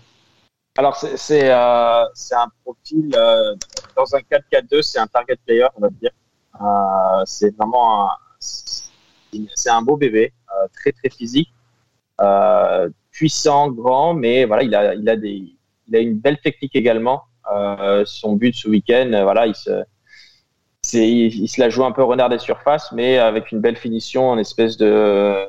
Alors, 0.77 0.97
c'est 0.97 1.51
euh, 1.51 2.05
un 2.05 2.49
profil, 2.65 3.11
euh, 3.17 3.55
dans 3.97 4.15
un 4.15 4.21
4-4-2, 4.21 4.83
c'est 4.83 4.99
un 4.99 5.07
target 5.07 5.37
player, 5.45 5.67
on 5.77 5.81
va 5.81 5.89
dire. 5.91 6.11
Euh, 6.61 7.23
c'est 7.25 7.57
vraiment 7.57 8.11
un, 8.11 9.39
un 9.67 9.83
beau 9.83 9.97
bébé, 9.97 10.33
euh, 10.51 10.67
très 10.73 10.93
très 10.93 11.11
physique, 11.11 11.53
euh, 12.21 12.89
puissant, 13.11 13.71
grand, 13.71 14.15
mais 14.15 14.45
voilà, 14.45 14.63
il 14.63 14.75
a, 14.75 14.95
il 14.95 15.09
a 15.09 15.17
des, 15.17 15.53
il 15.89 15.97
a 15.97 15.99
une 15.99 16.19
belle 16.19 16.39
technique 16.39 16.75
également. 16.77 17.25
Euh, 17.53 18.05
son 18.07 18.35
but 18.35 18.55
ce 18.55 18.69
week-end, 18.69 19.11
euh, 19.13 19.23
voilà, 19.23 19.47
il 19.47 19.55
se, 19.55 19.83
c'est, 20.91 21.09
il, 21.09 21.35
il 21.45 21.49
se 21.49 21.61
la 21.61 21.69
joue 21.71 21.85
un 21.85 21.93
peu 21.93 22.03
renard 22.03 22.29
des 22.29 22.39
surfaces, 22.39 22.93
mais 22.93 23.19
avec 23.19 23.53
une 23.53 23.61
belle 23.61 23.77
finition, 23.77 24.33
une 24.35 24.41
espèce 24.41 24.77
de, 24.77 25.47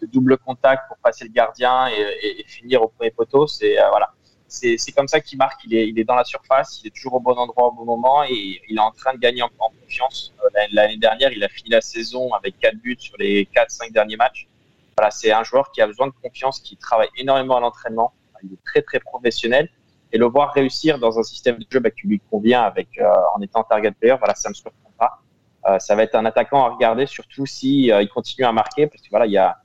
de 0.00 0.06
double 0.06 0.38
contact 0.38 0.82
pour 0.88 0.96
passer 0.98 1.24
le 1.24 1.30
gardien 1.30 1.88
et, 1.88 2.00
et- 2.26 2.40
et 2.40 2.44
finir 2.44 2.82
au 2.82 2.88
premier 2.88 3.10
poteau. 3.10 3.46
C'est 3.46 3.78
euh, 3.80 3.88
voilà, 3.90 4.08
c'est 4.48 4.76
comme 4.96 5.08
ça 5.08 5.20
qu'il 5.20 5.38
marque. 5.38 5.60
Il 5.66 5.74
est, 5.74 5.88
il 5.88 5.98
est 5.98 6.04
dans 6.04 6.14
la 6.16 6.24
surface, 6.24 6.80
il 6.82 6.88
est 6.88 6.94
toujours 6.94 7.14
au 7.14 7.20
bon 7.20 7.32
endroit 7.34 7.68
au 7.68 7.72
bon 7.72 7.84
moment 7.84 8.24
et 8.24 8.60
il 8.68 8.76
est 8.76 8.80
en 8.80 8.90
train 8.92 9.12
de 9.14 9.18
gagner 9.18 9.42
en, 9.42 9.50
en 9.58 9.70
confiance. 9.82 10.32
Euh, 10.44 10.48
l'année- 10.54 10.68
L'année 10.72 10.96
dernière, 10.96 11.32
il 11.32 11.42
a 11.44 11.48
fini 11.48 11.70
la 11.70 11.80
saison 11.80 12.32
avec 12.34 12.58
quatre 12.58 12.76
buts 12.76 12.96
sur 12.98 13.16
les 13.18 13.46
4-5 13.54 13.92
derniers 13.92 14.16
matchs. 14.16 14.48
Voilà, 14.96 15.10
c'est 15.10 15.32
un 15.32 15.44
joueur 15.44 15.70
qui 15.72 15.80
a 15.82 15.86
besoin 15.86 16.08
de 16.08 16.12
confiance, 16.22 16.60
qui 16.60 16.76
travaille 16.76 17.08
énormément 17.16 17.56
à 17.56 17.60
l'entraînement. 17.60 18.12
Il 18.42 18.52
est 18.52 18.64
très 18.64 18.82
très 18.82 19.00
professionnel 19.00 19.68
et 20.12 20.18
le 20.18 20.26
voir 20.26 20.52
réussir 20.52 20.98
dans 20.98 21.18
un 21.18 21.22
système 21.22 21.58
de 21.58 21.66
jeu 21.70 21.80
bah, 21.80 21.90
qui 21.90 22.06
lui 22.06 22.20
convient 22.30 22.62
avec 22.62 22.88
euh, 22.98 23.04
en 23.34 23.40
étant 23.40 23.62
target 23.62 23.92
player, 23.92 24.16
voilà, 24.18 24.34
ça 24.34 24.48
me 24.48 24.54
surprend 24.54 24.92
pas. 24.98 25.20
Euh, 25.66 25.78
ça 25.78 25.94
va 25.94 26.02
être 26.02 26.14
un 26.14 26.24
attaquant 26.24 26.64
à 26.64 26.70
regarder, 26.70 27.06
surtout 27.06 27.46
si 27.46 27.92
euh, 27.92 28.02
il 28.02 28.08
continue 28.08 28.44
à 28.44 28.52
marquer, 28.52 28.86
parce 28.86 29.02
que 29.02 29.10
voilà, 29.10 29.26
il 29.26 29.32
y 29.32 29.38
a 29.38 29.58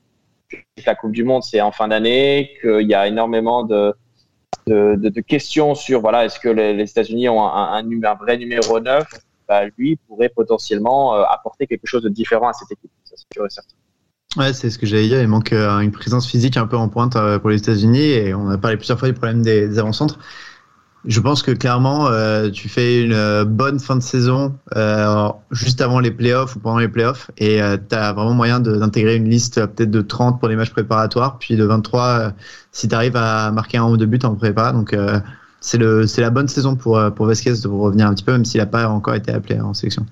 la 0.86 0.96
Coupe 0.96 1.12
du 1.12 1.24
Monde, 1.24 1.44
c'est 1.44 1.62
en 1.62 1.72
fin 1.72 1.88
d'année, 1.88 2.52
qu'il 2.62 2.88
y 2.88 2.94
a 2.94 3.08
énormément 3.08 3.64
de, 3.64 3.94
de, 4.68 4.96
de, 4.96 5.22
questions 5.22 5.76
sur 5.76 6.02
voilà, 6.02 6.26
est-ce 6.26 6.40
que 6.40 6.50
les, 6.50 6.90
États-Unis 6.90 7.30
ont 7.30 7.44
un, 7.44 7.74
un, 7.74 8.04
un 8.04 8.16
vrai 8.16 8.38
numéro 8.38 8.80
9 8.80 9.08
bah, 9.48 9.66
Lui 9.78 9.98
pourrait 10.08 10.30
potentiellement 10.30 11.16
euh, 11.16 11.24
apporter 11.24 11.68
quelque 11.68 11.86
chose 11.86 12.04
de 12.04 12.10
différent 12.10 12.50
à 12.50 12.54
cette 12.54 12.72
équipe. 12.72 12.92
Ça, 13.04 13.16
c'est 13.18 13.34
sûr 13.34 13.46
et 13.46 13.50
certain. 13.50 13.76
Ouais, 14.38 14.52
c'est 14.52 14.69
ce 14.69 14.78
que 14.78 14.86
j'allais 14.86 15.08
dire. 15.08 15.21
Il 15.21 15.28
manque 15.28 15.54
euh, 15.54 15.80
une 15.80 15.91
présence 15.91 16.28
physique 16.28 16.58
un 16.58 16.67
peu 16.67 16.76
en 16.76 16.89
pointe 16.89 17.15
euh, 17.15 17.39
pour 17.39 17.50
les 17.52 17.58
États-Unis 17.58 18.02
et 18.02 18.34
on 18.34 18.50
a 18.50 18.58
parlé 18.58 18.76
plusieurs 18.76 19.00
fois 19.00 19.08
du 19.08 19.13
problème 19.13 19.41
des, 19.41 19.80
avant-centres. 19.80 20.19
Je 21.06 21.19
pense 21.21 21.41
que 21.43 21.52
clairement, 21.52 22.08
euh, 22.08 22.50
tu 22.50 22.67
fais 22.67 23.04
une 23.04 23.43
bonne 23.43 23.80
fin 23.80 23.95
de 23.95 24.02
saison 24.02 24.58
juste 25.52 25.80
avant 25.80 26.00
les 26.00 26.10
playoffs 26.12 26.56
ou 26.56 26.60
pendant 26.60 26.80
les 26.80 26.88
playoffs 26.88 27.30
et 27.38 27.60
tu 27.89 27.95
as 27.95 28.12
vraiment 28.12 28.34
moyen 28.34 28.60
d'intégrer 28.60 29.15
une 29.15 29.30
liste 29.30 29.63
peut-être 29.67 29.91
de 29.91 30.02
30 30.02 30.39
pour 30.39 30.50
les 30.50 30.56
matchs 30.56 30.71
préparatoires, 30.71 31.38
puis 31.38 31.56
de 31.56 31.63
23 31.63 32.04
euh, 32.04 32.32
si 32.71 32.88
tu 32.88 32.95
arrives 32.95 33.15
à 33.15 33.52
marquer 33.52 33.78
un 33.78 33.86
ou 33.86 33.98
deux 33.98 34.08
buts 34.08 34.19
en 34.24 34.34
prépa. 34.34 34.71
Donc 34.71 34.98
c'est 35.62 35.78
la 35.78 36.30
bonne 36.32 36.48
saison 36.48 36.76
pour 36.76 37.00
pour 37.15 37.28
Vasquez 37.28 37.54
de 37.54 37.67
revenir 37.67 38.08
un 38.08 38.15
petit 38.15 38.24
peu, 38.24 38.32
même 38.32 38.45
s'il 38.45 38.60
n'a 38.60 38.65
pas 38.65 38.89
encore 38.89 39.13
été 39.13 39.32
appelé 39.32 39.62
en 39.62 39.76
sélection. 39.76 40.08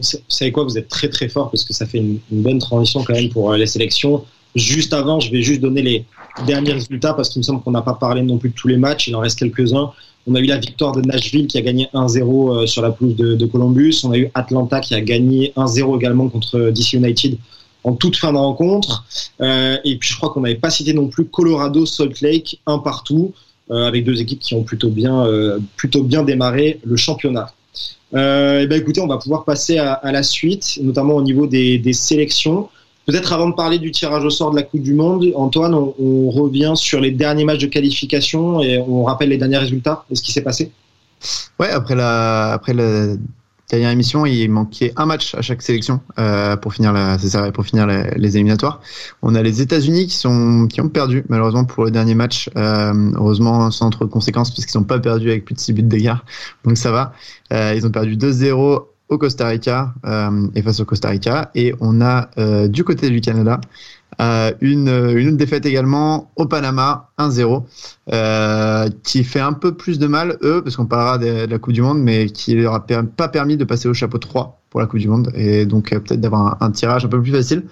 Vous 0.00 0.18
savez 0.28 0.50
quoi, 0.50 0.64
vous 0.64 0.76
êtes 0.76 0.88
très 0.88 1.08
très 1.08 1.28
fort 1.28 1.50
parce 1.52 1.62
que 1.62 1.72
ça 1.72 1.86
fait 1.86 1.98
une, 1.98 2.18
bonne 2.30 2.58
transition 2.58 3.04
quand 3.04 3.14
même 3.14 3.28
pour 3.28 3.52
euh, 3.52 3.56
les 3.56 3.66
sélections. 3.66 4.24
Juste 4.56 4.92
avant, 4.92 5.20
je 5.20 5.30
vais 5.30 5.40
juste 5.40 5.60
donner 5.60 5.82
les 5.82 6.04
derniers 6.46 6.72
résultats 6.72 7.14
parce 7.14 7.28
qu'il 7.28 7.38
me 7.40 7.44
semble 7.44 7.62
qu'on 7.62 7.70
n'a 7.70 7.82
pas 7.82 7.94
parlé 7.94 8.22
non 8.22 8.38
plus 8.38 8.50
de 8.50 8.54
tous 8.54 8.66
les 8.66 8.76
matchs, 8.76 9.06
il 9.06 9.14
en 9.14 9.20
reste 9.20 9.38
quelques-uns. 9.38 9.92
On 10.26 10.34
a 10.34 10.40
eu 10.40 10.46
la 10.46 10.58
victoire 10.58 10.92
de 10.92 11.00
Nashville 11.02 11.46
qui 11.46 11.58
a 11.58 11.60
gagné 11.60 11.88
1-0 11.94 12.62
euh, 12.62 12.66
sur 12.66 12.82
la 12.82 12.90
pelouse 12.90 13.14
de, 13.14 13.46
Columbus. 13.46 14.00
On 14.02 14.10
a 14.10 14.16
eu 14.16 14.30
Atlanta 14.34 14.80
qui 14.80 14.94
a 14.94 15.00
gagné 15.00 15.52
1-0 15.56 15.96
également 15.96 16.28
contre 16.28 16.70
DC 16.70 16.94
United 16.94 17.38
en 17.84 17.92
toute 17.92 18.16
fin 18.16 18.32
de 18.32 18.38
rencontre. 18.38 19.04
Euh, 19.40 19.76
et 19.84 19.96
puis 19.96 20.08
je 20.08 20.16
crois 20.16 20.30
qu'on 20.30 20.40
n'avait 20.40 20.54
pas 20.56 20.70
cité 20.70 20.92
non 20.92 21.06
plus 21.06 21.26
Colorado, 21.26 21.86
Salt 21.86 22.20
Lake, 22.20 22.60
un 22.66 22.78
partout. 22.78 23.32
euh, 23.70 23.86
avec 23.86 24.04
deux 24.04 24.20
équipes 24.20 24.40
qui 24.40 24.54
ont 24.54 24.62
plutôt 24.62 24.90
bien, 24.90 25.24
euh, 25.24 25.58
plutôt 25.76 26.02
bien 26.02 26.22
démarré 26.22 26.80
le 26.84 26.96
championnat. 26.96 27.50
Euh, 28.14 28.60
et 28.60 28.66
ben 28.66 28.80
écoutez, 28.80 29.00
on 29.00 29.06
va 29.06 29.18
pouvoir 29.18 29.44
passer 29.44 29.78
à, 29.78 30.12
la 30.12 30.22
suite, 30.22 30.78
notamment 30.82 31.14
au 31.14 31.22
niveau 31.22 31.46
des, 31.46 31.78
des 31.78 31.92
sélections. 31.92 32.68
Peut-être 33.06 33.32
avant 33.32 33.48
de 33.48 33.54
parler 33.54 33.78
du 33.78 33.90
tirage 33.90 34.24
au 34.24 34.30
sort 34.30 34.50
de 34.50 34.56
la 34.56 34.62
Coupe 34.62 34.82
du 34.82 34.94
Monde, 34.94 35.26
Antoine, 35.34 35.74
on, 35.74 36.30
revient 36.30 36.72
sur 36.74 37.00
les 37.00 37.10
derniers 37.10 37.44
matchs 37.44 37.60
de 37.60 37.66
qualification 37.66 38.62
et 38.62 38.78
on 38.78 39.04
rappelle 39.04 39.28
les 39.28 39.36
derniers 39.36 39.58
résultats 39.58 40.04
de 40.08 40.14
ce 40.14 40.22
qui 40.22 40.32
s'est 40.32 40.42
passé. 40.42 40.70
Ouais, 41.58 41.70
après 41.70 41.94
la, 41.94 42.52
après 42.52 42.72
dernière 43.70 43.90
émission, 43.90 44.26
il 44.26 44.48
manquait 44.48 44.92
un 44.96 45.06
match 45.06 45.34
à 45.34 45.42
chaque 45.42 45.62
sélection 45.62 46.00
euh, 46.18 46.56
pour 46.56 46.74
finir 46.74 46.92
la, 46.92 47.18
ça, 47.18 47.50
pour 47.52 47.64
finir 47.64 47.86
les, 47.86 48.36
éliminatoires. 48.36 48.80
On 49.22 49.34
a 49.34 49.42
les 49.42 49.62
États-Unis 49.62 50.06
qui 50.06 50.18
qui 50.18 50.80
ont 50.80 50.88
perdu 50.88 51.24
malheureusement 51.28 51.64
pour 51.64 51.84
le 51.84 51.90
dernier 51.90 52.14
match. 52.14 52.50
Euh, 52.56 53.10
heureusement 53.16 53.70
sans 53.70 53.90
trop 53.90 54.04
de 54.04 54.10
conséquences 54.10 54.52
puisqu'ils 54.52 54.78
n'ont 54.78 54.84
pas 54.84 54.98
perdu 54.98 55.30
avec 55.30 55.44
plus 55.44 55.54
de 55.54 55.60
6 55.60 55.72
buts 55.72 55.82
d'écart, 55.82 56.24
donc 56.64 56.76
ça 56.76 56.90
va. 56.90 57.12
Euh, 57.52 57.74
ils 57.76 57.86
ont 57.86 57.90
perdu 57.90 58.16
2-0 58.16 58.84
au 59.08 59.18
Costa 59.18 59.48
Rica 59.48 59.94
euh, 60.06 60.48
et 60.54 60.62
face 60.62 60.80
au 60.80 60.84
Costa 60.84 61.08
Rica. 61.08 61.50
Et 61.54 61.74
on 61.80 62.00
a 62.00 62.30
euh, 62.38 62.68
du 62.68 62.84
côté 62.84 63.10
du 63.10 63.20
Canada 63.20 63.60
euh, 64.20 64.52
une, 64.60 64.88
une 64.88 65.28
autre 65.28 65.36
défaite 65.36 65.66
également 65.66 66.32
au 66.36 66.46
Panama 66.46 67.10
1-0 67.18 67.64
euh, 68.12 68.88
qui 69.02 69.24
fait 69.24 69.40
un 69.40 69.52
peu 69.52 69.74
plus 69.74 69.98
de 69.98 70.06
mal 70.06 70.38
eux 70.42 70.62
parce 70.62 70.76
qu'on 70.76 70.86
parlera 70.86 71.18
de, 71.18 71.46
la 71.46 71.58
Coupe 71.58 71.72
du 71.72 71.82
Monde 71.82 72.00
mais 72.00 72.26
qui 72.26 72.54
leur 72.54 72.74
a 72.74 72.84
pas 72.84 73.28
permis 73.28 73.56
de 73.56 73.64
passer 73.64 73.88
au 73.88 73.94
chapeau 73.94 74.18
3 74.18 74.60
pour 74.70 74.80
la 74.80 74.86
Coupe 74.86 75.00
du 75.00 75.08
Monde 75.08 75.30
et 75.34 75.66
donc 75.66 75.92
euh, 75.92 76.00
peut-être 76.00 76.20
d'avoir 76.20 76.62
un, 76.62 76.66
un, 76.66 76.70
tirage 76.70 77.04
un 77.04 77.08
peu 77.08 77.20
plus 77.20 77.32
facile. 77.32 77.64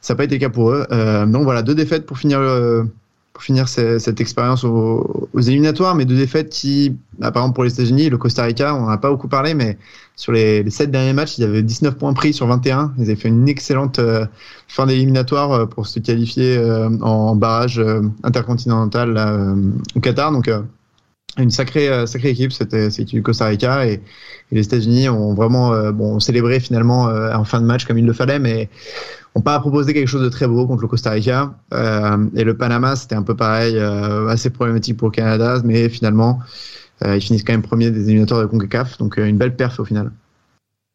Ça 0.00 0.14
n'a 0.14 0.18
pas 0.18 0.24
été 0.24 0.36
le 0.36 0.40
cas 0.40 0.50
pour 0.50 0.70
eux. 0.70 0.86
Euh, 0.92 1.26
donc 1.26 1.44
voilà 1.44 1.62
deux 1.62 1.74
défaites 1.74 2.06
pour 2.06 2.18
finir 2.18 2.40
le, 2.40 2.88
pour 3.36 3.42
finir 3.42 3.68
cette, 3.68 3.98
cette 3.98 4.18
expérience 4.18 4.64
aux, 4.64 5.28
aux, 5.30 5.40
éliminatoires, 5.42 5.94
mais 5.94 6.06
deux 6.06 6.16
défaites 6.16 6.48
qui, 6.48 6.96
bah, 7.18 7.30
par 7.30 7.42
exemple 7.42 7.54
pour 7.56 7.64
les 7.64 7.72
États-Unis, 7.74 8.08
le 8.08 8.16
Costa 8.16 8.44
Rica, 8.44 8.74
on 8.74 8.80
n'en 8.80 8.88
a 8.88 8.96
pas 8.96 9.10
beaucoup 9.10 9.28
parlé, 9.28 9.52
mais 9.52 9.76
sur 10.16 10.32
les, 10.32 10.62
les 10.62 10.70
7 10.70 10.90
derniers 10.90 11.12
matchs, 11.12 11.36
ils 11.36 11.44
avaient 11.44 11.62
19 11.62 11.98
points 11.98 12.14
pris 12.14 12.32
sur 12.32 12.46
21. 12.46 12.94
Ils 12.96 13.02
avaient 13.02 13.16
fait 13.16 13.28
une 13.28 13.46
excellente 13.46 13.98
euh, 13.98 14.24
fin 14.68 14.86
d'éliminatoire 14.86 15.52
euh, 15.52 15.66
pour 15.66 15.86
se 15.86 15.98
qualifier 15.98 16.56
euh, 16.56 16.88
en 17.02 17.36
barrage 17.36 17.78
intercontinental 18.24 19.18
au 19.94 20.00
Qatar. 20.00 20.32
Donc, 20.32 20.50
une 21.38 21.50
sacrée, 21.50 21.88
euh, 21.88 22.06
sacrée 22.06 22.30
équipe, 22.30 22.52
c'était 22.52 22.88
du 22.88 23.22
Costa 23.22 23.46
Rica 23.46 23.86
et, 23.86 24.00
les 24.52 24.64
États-Unis 24.64 25.08
ont 25.08 25.34
vraiment 25.34 25.72
euh, 25.72 25.90
bon, 25.90 26.20
célébré 26.20 26.60
finalement 26.60 27.08
euh, 27.08 27.34
en 27.34 27.42
fin 27.42 27.60
de 27.60 27.66
match 27.66 27.84
comme 27.84 27.98
il 27.98 28.06
le 28.06 28.12
fallait, 28.12 28.38
mais 28.38 28.68
n'ont 29.34 29.42
pas 29.42 29.58
proposé 29.58 29.92
quelque 29.92 30.06
chose 30.06 30.22
de 30.22 30.28
très 30.28 30.46
beau 30.46 30.68
contre 30.68 30.82
le 30.82 30.86
Costa 30.86 31.10
Rica. 31.10 31.52
Et 31.72 32.44
le 32.44 32.56
Panama, 32.56 32.94
c'était 32.94 33.16
un 33.16 33.24
peu 33.24 33.34
pareil, 33.34 33.76
assez 33.76 34.50
problématique 34.50 34.96
pour 34.96 35.08
le 35.08 35.12
Canada, 35.12 35.60
mais 35.64 35.88
finalement, 35.88 36.38
ils 37.04 37.20
finissent 37.20 37.42
quand 37.42 37.54
même 37.54 37.62
premier 37.62 37.90
des 37.90 38.04
éliminatoires 38.04 38.40
de 38.40 38.46
CONCACAF, 38.46 38.98
donc 38.98 39.16
une 39.16 39.36
belle 39.36 39.56
perf 39.56 39.80
au 39.80 39.84
final. 39.84 40.12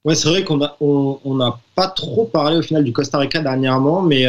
Ouais, 0.05 0.15
c'est 0.15 0.29
vrai 0.29 0.45
qu'on 0.45 0.63
a 0.63 0.77
on, 0.79 1.19
on 1.25 1.35
n'a 1.35 1.59
pas 1.75 1.87
trop 1.89 2.23
parlé 2.23 2.57
au 2.57 2.61
final 2.61 2.85
du 2.85 2.93
Costa 2.93 3.17
Rica 3.17 3.41
dernièrement, 3.41 4.01
mais 4.01 4.23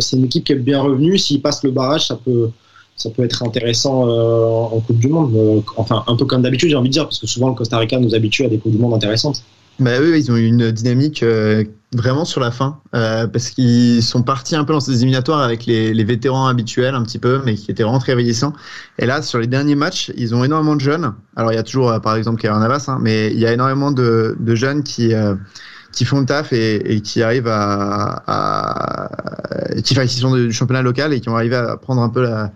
c'est 0.00 0.16
une 0.16 0.24
équipe 0.24 0.44
qui 0.44 0.52
est 0.52 0.56
bien 0.56 0.80
revenue. 0.80 1.18
S'ils 1.18 1.42
passent 1.42 1.62
le 1.62 1.72
barrage, 1.72 2.06
ça 2.06 2.16
peut 2.16 2.50
ça 2.96 3.10
peut 3.10 3.24
être 3.24 3.42
intéressant 3.42 4.08
euh, 4.08 4.44
en 4.44 4.80
Coupe 4.80 4.98
du 4.98 5.08
Monde. 5.08 5.34
Euh, 5.34 5.60
enfin, 5.76 6.04
un 6.06 6.16
peu 6.16 6.24
comme 6.24 6.42
d'habitude, 6.42 6.70
j'ai 6.70 6.76
envie 6.76 6.88
de 6.88 6.92
dire, 6.92 7.04
parce 7.04 7.18
que 7.18 7.26
souvent 7.26 7.48
le 7.48 7.54
Costa 7.54 7.78
Rica 7.78 7.98
nous 7.98 8.14
habitue 8.14 8.44
à 8.44 8.48
des 8.48 8.58
Coupes 8.58 8.72
du 8.72 8.78
Monde 8.78 8.94
intéressantes. 8.94 9.42
Bah 9.78 9.98
eux, 10.00 10.16
ils 10.18 10.30
ont 10.30 10.36
eu 10.36 10.46
une 10.46 10.70
dynamique 10.70 11.22
euh, 11.22 11.64
vraiment 11.94 12.24
sur 12.24 12.40
la 12.40 12.50
fin, 12.50 12.78
parce 12.92 13.50
qu'ils 13.50 14.02
sont 14.02 14.22
partis 14.22 14.54
un 14.54 14.64
peu 14.64 14.74
dans 14.74 14.80
ces 14.80 14.96
éliminatoires 14.96 15.40
avec 15.40 15.66
les, 15.66 16.04
vétérans 16.04 16.46
habituels 16.46 16.94
un 16.94 17.02
petit 17.02 17.18
peu, 17.18 17.40
mais 17.44 17.54
qui 17.54 17.70
étaient 17.70 17.82
vraiment 17.82 17.98
très 17.98 18.14
vieillissants. 18.14 18.52
Et 18.98 19.06
là, 19.06 19.22
sur 19.22 19.38
les 19.38 19.46
derniers 19.46 19.74
matchs, 19.74 20.12
ils 20.16 20.34
ont 20.34 20.44
énormément 20.44 20.76
de 20.76 20.80
jeunes. 20.80 21.14
Alors 21.36 21.52
il 21.52 21.56
y 21.56 21.58
a 21.58 21.62
toujours, 21.62 21.98
par 22.02 22.16
exemple, 22.16 22.40
Kevin 22.40 22.60
Navas, 22.60 22.84
hein, 22.88 22.98
mais 23.00 23.30
il 23.32 23.38
y 23.38 23.46
a 23.46 23.52
énormément 23.52 23.90
de, 23.90 24.36
de 24.38 24.54
jeunes 24.54 24.82
qui 24.82 25.12
qui 25.92 26.04
font 26.04 26.20
le 26.20 26.26
taf 26.26 26.52
et, 26.52 26.94
et 26.94 27.00
qui 27.00 27.22
arrivent 27.22 27.48
à, 27.48 28.22
à 28.26 29.10
qui, 29.82 29.94
enfin, 29.94 30.06
qui 30.06 30.18
sont 30.18 30.34
du 30.34 30.52
championnat 30.52 30.82
local 30.82 31.12
et 31.12 31.20
qui 31.20 31.28
ont 31.28 31.36
arrivé 31.36 31.56
à 31.56 31.76
prendre 31.76 32.02
un 32.02 32.08
peu 32.08 32.22
la 32.22 32.52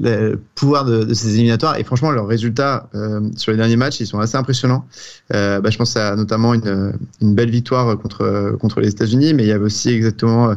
le 0.00 0.38
pouvoir 0.54 0.84
de, 0.84 1.04
de, 1.04 1.14
ces 1.14 1.34
éliminatoires. 1.34 1.78
Et 1.78 1.84
franchement 1.84 2.10
leurs 2.10 2.26
résultats 2.26 2.90
euh, 2.94 3.20
sur 3.36 3.52
les 3.52 3.56
derniers 3.58 3.76
matchs 3.76 4.00
ils 4.00 4.06
sont 4.06 4.18
assez 4.18 4.36
impressionnants. 4.36 4.84
Euh, 5.32 5.60
bah, 5.60 5.70
je 5.70 5.78
pense 5.78 5.96
à 5.96 6.14
notamment 6.14 6.52
une, 6.52 6.92
une 7.22 7.34
belle 7.34 7.50
victoire 7.50 7.96
contre 7.98 8.56
contre 8.60 8.80
les 8.80 8.88
États-Unis 8.90 9.32
mais 9.32 9.44
il 9.44 9.48
y 9.48 9.52
avait 9.52 9.64
aussi 9.64 9.90
exactement 9.90 10.54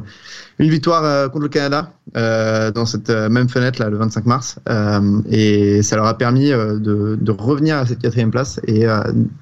une 0.62 0.69
victoire 0.69 1.04
euh, 1.04 1.28
contre 1.28 1.43
le 1.43 1.50
Canada 1.50 1.91
euh, 2.15 2.71
dans 2.71 2.86
cette 2.86 3.10
même 3.10 3.50
fenêtre 3.50 3.82
là 3.82 3.89
le 3.89 3.97
25 3.97 4.26
mars. 4.26 4.60
Euh, 4.69 5.21
et 5.30 5.82
ça 5.82 5.95
leur 5.95 6.06
a 6.06 6.17
permis 6.17 6.50
de, 6.50 7.17
de 7.19 7.32
revenir 7.32 7.78
à 7.78 7.86
cette 7.86 8.00
quatrième 8.00 8.32
place 8.32 8.60
et 8.67 8.86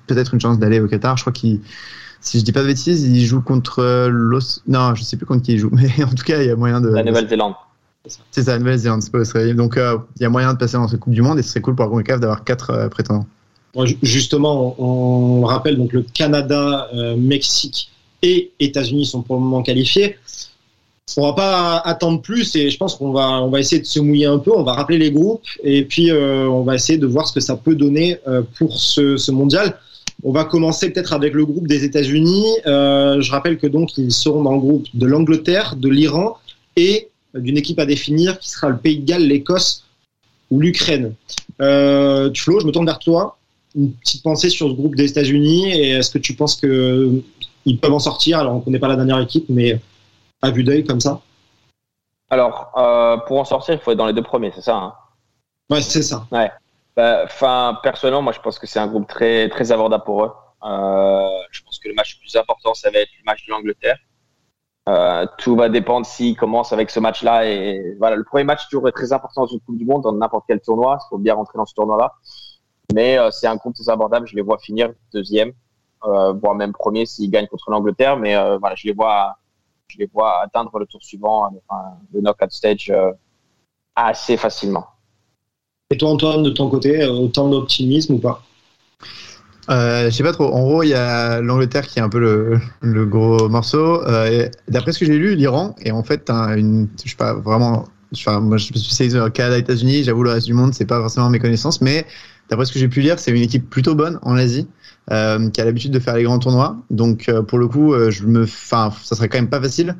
peut-être 0.08 0.34
une 0.34 0.39
chance 0.39 0.60
d'aller 0.60 0.79
au 0.79 0.88
Qatar. 0.88 1.17
Je 1.17 1.23
crois 1.23 1.34
qu'ils 1.34 1.60
si 2.21 2.39
je 2.39 2.43
dis 2.43 2.51
pas 2.51 2.62
de 2.62 2.67
bêtises 2.67 3.03
ils 3.03 3.25
jouent 3.25 3.41
contre 3.41 4.08
l'Os 4.10 4.62
non 4.67 4.95
je 4.95 5.03
sais 5.03 5.17
plus 5.17 5.25
contre 5.25 5.43
qui 5.43 5.53
ils 5.53 5.60
jouent 5.60 5.69
mais 5.73 6.03
en 6.03 6.10
tout 6.10 6.23
cas 6.23 6.41
il 6.41 6.47
y 6.47 6.51
a 6.51 6.55
moyen 6.55 6.82
de 6.82 6.89
la 6.89 7.03
Nouvelle-Zélande 7.03 7.53
c'est 8.32 8.43
ça, 8.43 8.58
Nouvelle-Zélande, 8.58 9.03
c'est 9.03 9.12
pas 9.12 9.19
Australie. 9.19 9.53
Donc, 9.53 9.73
il 9.75 9.82
euh, 9.82 9.97
y 10.21 10.25
a 10.25 10.29
moyen 10.29 10.53
de 10.53 10.58
passer 10.58 10.77
dans 10.77 10.88
cette 10.88 11.01
Coupe 11.01 11.13
du 11.13 11.21
Monde 11.21 11.38
et 11.38 11.43
ce 11.43 11.49
serait 11.49 11.62
cool 11.62 11.75
pour 11.75 11.86
la 11.86 11.91
CONCACAF 11.91 12.19
d'avoir 12.21 12.43
quatre 12.43 12.71
euh, 12.71 12.88
prétendants. 12.88 13.27
Justement, 14.01 14.75
on, 14.79 15.43
on, 15.43 15.45
rappelle 15.45 15.77
donc 15.77 15.93
le 15.93 16.01
Canada, 16.01 16.89
euh, 16.93 17.15
Mexique 17.17 17.91
et 18.21 18.51
États-Unis 18.60 19.05
sont 19.05 19.21
pour 19.21 19.36
le 19.36 19.43
moment 19.43 19.62
qualifiés. 19.62 20.17
On 21.17 21.23
va 21.23 21.34
pas 21.34 21.77
attendre 21.77 22.21
plus 22.21 22.55
et 22.55 22.69
je 22.69 22.77
pense 22.77 22.95
qu'on 22.95 23.12
va 23.12 23.41
on 23.41 23.49
va 23.49 23.60
essayer 23.60 23.82
de 23.82 23.88
se 23.88 23.99
mouiller 23.99 24.27
un 24.27 24.38
peu. 24.38 24.51
On 24.55 24.63
va 24.63 24.73
rappeler 24.73 24.97
les 24.97 25.12
groupes 25.12 25.45
et 25.63 25.84
puis 25.84 26.12
euh, 26.12 26.47
on 26.47 26.62
va 26.63 26.75
essayer 26.75 26.99
de 26.99 27.08
voir 27.08 27.27
ce 27.27 27.34
que 27.34 27.39
ça 27.39 27.55
peut 27.55 27.75
donner 27.75 28.19
euh, 28.27 28.43
pour 28.58 28.79
ce, 28.79 29.17
ce, 29.17 29.32
mondial. 29.32 29.79
On 30.23 30.32
va 30.32 30.43
commencer 30.43 30.91
peut-être 30.91 31.13
avec 31.13 31.34
le 31.34 31.45
groupe 31.45 31.67
des 31.67 31.86
États-Unis. 31.86 32.45
je 32.65 33.32
rappelle 33.32 33.58
que 33.58 33.67
donc 33.67 33.97
ils 33.97 34.12
seront 34.12 34.43
dans 34.43 34.53
le 34.53 34.60
groupe 34.60 34.86
de 34.93 35.05
l'Angleterre, 35.05 35.75
de 35.75 35.88
l'Iran 35.89 36.38
et 36.75 37.10
d'une 37.34 37.58
équipe 37.58 37.79
à 37.79 37.86
définir 37.86 38.39
qui 38.39 38.49
sera 38.49 38.69
le 38.69 38.77
Pays 38.77 38.99
de 38.99 39.05
Galles, 39.05 39.27
l'Écosse 39.27 39.86
ou 40.49 40.60
l'Ukraine. 40.60 41.13
Euh, 41.62 42.32
Flo, 42.34 42.60
je 42.60 42.65
me 42.65 42.71
tourne 42.71 42.86
vers 42.86 42.99
toi. 42.99 43.38
Une 43.75 43.91
petite 43.93 44.23
pensée 44.23 44.49
sur 44.49 44.67
ce 44.67 44.73
groupe 44.73 44.95
des 44.95 45.12
États-Unis 45.12 45.71
et 45.71 45.89
est-ce 45.91 46.10
que 46.10 46.17
tu 46.17 46.34
penses 46.34 46.55
que 46.55 47.21
ils 47.65 47.77
peuvent 47.77 47.93
en 47.93 47.99
sortir? 47.99 48.39
Alors 48.39 48.55
on 48.55 48.60
ne 48.60 48.63
connaît 48.63 48.79
pas 48.79 48.88
la 48.88 48.95
dernière 48.95 49.19
équipe, 49.19 49.45
mais 49.49 49.79
à 50.41 50.49
vue 50.49 50.63
d'œil 50.63 50.84
comme 50.84 50.99
ça. 50.99 51.21
Alors 52.32 52.71
euh, 52.77 53.17
pour 53.27 53.39
en 53.39 53.45
sortir, 53.45 53.75
il 53.75 53.79
faut 53.79 53.91
être 53.91 53.97
dans 53.97 54.08
les 54.08 54.13
deux 54.13 54.23
premiers, 54.23 54.51
c'est 54.55 54.62
ça 54.62 54.75
hein? 54.75 54.93
Ouais, 55.69 55.82
c'est 55.82 56.01
ça. 56.01 56.25
Ouais. 56.32 56.49
Enfin, 56.97 57.73
bah, 57.73 57.80
personnellement, 57.82 58.21
moi 58.21 58.34
je 58.34 58.39
pense 58.39 58.60
que 58.60 58.67
c'est 58.67 58.80
un 58.80 58.88
groupe 58.88 59.08
très 59.08 59.49
très 59.49 59.71
abordable 59.71 60.04
pour 60.04 60.23
eux. 60.25 60.32
Euh, 60.63 61.28
je 61.52 61.63
pense 61.63 61.80
que 61.80 61.88
le 61.88 61.95
match 61.95 62.17
le 62.17 62.21
plus 62.21 62.36
important, 62.36 62.73
ça 62.73 62.89
va 62.91 62.99
être 62.99 63.12
le 63.17 63.25
match 63.25 63.45
de 63.45 63.52
l'Angleterre. 63.52 63.97
Euh, 64.88 65.25
tout 65.38 65.56
va 65.56 65.69
dépendre 65.69 66.06
s'il 66.06 66.36
commence 66.36 66.73
avec 66.73 66.89
ce 66.89 66.99
match-là. 66.99 67.45
Et 67.45 67.95
voilà, 67.99 68.15
le 68.15 68.23
premier 68.23 68.43
match 68.43 68.67
toujours 68.69 68.88
est 68.88 68.91
très 68.91 69.13
important 69.13 69.41
dans 69.41 69.47
une 69.47 69.60
Coupe 69.62 69.78
du 69.78 69.86
Monde, 69.86 70.04
dans 70.04 70.13
n'importe 70.13 70.45
quel 70.47 70.60
tournoi. 70.60 70.97
Il 71.02 71.10
faut 71.10 71.17
bien 71.17 71.36
rentrer 71.36 71.58
dans 71.58 71.65
ce 71.65 71.75
tournoi-là. 71.75 72.13
Mais 72.93 73.17
euh, 73.17 73.30
c'est 73.32 73.47
un 73.47 73.56
groupe 73.56 73.75
très 73.75 73.89
abordable. 73.89 74.28
Je 74.28 74.36
les 74.36 74.41
vois 74.41 74.58
finir 74.58 74.91
deuxième, 75.13 75.54
euh, 76.06 76.34
voire 76.34 76.56
même 76.56 76.73
premier 76.73 77.06
s'ils 77.06 77.30
gagnent 77.30 77.47
contre 77.47 77.69
l'Angleterre. 77.69 78.17
Mais 78.17 78.36
voilà, 78.58 78.75
je 78.75 78.88
les 78.88 78.93
vois, 78.93 79.38
je 79.88 79.97
les 79.99 80.08
vois 80.08 80.41
atteindre 80.41 80.78
le 80.80 80.88
tour 80.88 81.04
suivant, 81.04 81.52
enfin, 81.69 81.97
le 82.12 82.21
knockout 82.21 82.52
stage 82.52 82.91
assez 83.95 84.38
facilement. 84.38 84.88
Et 85.91 85.97
toi, 85.97 86.12
Antoine, 86.12 86.43
de 86.43 86.52
ton 86.52 86.69
côté, 86.69 87.04
autant 87.08 87.49
d'optimisme 87.49 88.13
ou 88.13 88.19
pas 88.19 88.43
euh, 89.69 90.06
je 90.06 90.15
sais 90.15 90.23
pas 90.23 90.32
trop. 90.34 90.45
En 90.45 90.62
gros, 90.62 90.84
il 90.84 90.89
y 90.89 90.93
a 90.95 91.41
l'Angleterre 91.41 91.86
qui 91.86 91.99
est 91.99 92.02
un 92.02 92.10
peu 92.10 92.19
le, 92.82 93.06
gros 93.06 93.49
morceau. 93.49 94.04
Euh, 94.08 94.47
D'après 94.67 94.93
ce 94.93 94.99
que 94.99 95.06
j'ai 95.06 95.17
lu, 95.17 95.36
l'Iran 95.36 95.75
est 95.82 95.91
en 95.91 96.02
fait 96.02 96.30
un, 96.32 96.56
une, 96.58 96.88
je 97.04 97.12
sais 97.12 97.15
pas 97.15 97.36
vraiment. 97.36 97.86
Moi, 98.25 98.58
je 98.58 98.71
me 98.71 98.73
suis 98.73 98.80
spécialisé 98.80 99.19
au 99.19 99.30
Canada, 99.30 99.60
États-Unis. 99.60 100.04
J'avoue, 100.04 100.23
le 100.23 100.32
reste 100.32 100.47
du 100.47 100.54
monde, 100.54 100.73
c'est 100.73 100.86
pas 100.86 100.99
forcément 100.99 101.30
mes 101.30 101.38
connaissances, 101.38 101.82
mais 101.82 102.08
d'après 102.49 102.65
ce 102.65 102.71
que 102.71 102.80
j'ai 102.80 102.88
pu 102.88 103.02
lire, 103.02 103.19
c'est 103.19 103.30
une 103.30 103.43
équipe 103.43 103.69
plutôt 103.69 103.93
bonne 103.93 104.17
en 104.23 104.36
Asie, 104.36 104.67
euh, 105.12 105.49
qui 105.52 105.62
a 105.62 105.65
l'habitude 105.65 105.91
de 105.91 105.99
faire 105.99 106.15
les 106.15 106.23
grands 106.23 106.39
tournois. 106.39 106.78
Donc, 106.89 107.30
euh, 107.30 107.43
pour 107.43 107.60
le 107.60 107.67
coup, 107.67 107.93
euh, 107.93 108.10
je 108.10 108.25
me, 108.25 108.43
enfin, 108.43 108.91
ça 109.04 109.15
serait 109.15 109.30
quand 109.30 109.38
même 109.38 109.49
pas 109.49 109.62
facile. 109.62 109.95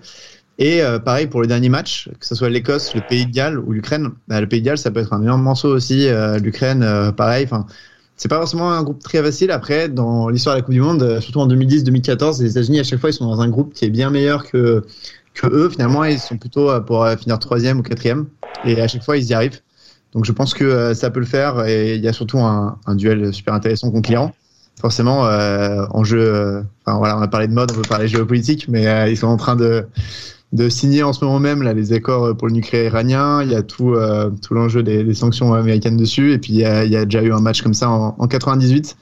Et 0.60 0.84
euh, 0.84 1.00
pareil 1.00 1.26
pour 1.26 1.41
le 1.41 1.48
dernier 1.48 1.69
match, 1.69 2.10
que 2.19 2.26
ce 2.26 2.36
soit 2.36 2.50
l'Écosse, 2.50 2.93
le 2.93 3.02
Pays 3.02 3.26
de 3.26 3.32
Galles 3.32 3.57
ou 3.57 3.72
l'Ukraine. 3.72 4.10
Bah, 4.28 4.39
le 4.39 4.47
Pays 4.47 4.62
de 4.62 4.66
Galles, 4.66 4.78
ça 4.78 4.91
peut 4.91 4.99
être 4.99 5.14
un 5.14 5.22
énorme 5.24 5.41
morceau 5.41 5.70
aussi. 5.70 6.07
L'Ukraine, 6.41 7.14
pareil. 7.16 7.45
Enfin 7.45 7.66
c'est 8.18 8.28
pas 8.28 8.36
forcément 8.36 8.70
un 8.74 8.84
groupe 8.84 9.01
très 9.01 9.24
facile. 9.24 9.49
Après, 9.49 9.88
dans 9.88 10.28
l'histoire 10.28 10.53
de 10.53 10.60
la 10.60 10.66
Coupe 10.66 10.74
du 10.74 10.82
Monde, 10.82 11.22
surtout 11.22 11.39
en 11.39 11.47
2010-2014, 11.47 12.41
les 12.41 12.51
États-Unis 12.51 12.82
à 12.82 12.84
chaque 12.84 12.99
fois 12.99 13.12
ils 13.12 13.14
sont 13.14 13.26
dans 13.26 13.39
un 13.39 13.47
groupe 13.47 13.74
qui 13.74 13.86
est 13.86 13.89
bien 13.89 14.10
meilleur 14.10 14.45
que 14.45 14.84
que 15.34 15.47
eux. 15.47 15.70
Finalement, 15.70 16.03
ils 16.03 16.20
sont 16.20 16.38
plutôt 16.38 16.70
pour 16.82 17.07
finir 17.18 17.39
troisième 17.39 17.80
ou 17.80 17.82
quatrième, 17.82 18.26
et 18.66 18.82
à 18.82 18.89
chaque 18.89 19.03
fois 19.03 19.18
ils 19.18 19.24
y 19.24 19.34
arrivent. 19.34 19.62
Donc 20.12 20.26
je 20.26 20.34
pense 20.34 20.53
que 20.53 20.93
ça 20.93 21.10
peut 21.10 21.22
le 21.22 21.26
faire. 21.26 21.66
Et 21.66 21.95
il 21.95 22.03
y 22.03 22.10
a 22.10 22.14
surtout 22.14 22.39
un, 22.39 22.78
un 22.86 22.95
duel 22.95 23.34
super 23.34 23.53
intéressant 23.53 23.89
contre 23.89 24.10
l'Iran. 24.10 24.34
Forcément, 24.80 25.25
euh, 25.25 25.86
en 25.91 26.03
jeu, 26.03 26.19
euh, 26.21 26.61
enfin 26.86 26.97
voilà, 26.97 27.17
on 27.17 27.21
a 27.21 27.27
parlé 27.27 27.47
de 27.47 27.53
mode, 27.53 27.71
on 27.71 27.75
peut 27.75 27.88
parler 27.88 28.07
géopolitique, 28.07 28.67
mais 28.69 28.88
euh, 28.88 29.09
ils 29.09 29.17
sont 29.17 29.27
en 29.27 29.36
train 29.36 29.57
de, 29.57 29.86
de 30.53 30.69
signer 30.69 31.03
en 31.03 31.11
ce 31.11 31.23
moment 31.23 31.39
même 31.39 31.61
là, 31.61 31.73
les 31.73 31.91
accords 31.91 32.36
pour 32.38 32.47
le 32.47 32.53
nucléaire 32.53 32.86
iranien. 32.86 33.43
Il 33.43 33.51
y 33.51 33.55
a 33.55 33.61
tout, 33.61 33.95
tout 34.41 34.53
l'enjeu 34.53 34.82
des, 34.82 35.13
sanctions 35.13 35.53
américaines 35.53 35.97
dessus. 35.97 36.32
Et 36.32 36.38
puis 36.38 36.53
il 36.53 36.59
y 36.59 36.65
a, 36.65 37.05
déjà 37.05 37.21
eu 37.21 37.34
un 37.34 37.41
match 37.41 37.61
comme 37.61 37.73
ça 37.73 37.89
en, 37.89 38.15
en 38.17 38.27
98 38.27 38.97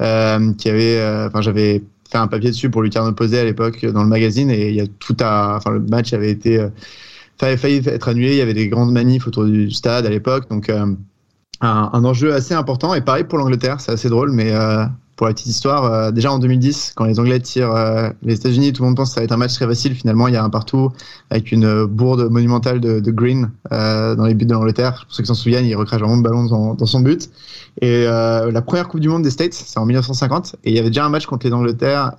euh, 0.00 0.52
qui 0.54 0.70
avait, 0.70 1.26
enfin 1.26 1.42
j'avais 1.42 1.82
fait 2.08 2.18
un 2.18 2.28
papier 2.28 2.50
dessus 2.50 2.70
pour 2.70 2.82
Lucarne 2.82 3.08
opposé 3.08 3.40
à 3.40 3.44
l'époque 3.44 3.84
dans 3.84 4.04
le 4.04 4.08
magazine 4.08 4.48
et 4.50 4.68
il 4.68 4.76
y 4.76 4.80
a 4.80 4.86
tout 4.86 5.16
à, 5.20 5.56
enfin 5.56 5.72
le 5.72 5.80
match 5.80 6.12
avait 6.12 6.30
été 6.30 6.64
avait 7.40 7.56
failli 7.56 7.82
être 7.86 8.08
annulé. 8.08 8.30
Il 8.32 8.38
y 8.38 8.42
avait 8.42 8.54
des 8.54 8.68
grandes 8.68 8.92
manifs 8.92 9.26
autour 9.26 9.44
du 9.44 9.72
stade 9.72 10.06
à 10.06 10.10
l'époque, 10.10 10.48
donc 10.48 10.70
un, 10.70 10.96
enjeu 11.60 12.32
assez 12.32 12.54
important. 12.54 12.94
Et 12.94 13.00
pareil 13.00 13.24
pour 13.24 13.38
l'Angleterre, 13.38 13.80
c'est 13.80 13.92
assez 13.92 14.08
drôle, 14.08 14.30
mais 14.30 14.52
pour 15.16 15.26
la 15.26 15.32
petite 15.32 15.46
histoire, 15.46 15.84
euh, 15.84 16.10
déjà 16.10 16.30
en 16.30 16.38
2010, 16.38 16.92
quand 16.94 17.06
les 17.06 17.18
Anglais 17.18 17.40
tirent 17.40 17.74
euh, 17.74 18.10
les 18.22 18.34
États-Unis, 18.34 18.74
tout 18.74 18.82
le 18.82 18.88
monde 18.88 18.96
pense 18.96 19.08
que 19.08 19.14
ça 19.14 19.20
va 19.20 19.24
être 19.24 19.32
un 19.32 19.38
match 19.38 19.54
très 19.54 19.66
facile. 19.66 19.94
Finalement, 19.94 20.28
il 20.28 20.34
y 20.34 20.36
a 20.36 20.44
un 20.44 20.50
partout 20.50 20.92
avec 21.30 21.52
une 21.52 21.86
bourde 21.86 22.30
monumentale 22.30 22.80
de, 22.80 23.00
de 23.00 23.10
Green 23.10 23.50
euh, 23.72 24.14
dans 24.14 24.26
les 24.26 24.34
buts 24.34 24.44
de 24.44 24.52
l'Angleterre. 24.52 25.04
Pour 25.06 25.14
ceux 25.14 25.22
qui 25.22 25.28
s'en 25.28 25.34
souviennent, 25.34 25.64
il 25.64 25.74
recrache 25.74 26.00
vraiment 26.00 26.16
le 26.16 26.22
ballon 26.22 26.44
dans, 26.44 26.74
dans 26.74 26.86
son 26.86 27.00
but. 27.00 27.30
Et 27.80 28.04
la 28.04 28.62
première 28.62 28.88
Coupe 28.88 29.00
du 29.00 29.08
Monde 29.10 29.22
des 29.22 29.30
States, 29.30 29.52
c'est 29.52 29.78
en 29.78 29.84
1950, 29.84 30.56
et 30.64 30.70
il 30.70 30.76
y 30.76 30.78
avait 30.78 30.88
déjà 30.88 31.04
un 31.04 31.10
match 31.10 31.26
contre 31.26 31.46
les 31.46 31.52
Angleterres, 31.52 32.12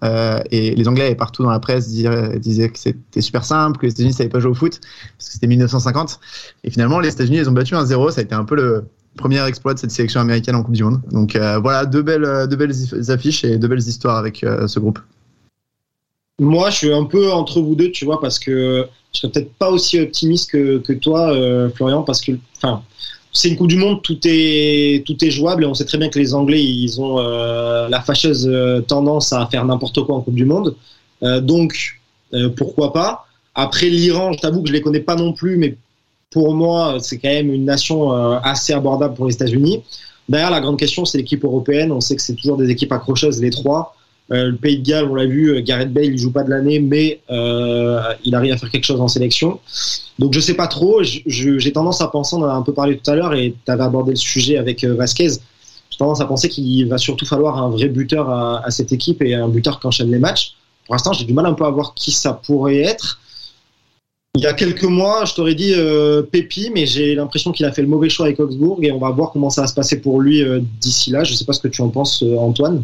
et 0.52 0.76
les 0.76 0.88
Anglais, 0.88 1.16
partout 1.16 1.42
dans 1.42 1.50
la 1.50 1.60
presse, 1.60 1.88
disaient, 1.88 2.38
disaient 2.38 2.70
que 2.70 2.78
c'était 2.78 3.22
super 3.22 3.44
simple, 3.44 3.80
que 3.80 3.88
les 3.88 3.92
États-Unis 3.92 4.12
ne 4.12 4.18
savaient 4.18 4.30
pas 4.30 4.40
jouer 4.40 4.52
au 4.52 4.54
foot, 4.54 4.80
parce 5.18 5.30
que 5.30 5.34
c'était 5.34 5.48
1950. 5.48 6.20
Et 6.64 6.70
finalement, 6.70 7.00
les 7.00 7.10
États-Unis, 7.10 7.38
ils 7.38 7.50
ont 7.50 7.54
battu 7.54 7.74
1-0. 7.74 8.12
Ça 8.12 8.22
a 8.22 8.24
été 8.24 8.36
un 8.36 8.46
peu 8.46 8.56
le, 8.56 8.86
premier 9.18 9.46
exploit 9.46 9.74
de 9.74 9.80
cette 9.80 9.92
sélection 9.92 10.22
américaine 10.22 10.56
en 10.56 10.64
Coupe 10.64 10.76
du 10.76 10.84
Monde. 10.84 11.02
Donc 11.12 11.36
euh, 11.36 11.60
voilà, 11.60 11.86
deux 11.86 12.02
belles, 12.02 12.48
deux 12.50 12.56
belles 12.56 12.74
affiches 13.10 13.44
et 13.44 13.58
deux 13.58 13.68
belles 13.68 13.80
histoires 13.80 14.18
avec 14.18 14.44
euh, 14.44 14.68
ce 14.68 14.80
groupe. 14.80 15.00
Moi, 16.40 16.70
je 16.70 16.76
suis 16.76 16.94
un 16.94 17.06
peu 17.06 17.32
entre 17.32 17.62
vous 17.62 17.74
deux, 17.76 17.92
tu 17.92 18.06
vois, 18.06 18.22
parce 18.22 18.38
que 18.38 18.88
je 19.12 19.20
serais 19.20 19.32
peut-être 19.32 19.54
pas 19.56 19.72
aussi 19.72 20.00
optimiste 20.00 20.52
que, 20.52 20.78
que 20.78 20.94
toi, 20.94 21.32
euh, 21.34 21.70
Florian, 21.72 22.04
parce 22.04 22.22
que, 22.22 22.34
c'est 23.34 23.50
une 23.50 23.58
Coupe 23.58 23.68
du 23.68 23.78
Monde, 23.78 24.02
tout 24.04 24.20
est, 24.24 25.06
tout 25.06 25.24
est 25.24 25.32
jouable 25.32 25.64
et 25.64 25.68
on 25.68 25.74
sait 25.74 25.86
très 25.86 25.98
bien 25.98 26.10
que 26.10 26.18
les 26.18 26.34
Anglais, 26.34 26.64
ils 26.64 27.02
ont 27.02 27.20
euh, 27.20 27.88
la 27.90 28.02
fâcheuse 28.02 28.50
tendance 28.88 29.34
à 29.34 29.48
faire 29.48 29.66
n'importe 29.66 30.04
quoi 30.04 30.16
en 30.16 30.22
Coupe 30.22 30.36
du 30.36 30.46
Monde. 30.46 30.76
Euh, 31.24 31.42
donc, 31.42 32.00
pourquoi 32.56 32.94
pas 32.94 33.26
Après 33.56 33.90
l'Iran, 33.90 34.34
je 34.34 34.40
t'avoue 34.40 34.62
que 34.62 34.68
je 34.68 34.74
les 34.74 34.82
connais 34.82 35.00
pas 35.00 35.16
non 35.16 35.34
plus, 35.34 35.58
mais 35.58 35.78
pour 36.32 36.54
moi, 36.54 36.98
c'est 37.00 37.18
quand 37.18 37.30
même 37.30 37.52
une 37.52 37.66
nation 37.66 38.14
euh, 38.14 38.40
assez 38.44 38.74
abordable 38.74 39.16
pour 39.16 39.28
les 39.28 39.34
États-Unis. 39.34 39.84
Derrière, 40.30 40.52
la 40.52 40.60
grande 40.60 40.78
question, 40.78 41.06
c'est 41.06 41.18
l'équipe 41.18 41.44
européenne. 41.44 41.92
On 41.92 42.02
sait 42.02 42.16
que 42.16 42.22
c'est 42.22 42.36
toujours 42.36 42.58
des 42.58 42.70
équipes 42.70 42.92
accrocheuses, 42.92 43.42
les 43.42 43.50
trois. 43.50 43.96
Euh, 44.32 44.50
le 44.50 44.56
Pays 44.58 44.80
de 44.80 44.84
Galles, 44.84 45.06
on 45.10 45.16
l'a 45.16 45.26
vu, 45.26 45.56
euh, 45.56 45.62
Gareth 45.62 45.94
Bale, 45.94 46.06
il 46.06 46.18
joue 46.18 46.32
pas 46.32 46.44
de 46.44 46.50
l'année, 46.50 46.80
mais 46.80 47.22
euh, 47.30 48.02
il 48.26 48.36
arrive 48.36 48.54
à 48.54 48.58
faire 48.58 48.70
quelque 48.70 48.84
chose 48.84 49.00
en 49.00 49.08
sélection. 49.08 49.60
Donc 50.20 50.34
je 50.34 50.40
sais 50.40 50.54
pas 50.54 50.68
trop. 50.68 51.02
J'ai 51.02 51.72
tendance 51.72 52.02
à 52.02 52.08
penser, 52.08 52.36
on 52.36 52.42
en 52.42 52.50
a 52.50 52.54
un 52.54 52.62
peu 52.62 52.74
parlé 52.74 52.98
tout 52.98 53.10
à 53.10 53.16
l'heure, 53.16 53.34
et 53.34 53.56
tu 53.66 53.72
avais 53.72 53.84
abordé 53.84 54.12
le 54.12 54.18
sujet 54.18 54.58
avec 54.58 54.84
euh, 54.84 54.96
Vasquez. 54.96 55.30
J'ai 55.90 55.98
tendance 55.98 56.20
à 56.20 56.26
penser 56.26 56.50
qu'il 56.50 56.88
va 56.90 56.98
surtout 56.98 57.26
falloir 57.26 57.58
un 57.58 57.70
vrai 57.70 57.88
buteur 57.88 58.30
à, 58.30 58.66
à, 58.66 58.72
cette 58.72 58.92
équipe 58.92 59.22
et 59.22 59.34
un 59.34 59.48
buteur 59.48 59.80
qui 59.80 59.88
enchaîne 59.88 60.12
les 60.12 60.20
matchs. 60.20 60.56
Pour 60.86 60.96
l'instant, 60.96 61.14
j'ai 61.14 61.26
du 61.26 61.34
mal 61.34 61.46
un 61.46 61.54
peu 61.54 61.66
à 61.66 61.70
voir 61.70 61.94
qui 61.94 62.12
ça 62.12 62.34
pourrait 62.34 62.80
être. 62.80 63.20
Il 64.38 64.44
y 64.44 64.46
a 64.46 64.54
quelques 64.54 64.84
mois, 64.84 65.26
je 65.26 65.34
t'aurais 65.34 65.56
dit 65.56 65.74
euh, 65.76 66.22
Pépi, 66.22 66.70
mais 66.72 66.86
j'ai 66.86 67.16
l'impression 67.16 67.52
qu'il 67.52 67.66
a 67.66 67.72
fait 67.72 67.82
le 67.82 67.88
mauvais 67.88 68.08
choix 68.08 68.28
avec 68.28 68.40
Augsbourg 68.40 68.78
et 68.84 68.92
on 68.92 69.00
va 69.00 69.10
voir 69.10 69.32
comment 69.32 69.50
ça 69.50 69.62
va 69.62 69.68
se 69.68 69.74
passer 69.74 70.00
pour 70.00 70.22
lui 70.22 70.44
euh, 70.44 70.60
d'ici 70.80 71.10
là. 71.10 71.24
Je 71.24 71.32
ne 71.32 71.38
sais 71.38 71.44
pas 71.46 71.54
ce 71.54 71.60
que 71.60 71.68
tu 71.68 71.82
en 71.82 71.90
penses, 71.90 72.22
euh, 72.22 72.38
Antoine. 72.38 72.84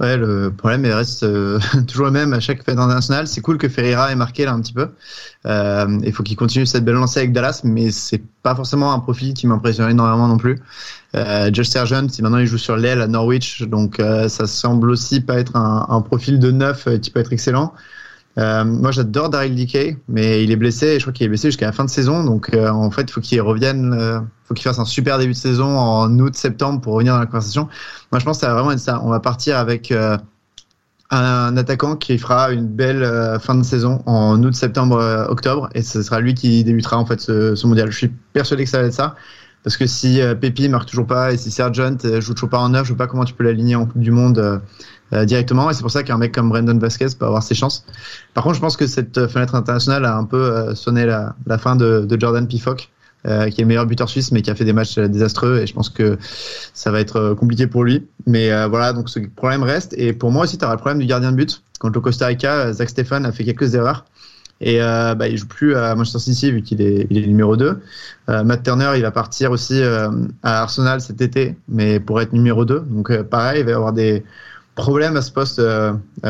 Ouais, 0.00 0.16
le 0.16 0.50
problème 0.50 0.84
il 0.84 0.90
reste 0.90 1.22
euh, 1.22 1.60
toujours 1.86 2.06
le 2.06 2.10
même 2.10 2.32
à 2.32 2.40
chaque 2.40 2.64
fête 2.64 2.76
internationale. 2.76 3.28
C'est 3.28 3.40
cool 3.42 3.58
que 3.58 3.68
Ferreira 3.68 4.10
ait 4.10 4.16
marqué 4.16 4.44
là 4.44 4.54
un 4.54 4.60
petit 4.60 4.72
peu. 4.72 4.88
Il 5.44 6.12
faut 6.12 6.24
qu'il 6.24 6.36
continue 6.36 6.66
cette 6.66 6.84
belle 6.84 6.96
lancée 6.96 7.20
avec 7.20 7.32
Dallas, 7.32 7.60
mais 7.62 7.92
c'est 7.92 8.22
pas 8.42 8.56
forcément 8.56 8.92
un 8.92 8.98
profil 8.98 9.34
qui 9.34 9.46
m'impressionne 9.46 9.88
énormément 9.88 10.26
non 10.26 10.36
plus. 10.36 10.60
Josh 11.52 11.68
Sargent, 11.68 12.08
si 12.08 12.20
maintenant 12.22 12.38
il 12.38 12.46
joue 12.46 12.58
sur 12.58 12.76
l'aile 12.76 13.00
à 13.00 13.06
Norwich, 13.06 13.62
donc 13.62 14.02
ça 14.28 14.46
semble 14.48 14.90
aussi 14.90 15.20
pas 15.20 15.38
être 15.38 15.54
un, 15.54 15.86
un 15.88 16.00
profil 16.00 16.40
de 16.40 16.50
neuf 16.50 16.88
qui 17.00 17.10
peut 17.10 17.20
être 17.20 17.32
excellent. 17.32 17.72
Euh, 18.38 18.64
moi, 18.64 18.90
j'adore 18.90 19.30
Daryl 19.30 19.54
Dickey, 19.54 19.96
mais 20.08 20.44
il 20.44 20.50
est 20.50 20.56
blessé. 20.56 20.86
Et 20.86 20.98
je 20.98 21.04
crois 21.04 21.12
qu'il 21.12 21.24
est 21.24 21.28
blessé 21.28 21.48
jusqu'à 21.48 21.66
la 21.66 21.72
fin 21.72 21.84
de 21.84 21.90
saison. 21.90 22.24
Donc, 22.24 22.50
euh, 22.54 22.68
en 22.68 22.90
fait, 22.90 23.10
faut 23.10 23.20
qu'il 23.20 23.40
revienne. 23.40 23.94
Euh, 23.94 24.20
faut 24.44 24.54
qu'il 24.54 24.64
fasse 24.64 24.78
un 24.78 24.84
super 24.84 25.18
début 25.18 25.32
de 25.32 25.36
saison 25.36 25.78
en 25.78 26.18
août-septembre 26.18 26.80
pour 26.80 26.94
revenir 26.94 27.14
dans 27.14 27.18
la 27.18 27.26
conversation. 27.26 27.68
Moi, 28.12 28.18
je 28.18 28.24
pense 28.24 28.36
que 28.36 28.42
ça 28.42 28.48
va 28.48 28.54
vraiment 28.54 28.72
être 28.72 28.78
ça. 28.78 29.00
On 29.02 29.08
va 29.08 29.20
partir 29.20 29.56
avec 29.56 29.90
euh, 29.90 30.16
un 31.10 31.56
attaquant 31.56 31.96
qui 31.96 32.18
fera 32.18 32.52
une 32.52 32.66
belle 32.66 33.38
fin 33.40 33.54
de 33.54 33.62
saison 33.62 34.02
en 34.06 34.42
août, 34.42 34.54
septembre, 34.54 35.26
octobre, 35.28 35.68
et 35.74 35.82
ce 35.82 36.02
sera 36.02 36.20
lui 36.20 36.34
qui 36.34 36.62
débutera 36.64 36.98
en 36.98 37.06
fait 37.06 37.20
ce, 37.20 37.66
mondial. 37.66 37.90
Je 37.90 37.96
suis 37.96 38.12
persuadé 38.32 38.64
que 38.64 38.70
ça 38.70 38.80
va 38.80 38.86
être 38.86 38.94
ça. 38.94 39.14
Parce 39.64 39.76
que 39.76 39.86
si 39.86 40.20
Pépi 40.40 40.68
marque 40.68 40.88
toujours 40.88 41.06
pas 41.06 41.32
et 41.32 41.36
si 41.36 41.50
Sergent 41.50 41.96
joue 42.20 42.34
toujours 42.34 42.50
pas 42.50 42.58
en 42.58 42.68
neuf, 42.68 42.84
je 42.84 42.92
vois 42.92 42.98
pas 42.98 43.06
comment 43.08 43.24
tu 43.24 43.34
peux 43.34 43.42
l'aligner 43.42 43.74
en 43.74 43.86
Coupe 43.86 44.00
du 44.00 44.12
Monde 44.12 44.60
euh, 45.12 45.24
directement. 45.24 45.70
Et 45.70 45.74
c'est 45.74 45.82
pour 45.82 45.90
ça 45.90 46.02
qu'un 46.02 46.18
mec 46.18 46.32
comme 46.32 46.48
Brandon 46.48 46.78
Vasquez 46.78 47.08
peut 47.18 47.26
avoir 47.26 47.42
ses 47.42 47.54
chances. 47.54 47.84
Par 48.34 48.44
contre, 48.44 48.56
je 48.56 48.60
pense 48.60 48.76
que 48.76 48.86
cette 48.86 49.26
fenêtre 49.28 49.54
internationale 49.54 50.04
a 50.04 50.16
un 50.16 50.24
peu 50.24 50.42
euh, 50.42 50.74
sonné 50.74 51.06
la, 51.06 51.34
la 51.46 51.58
fin 51.58 51.76
de, 51.76 52.06
de 52.08 52.20
Jordan 52.20 52.46
Pifock. 52.46 52.90
Euh, 53.26 53.50
qui 53.50 53.60
est 53.60 53.64
le 53.64 53.68
meilleur 53.68 53.86
buteur 53.86 54.08
suisse, 54.08 54.30
mais 54.30 54.40
qui 54.40 54.50
a 54.50 54.54
fait 54.54 54.64
des 54.64 54.72
matchs 54.72 54.98
désastreux. 54.98 55.58
Et 55.58 55.66
je 55.66 55.74
pense 55.74 55.88
que 55.90 56.16
ça 56.74 56.92
va 56.92 57.00
être 57.00 57.34
compliqué 57.34 57.66
pour 57.66 57.82
lui. 57.82 58.06
Mais 58.26 58.52
euh, 58.52 58.68
voilà, 58.68 58.92
donc 58.92 59.08
ce 59.08 59.18
problème 59.18 59.64
reste. 59.64 59.94
Et 59.98 60.12
pour 60.12 60.30
moi 60.30 60.44
aussi, 60.44 60.58
tu 60.58 60.64
auras 60.64 60.74
le 60.74 60.78
problème 60.78 61.00
du 61.00 61.06
gardien 61.06 61.32
de 61.32 61.36
but. 61.36 61.60
Contre 61.80 61.94
le 61.94 62.02
Costa 62.02 62.26
Rica, 62.26 62.72
Zach 62.72 62.88
Stefan 62.88 63.26
a 63.26 63.32
fait 63.32 63.42
quelques 63.42 63.74
erreurs. 63.74 64.04
Et 64.60 64.80
euh, 64.80 65.16
bah, 65.16 65.26
il 65.28 65.36
joue 65.36 65.48
plus 65.48 65.74
à 65.74 65.94
Manchester 65.96 66.20
City 66.20 66.52
vu 66.52 66.62
qu'il 66.62 66.80
est, 66.80 67.08
il 67.10 67.18
est 67.18 67.26
numéro 67.26 67.56
2. 67.56 67.80
Euh, 68.28 68.44
Matt 68.44 68.62
Turner, 68.62 68.92
il 68.94 69.02
va 69.02 69.10
partir 69.10 69.50
aussi 69.50 69.82
euh, 69.82 70.08
à 70.44 70.62
Arsenal 70.62 71.00
cet 71.00 71.20
été, 71.20 71.56
mais 71.68 71.98
pour 71.98 72.20
être 72.20 72.32
numéro 72.32 72.64
2. 72.64 72.80
Donc 72.80 73.22
pareil, 73.22 73.60
il 73.60 73.64
va 73.64 73.72
y 73.72 73.74
avoir 73.74 73.92
des 73.92 74.24
problèmes 74.76 75.16
à 75.16 75.22
ce 75.22 75.32
poste 75.32 75.60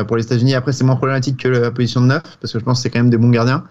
pour 0.06 0.16
les 0.16 0.24
États-Unis. 0.24 0.54
Après, 0.54 0.72
c'est 0.72 0.84
moins 0.84 0.96
problématique 0.96 1.36
que 1.36 1.48
la 1.48 1.70
position 1.70 2.00
de 2.00 2.06
9, 2.06 2.22
parce 2.40 2.52
que 2.52 2.58
je 2.58 2.64
pense 2.64 2.78
que 2.78 2.82
c'est 2.82 2.90
quand 2.90 3.00
même 3.00 3.10
des 3.10 3.18
bons 3.18 3.30
gardiens. 3.30 3.64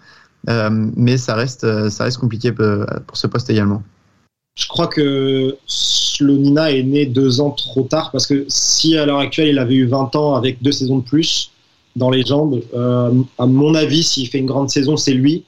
mais 0.47 1.17
ça 1.17 1.35
reste, 1.35 1.89
ça 1.89 2.03
reste 2.03 2.17
compliqué 2.17 2.51
pour 2.51 3.17
ce 3.17 3.27
poste 3.27 3.49
également. 3.49 3.81
Je 4.57 4.67
crois 4.67 4.87
que 4.87 5.57
Slonina 5.65 6.71
est 6.71 6.83
né 6.83 7.05
deux 7.05 7.41
ans 7.41 7.51
trop 7.51 7.83
tard, 7.83 8.11
parce 8.11 8.27
que 8.27 8.45
si 8.47 8.97
à 8.97 9.05
l'heure 9.05 9.19
actuelle 9.19 9.49
il 9.49 9.59
avait 9.59 9.75
eu 9.75 9.87
20 9.87 10.15
ans 10.15 10.35
avec 10.35 10.61
deux 10.61 10.71
saisons 10.71 10.99
de 10.99 11.03
plus, 11.03 11.51
dans 11.95 12.09
les 12.09 12.25
jambes. 12.25 12.61
Euh, 12.73 13.11
à 13.37 13.45
mon 13.45 13.73
avis, 13.75 14.03
s'il 14.03 14.27
fait 14.27 14.39
une 14.39 14.45
grande 14.45 14.69
saison, 14.69 14.97
c'est 14.97 15.13
lui. 15.13 15.43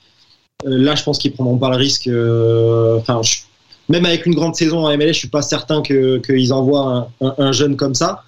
Euh, 0.65 0.77
là, 0.77 0.95
je 0.95 1.03
pense 1.03 1.17
qu'ils 1.17 1.33
prendront 1.33 1.57
pas 1.57 1.69
le 1.69 1.75
risque. 1.75 2.07
Euh, 2.07 2.97
enfin, 2.97 3.21
même 3.89 4.05
avec 4.05 4.25
une 4.25 4.35
grande 4.35 4.55
saison 4.55 4.85
en 4.85 4.97
MLS, 4.97 5.13
je 5.13 5.19
suis 5.19 5.27
pas 5.27 5.41
certain 5.41 5.81
qu'ils 5.81 6.53
envoient 6.53 7.09
un, 7.21 7.33
un, 7.37 7.51
jeune 7.51 7.75
comme 7.75 7.95
ça. 7.95 8.23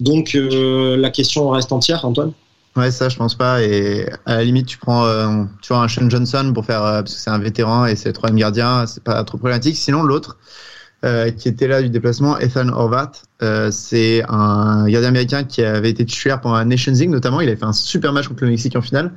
Donc, 0.00 0.34
la 0.34 1.10
question 1.10 1.48
reste 1.50 1.72
entière, 1.72 2.04
Antoine? 2.04 2.32
Ouais, 2.76 2.90
ça, 2.92 3.08
je 3.08 3.16
pense 3.16 3.34
pas. 3.34 3.62
Et 3.62 4.08
à 4.26 4.36
la 4.36 4.44
limite, 4.44 4.66
tu 4.66 4.78
prends, 4.78 5.04
euh, 5.04 5.44
tu 5.60 5.72
un 5.72 5.88
Sean 5.88 6.08
Johnson 6.08 6.52
pour 6.54 6.64
faire, 6.64 6.84
euh, 6.84 7.02
parce 7.02 7.14
que 7.14 7.20
c'est 7.20 7.30
un 7.30 7.38
vétéran 7.38 7.86
et 7.86 7.96
c'est 7.96 8.10
le 8.10 8.12
troisième 8.12 8.38
gardien, 8.38 8.86
c'est 8.86 9.02
pas 9.02 9.22
trop 9.24 9.38
problématique. 9.38 9.76
Sinon, 9.76 10.04
l'autre, 10.04 10.38
euh, 11.04 11.30
qui 11.32 11.48
était 11.48 11.66
là 11.66 11.82
du 11.82 11.88
déplacement, 11.90 12.38
Ethan 12.38 12.68
Horvat, 12.68 13.12
c'est 13.72 14.22
un 14.28 14.86
gardien 14.88 15.08
américain 15.08 15.44
qui 15.44 15.64
avait 15.64 15.90
été 15.90 16.04
titulaire 16.04 16.40
pendant 16.40 16.54
un 16.54 16.64
Nations 16.64 16.92
League, 16.92 17.10
notamment. 17.10 17.40
Il 17.40 17.48
avait 17.48 17.56
fait 17.56 17.64
un 17.64 17.72
super 17.72 18.12
match 18.12 18.28
contre 18.28 18.44
le 18.44 18.50
Mexique 18.50 18.76
en 18.76 18.82
finale. 18.82 19.12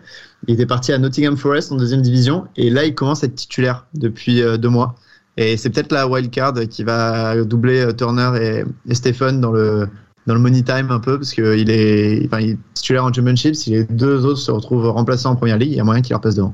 Il 0.47 0.55
était 0.55 0.65
parti 0.65 0.91
à 0.91 0.97
Nottingham 0.97 1.37
Forest 1.37 1.71
en 1.71 1.75
deuxième 1.75 2.01
division. 2.01 2.45
Et 2.55 2.69
là, 2.71 2.85
il 2.85 2.95
commence 2.95 3.23
à 3.23 3.27
être 3.27 3.35
titulaire 3.35 3.85
depuis 3.93 4.41
deux 4.57 4.69
mois. 4.69 4.95
Et 5.37 5.57
c'est 5.57 5.69
peut-être 5.69 5.91
la 5.91 6.07
wild 6.07 6.31
card 6.31 6.53
qui 6.69 6.83
va 6.83 7.35
doubler 7.43 7.87
Turner 7.97 8.63
et 8.87 8.95
Stephen 8.95 9.41
dans 9.41 9.51
le, 9.51 9.87
dans 10.25 10.33
le 10.33 10.39
money 10.39 10.63
time 10.63 10.89
un 10.89 10.99
peu 10.99 11.17
parce 11.17 11.33
qu'il 11.33 11.69
est, 11.69 12.25
enfin, 12.25 12.39
il 12.39 12.51
est 12.51 12.57
titulaire 12.73 13.05
en 13.05 13.13
championship. 13.13 13.55
Si 13.55 13.71
les 13.71 13.83
deux 13.83 14.25
autres 14.25 14.39
se 14.39 14.51
retrouvent 14.51 14.89
remplaçants 14.89 15.31
en 15.31 15.35
première 15.35 15.57
ligue, 15.57 15.71
il 15.71 15.77
y 15.77 15.79
a 15.79 15.83
moyen 15.83 16.01
qu'il 16.01 16.13
leur 16.13 16.21
passe 16.21 16.35
devant. 16.35 16.53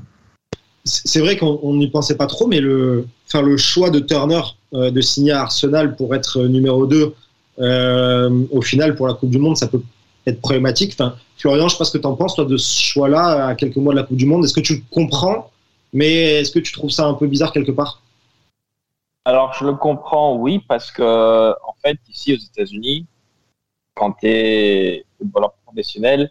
C'est 0.84 1.20
vrai 1.20 1.36
qu'on 1.36 1.74
n'y 1.74 1.88
pensait 1.88 2.16
pas 2.16 2.26
trop, 2.26 2.46
mais 2.46 2.60
le, 2.60 3.06
enfin, 3.26 3.42
le 3.42 3.56
choix 3.56 3.90
de 3.90 4.00
Turner 4.00 4.40
euh, 4.72 4.90
de 4.90 5.00
signer 5.00 5.32
à 5.32 5.42
Arsenal 5.42 5.94
pour 5.94 6.14
être 6.14 6.42
numéro 6.44 6.86
2, 6.86 7.14
euh, 7.58 8.44
au 8.50 8.62
final, 8.62 8.96
pour 8.96 9.06
la 9.06 9.14
Coupe 9.14 9.30
du 9.30 9.38
Monde, 9.38 9.56
ça 9.56 9.68
peut 9.68 9.82
être 10.26 10.40
problématique. 10.40 10.92
Enfin, 10.94 11.16
Florian, 11.36 11.68
je 11.68 11.74
sais 11.74 11.78
pas 11.78 11.84
ce 11.84 11.92
que 11.92 11.98
tu 11.98 12.06
en 12.06 12.14
penses, 12.14 12.34
toi, 12.34 12.46
de 12.46 12.56
ce 12.56 12.82
choix-là, 12.82 13.48
à 13.48 13.54
quelques 13.54 13.76
mois 13.76 13.92
de 13.92 13.98
la 13.98 14.04
Coupe 14.04 14.16
du 14.16 14.26
Monde. 14.26 14.44
Est-ce 14.44 14.54
que 14.54 14.60
tu 14.60 14.76
le 14.76 14.82
comprends, 14.90 15.50
mais 15.92 16.40
est-ce 16.40 16.50
que 16.50 16.58
tu 16.58 16.72
trouves 16.72 16.90
ça 16.90 17.06
un 17.06 17.14
peu 17.14 17.26
bizarre 17.26 17.52
quelque 17.52 17.72
part? 17.72 18.02
Alors, 19.26 19.52
je 19.58 19.66
le 19.66 19.74
comprends, 19.74 20.36
oui, 20.36 20.60
parce 20.66 20.90
que, 20.90 21.50
en 21.50 21.74
fait, 21.82 21.98
ici 22.08 22.32
aux 22.32 22.38
États-Unis, 22.38 23.06
quand 24.00 24.12
tu 24.12 24.28
es 24.28 25.04
footballeur 25.18 25.52
professionnel, 25.66 26.30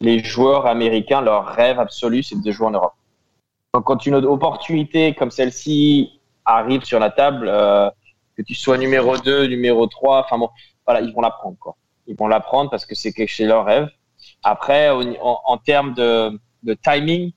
les 0.00 0.18
joueurs 0.18 0.66
américains, 0.66 1.20
leur 1.20 1.46
rêve 1.46 1.78
absolu, 1.78 2.24
c'est 2.24 2.42
de 2.42 2.50
jouer 2.50 2.66
en 2.66 2.72
Europe. 2.72 2.94
Donc, 3.72 3.84
quand 3.84 4.04
une 4.06 4.16
opportunité 4.16 5.14
comme 5.14 5.30
celle-ci 5.30 6.20
arrive 6.44 6.82
sur 6.82 6.98
la 6.98 7.10
table, 7.10 7.46
euh, 7.48 7.88
que 8.36 8.42
tu 8.42 8.56
sois 8.56 8.76
numéro 8.76 9.16
2, 9.16 9.46
numéro 9.46 9.86
3, 9.86 10.24
enfin 10.24 10.36
bon, 10.36 10.50
voilà, 10.84 11.00
ils 11.00 11.14
vont 11.14 11.20
la 11.20 11.30
prendre. 11.30 11.76
Ils 12.08 12.16
vont 12.16 12.26
la 12.26 12.40
prendre 12.40 12.70
parce 12.70 12.84
que 12.84 12.96
c'est 12.96 13.14
leur 13.40 13.64
rêve. 13.64 13.88
Après, 14.42 14.90
en, 14.90 15.58
termes 15.58 15.94
de, 15.94 16.40
timing, 16.82 17.30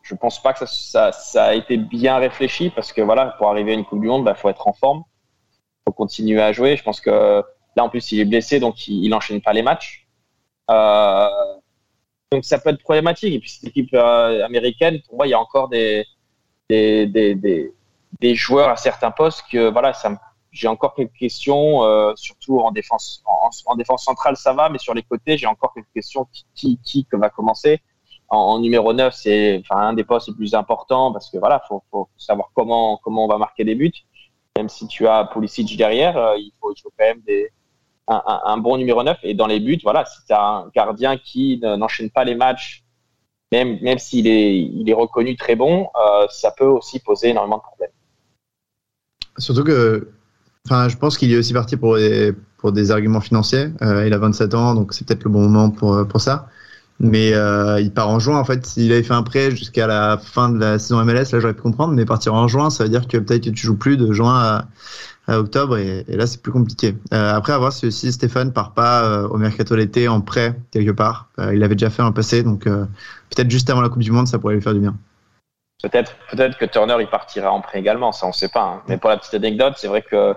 je 0.00 0.14
pense 0.14 0.42
pas 0.42 0.54
que 0.54 0.64
ça, 0.64 1.12
ça, 1.12 1.44
a 1.44 1.54
été 1.54 1.76
bien 1.76 2.16
réfléchi 2.16 2.70
parce 2.70 2.94
que 2.94 3.02
voilà, 3.02 3.34
pour 3.36 3.50
arriver 3.50 3.72
à 3.72 3.74
une 3.74 3.84
Coupe 3.84 4.00
du 4.00 4.06
Monde, 4.06 4.22
il 4.22 4.24
bah, 4.24 4.34
faut 4.34 4.48
être 4.48 4.66
en 4.68 4.72
forme, 4.72 5.02
faut 5.86 5.92
continuer 5.92 6.40
à 6.40 6.52
jouer. 6.52 6.76
Je 6.76 6.82
pense 6.82 7.02
que 7.02 7.44
là, 7.76 7.84
en 7.84 7.88
plus, 7.88 8.12
il 8.12 8.20
est 8.20 8.24
blessé, 8.24 8.58
donc 8.60 8.88
il, 8.88 9.04
il 9.04 9.14
enchaîne 9.14 9.40
pas 9.40 9.52
les 9.52 9.62
matchs. 9.62 10.06
Euh, 10.70 11.28
donc 12.32 12.44
ça 12.44 12.58
peut 12.58 12.70
être 12.70 12.82
problématique. 12.82 13.34
Et 13.34 13.38
puis 13.38 13.50
cette 13.50 13.68
équipe 13.68 13.94
euh, 13.94 14.44
américaine, 14.44 15.00
pour 15.02 15.16
moi, 15.16 15.26
il 15.26 15.30
y 15.30 15.34
a 15.34 15.40
encore 15.40 15.68
des, 15.68 16.04
des, 16.68 17.06
des, 17.06 17.72
des, 18.20 18.34
joueurs 18.34 18.70
à 18.70 18.76
certains 18.76 19.10
postes 19.10 19.44
que 19.50 19.70
voilà, 19.70 19.92
j'ai 20.50 20.68
encore 20.68 20.94
quelques 20.94 21.12
questions, 21.12 21.84
euh, 21.84 22.12
surtout 22.16 22.60
en 22.60 22.72
défense, 22.72 23.22
en, 23.26 23.50
en, 23.66 23.76
défense 23.76 24.04
centrale, 24.04 24.36
ça 24.36 24.52
va, 24.52 24.68
mais 24.68 24.78
sur 24.78 24.94
les 24.94 25.02
côtés, 25.02 25.38
j'ai 25.38 25.46
encore 25.46 25.72
quelques 25.74 25.92
questions 25.94 26.26
qui, 26.32 26.46
qui, 26.54 26.78
qui 26.82 27.06
va 27.12 27.30
commencer? 27.30 27.80
En, 28.28 28.58
numéro 28.58 28.92
9, 28.92 29.14
c'est 29.14 29.62
enfin, 29.62 29.80
un 29.88 29.92
des 29.92 30.02
postes 30.02 30.26
les 30.26 30.34
plus 30.34 30.54
importants 30.54 31.12
parce 31.12 31.30
que 31.30 31.38
voilà, 31.38 31.62
faut, 31.68 32.08
savoir 32.16 32.50
comment, 32.54 32.98
comment 33.04 33.24
on 33.24 33.28
va 33.28 33.38
marquer 33.38 33.62
des 33.62 33.76
buts. 33.76 33.92
Même 34.56 34.68
si 34.68 34.88
tu 34.88 35.06
as 35.06 35.26
Pulisic 35.26 35.76
derrière, 35.76 36.34
il, 36.36 36.50
faut, 36.60 36.72
il 36.74 36.80
faut 36.80 36.90
quand 36.98 37.04
même 37.04 37.20
des, 37.20 37.52
un, 38.08 38.58
bon 38.58 38.76
numéro 38.76 39.02
9. 39.02 39.18
Et 39.22 39.34
dans 39.34 39.46
les 39.46 39.60
buts, 39.60 39.80
voilà, 39.82 40.04
si 40.04 40.18
tu 40.26 40.32
as 40.32 40.42
un 40.42 40.68
gardien 40.74 41.16
qui 41.16 41.60
n'enchaîne 41.62 42.10
pas 42.10 42.24
les 42.24 42.34
matchs, 42.34 42.84
même, 43.52 43.78
même 43.80 43.98
s'il 43.98 44.26
est, 44.26 44.58
il 44.58 44.88
est 44.88 44.94
reconnu 44.94 45.36
très 45.36 45.54
bon, 45.54 45.88
euh, 45.94 46.26
ça 46.30 46.50
peut 46.50 46.64
aussi 46.64 46.98
poser 46.98 47.28
énormément 47.28 47.58
de 47.58 47.62
problèmes. 47.62 47.90
Surtout 49.38 49.64
que 49.64 50.10
Enfin, 50.66 50.88
je 50.88 50.96
pense 50.96 51.16
qu'il 51.16 51.32
est 51.32 51.36
aussi 51.36 51.52
parti 51.52 51.76
pour 51.76 51.96
des, 51.96 52.34
pour 52.58 52.72
des 52.72 52.90
arguments 52.90 53.20
financiers. 53.20 53.68
Euh, 53.82 54.04
il 54.04 54.12
a 54.12 54.18
27 54.18 54.52
ans, 54.54 54.74
donc 54.74 54.92
c'est 54.92 55.06
peut-être 55.06 55.22
le 55.22 55.30
bon 55.30 55.42
moment 55.42 55.70
pour, 55.70 56.06
pour 56.08 56.20
ça. 56.20 56.48
Mais 56.98 57.34
euh, 57.34 57.80
il 57.80 57.92
part 57.92 58.08
en 58.08 58.18
juin 58.18 58.38
en 58.38 58.44
fait. 58.44 58.66
S'il 58.66 58.90
avait 58.90 59.02
fait 59.02 59.14
un 59.14 59.22
prêt 59.22 59.50
jusqu'à 59.52 59.86
la 59.86 60.18
fin 60.18 60.48
de 60.48 60.58
la 60.58 60.78
saison 60.78 61.04
MLS, 61.04 61.30
là 61.32 61.40
j'aurais 61.40 61.54
pu 61.54 61.62
comprendre. 61.62 61.94
Mais 61.94 62.04
partir 62.04 62.34
en 62.34 62.48
juin, 62.48 62.70
ça 62.70 62.82
veut 62.82 62.90
dire 62.90 63.06
que 63.06 63.18
peut-être 63.18 63.44
que 63.44 63.50
tu 63.50 63.66
joues 63.66 63.76
plus 63.76 63.96
de 63.96 64.12
juin 64.12 64.34
à, 64.34 64.68
à 65.26 65.38
octobre 65.38 65.76
et, 65.78 66.04
là 66.08 66.26
c'est 66.26 66.40
plus 66.40 66.52
compliqué. 66.52 66.94
Euh, 67.12 67.34
après, 67.34 67.52
à 67.52 67.58
voir 67.58 67.72
si 67.72 68.12
Stéphane 68.12 68.52
part 68.52 68.74
pas 68.74 69.04
euh, 69.04 69.28
au 69.28 69.36
mercato 69.36 69.74
l'été 69.74 70.08
en 70.08 70.20
prêt 70.20 70.54
quelque 70.70 70.92
part. 70.92 71.28
Euh, 71.38 71.54
il 71.54 71.60
l'avait 71.60 71.74
déjà 71.74 71.90
fait 71.90 72.02
en 72.02 72.12
passé, 72.12 72.42
donc 72.42 72.64
peut-être 72.64 73.50
juste 73.50 73.68
avant 73.70 73.80
la 73.80 73.88
Coupe 73.88 74.02
du 74.02 74.12
Monde, 74.12 74.28
ça 74.28 74.38
pourrait 74.38 74.54
lui 74.54 74.62
faire 74.62 74.74
du 74.74 74.80
bien. 74.80 74.96
Peut-être, 75.82 76.16
peut-être 76.30 76.56
que 76.56 76.64
Turner 76.64 76.96
il 77.00 77.08
partira 77.08 77.52
en 77.52 77.60
prêt 77.60 77.78
également, 77.78 78.12
ça 78.12 78.26
on 78.26 78.32
sait 78.32 78.48
pas. 78.48 78.62
Hein. 78.62 78.82
Mais 78.88 78.98
pour 78.98 79.10
la 79.10 79.18
petite 79.18 79.34
anecdote, 79.34 79.74
c'est 79.76 79.88
vrai 79.88 80.02
que 80.02 80.34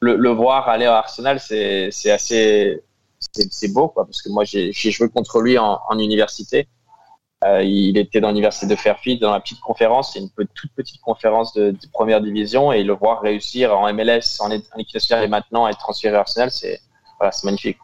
le, 0.00 0.30
voir 0.30 0.68
aller 0.68 0.86
à 0.86 0.96
Arsenal, 0.96 1.40
c'est, 1.40 1.90
assez 2.10 2.82
beau, 3.72 3.88
quoi, 3.88 4.04
parce 4.04 4.22
que 4.22 4.30
moi, 4.30 4.44
j'ai 4.44 4.72
joué 4.72 5.08
contre 5.08 5.40
lui 5.40 5.58
en, 5.58 5.80
en 5.88 5.98
université. 5.98 6.68
Euh, 7.42 7.62
il 7.62 7.96
était 7.96 8.20
dans 8.20 8.28
l'université 8.28 8.66
de 8.66 8.76
Fairfield, 8.76 9.20
dans 9.20 9.32
la 9.32 9.40
petite 9.40 9.60
conférence, 9.60 10.14
une 10.14 10.28
toute 10.28 10.72
petite 10.74 11.00
conférence 11.00 11.54
de, 11.54 11.70
de, 11.70 11.86
première 11.90 12.20
division, 12.20 12.70
et 12.70 12.84
le 12.84 12.92
voir 12.92 13.22
réussir 13.22 13.76
en 13.76 13.90
MLS, 13.94 14.40
en, 14.40 14.50
en 14.50 14.78
équipe 14.78 14.94
nationale 14.94 15.24
et 15.24 15.28
maintenant 15.28 15.66
être 15.66 15.78
transféré 15.78 16.16
à 16.16 16.20
Arsenal, 16.20 16.50
c'est 16.50 16.80
voilà, 17.18 17.32
magnifique. 17.44 17.78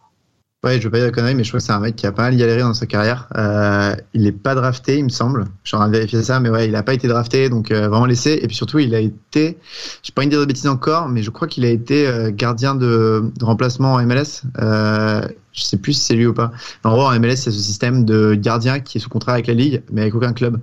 Ouais, 0.66 0.80
je 0.80 0.84
veux 0.84 0.90
pas 0.90 0.98
dire 0.98 1.06
de 1.06 1.12
conneries, 1.12 1.36
mais 1.36 1.44
je 1.44 1.50
crois 1.50 1.60
que 1.60 1.64
c'est 1.64 1.72
un 1.72 1.78
mec 1.78 1.94
qui 1.94 2.08
a 2.08 2.12
pas 2.12 2.22
mal 2.22 2.36
galéré 2.36 2.58
dans 2.58 2.74
sa 2.74 2.86
carrière. 2.86 3.28
Euh, 3.36 3.94
il 4.14 4.24
n'est 4.24 4.32
pas 4.32 4.56
drafté, 4.56 4.98
il 4.98 5.04
me 5.04 5.10
semble. 5.10 5.44
Je 5.62 5.68
suis 5.68 5.76
en 5.76 5.78
train 5.78 5.88
de 5.88 5.92
vérifier 5.92 6.20
ça, 6.24 6.40
mais 6.40 6.48
ouais, 6.48 6.66
il 6.66 6.72
n'a 6.72 6.82
pas 6.82 6.92
été 6.92 7.06
drafté, 7.06 7.48
donc 7.48 7.70
euh, 7.70 7.88
vraiment 7.88 8.04
laissé. 8.04 8.40
Et 8.42 8.48
puis 8.48 8.56
surtout, 8.56 8.80
il 8.80 8.92
a 8.92 8.98
été, 8.98 9.58
je 10.02 10.10
pas 10.10 10.24
une 10.24 10.28
dire 10.30 10.40
de 10.40 10.44
bêtises 10.44 10.66
encore, 10.66 11.08
mais 11.08 11.22
je 11.22 11.30
crois 11.30 11.46
qu'il 11.46 11.64
a 11.64 11.68
été 11.68 12.08
euh, 12.08 12.32
gardien 12.32 12.74
de, 12.74 13.30
remplacement 13.40 13.92
en 13.92 14.04
MLS. 14.04 14.42
Je 14.58 15.62
sais 15.62 15.76
plus 15.76 15.92
si 15.92 16.00
c'est 16.00 16.14
lui 16.14 16.26
ou 16.26 16.34
pas. 16.34 16.50
En 16.82 16.90
gros, 16.90 17.06
en 17.06 17.16
MLS, 17.20 17.36
c'est 17.36 17.52
ce 17.52 17.60
système 17.60 18.04
de 18.04 18.34
gardien 18.34 18.80
qui 18.80 18.98
est 18.98 19.00
sous 19.00 19.08
contrat 19.08 19.34
avec 19.34 19.46
la 19.46 19.54
ligue, 19.54 19.84
mais 19.92 20.00
avec 20.00 20.16
aucun 20.16 20.32
club, 20.32 20.58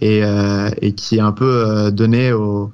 et, 0.00 0.22
et 0.82 0.92
qui 0.94 1.18
est 1.18 1.20
un 1.20 1.32
peu 1.32 1.92
donné 1.92 2.32
au, 2.32 2.72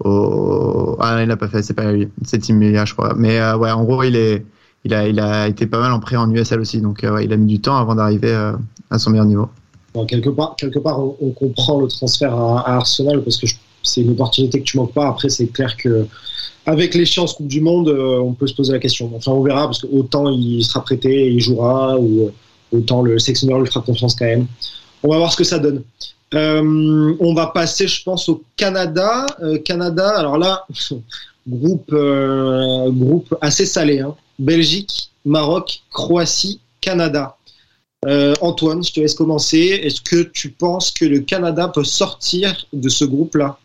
au... 0.00 0.96
Ah, 0.98 1.22
il 1.22 1.28
l'a 1.28 1.36
pas 1.36 1.48
fait, 1.48 1.62
c'est 1.62 1.74
pas 1.74 1.92
lui, 1.92 2.08
c'est 2.24 2.40
Tim 2.40 2.54
Melia, 2.54 2.84
je 2.84 2.94
crois. 2.94 3.14
Mais 3.16 3.40
ouais, 3.52 3.70
en 3.70 3.84
gros, 3.84 4.02
il 4.02 4.16
est 4.16 4.44
il 4.84 4.94
a, 5.20 5.48
été 5.48 5.66
pas 5.66 5.80
mal 5.80 5.92
en 5.92 6.00
prêt 6.00 6.16
en 6.16 6.30
USL 6.30 6.60
aussi, 6.60 6.80
donc 6.80 7.04
euh, 7.04 7.22
il 7.22 7.32
a 7.32 7.36
mis 7.36 7.46
du 7.46 7.60
temps 7.60 7.76
avant 7.76 7.94
d'arriver 7.94 8.30
euh, 8.30 8.52
à 8.90 8.98
son 8.98 9.10
meilleur 9.10 9.26
niveau. 9.26 9.48
Quelque 10.06 10.30
part, 10.30 10.54
quelque 10.56 10.78
part 10.78 11.00
on, 11.00 11.30
comprend 11.30 11.80
le 11.80 11.88
transfert 11.88 12.32
à, 12.32 12.76
Arsenal 12.76 13.22
parce 13.22 13.36
que 13.36 13.46
c'est 13.82 14.02
une 14.02 14.10
opportunité 14.10 14.60
que 14.60 14.64
tu 14.64 14.76
manques 14.76 14.92
pas. 14.92 15.08
Après, 15.08 15.28
c'est 15.28 15.48
clair 15.48 15.76
que 15.76 16.06
avec 16.66 16.94
l'échéance 16.94 17.32
Coupe 17.32 17.48
du 17.48 17.60
Monde, 17.60 17.88
euh, 17.88 18.20
on 18.20 18.32
peut 18.32 18.46
se 18.46 18.54
poser 18.54 18.72
la 18.72 18.78
question. 18.78 19.10
Enfin, 19.16 19.32
on 19.32 19.42
verra 19.42 19.64
parce 19.64 19.80
que 19.82 19.88
autant 19.88 20.30
il 20.30 20.62
sera 20.62 20.84
prêté 20.84 21.26
et 21.26 21.28
il 21.30 21.40
jouera, 21.40 21.98
ou 21.98 22.30
autant 22.70 23.02
le 23.02 23.18
sélectionneur 23.18 23.58
lui 23.58 23.66
fera 23.66 23.80
confiance 23.80 24.14
quand 24.14 24.26
même. 24.26 24.46
On 25.02 25.08
va 25.08 25.16
voir 25.16 25.32
ce 25.32 25.36
que 25.36 25.44
ça 25.44 25.58
donne. 25.58 25.82
On 26.32 27.34
va 27.34 27.48
passer, 27.48 27.88
je 27.88 28.02
pense, 28.04 28.28
au 28.28 28.42
Canada. 28.56 29.26
Canada, 29.64 30.16
alors 30.16 30.38
là, 30.38 30.66
groupe, 31.48 31.90
groupe 31.90 33.34
assez 33.40 33.66
salé. 33.66 34.00
Hein. 34.00 34.14
Belgique, 34.38 35.10
Maroc, 35.24 35.82
Croatie, 35.92 36.60
Canada. 36.80 37.36
Euh, 38.06 38.34
Antoine, 38.40 38.82
je 38.84 38.92
te 38.92 39.00
laisse 39.00 39.14
commencer. 39.14 39.80
Est-ce 39.82 40.00
que 40.00 40.22
tu 40.22 40.50
penses 40.50 40.90
que 40.92 41.04
le 41.04 41.20
Canada 41.20 41.68
peut 41.68 41.84
sortir 41.84 42.66
de 42.72 42.88
ce 42.88 43.04
groupe-là? 43.04 43.58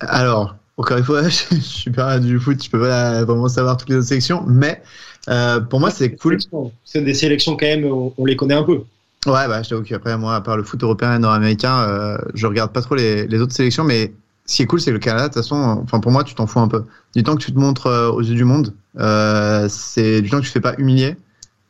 Alors, 0.00 0.56
encore 0.76 0.98
une 0.98 1.04
fois, 1.04 1.22
je 1.28 1.54
ne 1.54 1.60
suis 1.60 1.90
pas 1.90 2.18
du 2.18 2.38
foot, 2.38 2.62
je 2.62 2.70
peux 2.70 2.80
pas 2.80 3.24
vraiment 3.24 3.48
savoir 3.48 3.76
toutes 3.76 3.88
les 3.88 3.96
autres 3.96 4.06
sélections, 4.06 4.44
mais 4.46 4.82
euh, 5.28 5.60
pour 5.60 5.80
moi, 5.80 5.90
c'est 5.90 6.14
cool. 6.16 6.38
C'est 6.84 7.02
des 7.02 7.14
sélections 7.14 7.56
quand 7.56 7.66
même, 7.66 7.84
on, 7.84 8.12
on, 8.16 8.24
les 8.24 8.36
connaît 8.36 8.54
un 8.54 8.62
peu. 8.62 8.82
Ouais, 9.26 9.48
bah, 9.48 9.62
je 9.62 9.70
t'avoue 9.70 9.82
qu'après, 9.82 10.16
moi, 10.16 10.36
à 10.36 10.40
part 10.40 10.56
le 10.56 10.62
foot 10.62 10.82
européen 10.82 11.16
et 11.16 11.18
nord-américain, 11.18 11.80
euh, 11.80 12.18
je 12.34 12.46
regarde 12.46 12.72
pas 12.72 12.82
trop 12.82 12.94
les, 12.94 13.26
les 13.26 13.40
autres 13.40 13.54
sélections, 13.54 13.84
mais 13.84 14.12
ce 14.48 14.56
qui 14.56 14.62
est 14.62 14.66
cool, 14.66 14.80
c'est 14.80 14.90
que 14.90 14.94
le 14.94 14.98
Canada, 14.98 15.28
de 15.28 15.34
toute 15.34 15.42
façon, 15.42 15.80
enfin 15.84 16.00
pour 16.00 16.10
moi, 16.10 16.24
tu 16.24 16.34
t'en 16.34 16.46
fous 16.46 16.58
un 16.58 16.68
peu. 16.68 16.84
Du 17.14 17.22
temps 17.22 17.36
que 17.36 17.44
tu 17.44 17.52
te 17.52 17.58
montres 17.58 17.86
euh, 17.86 18.10
aux 18.10 18.22
yeux 18.22 18.34
du 18.34 18.44
monde, 18.44 18.74
euh, 18.98 19.68
c'est 19.68 20.22
du 20.22 20.30
temps 20.30 20.38
que 20.38 20.44
tu 20.44 20.48
te 20.48 20.52
fais 20.54 20.60
pas 20.60 20.74
humilier. 20.78 21.18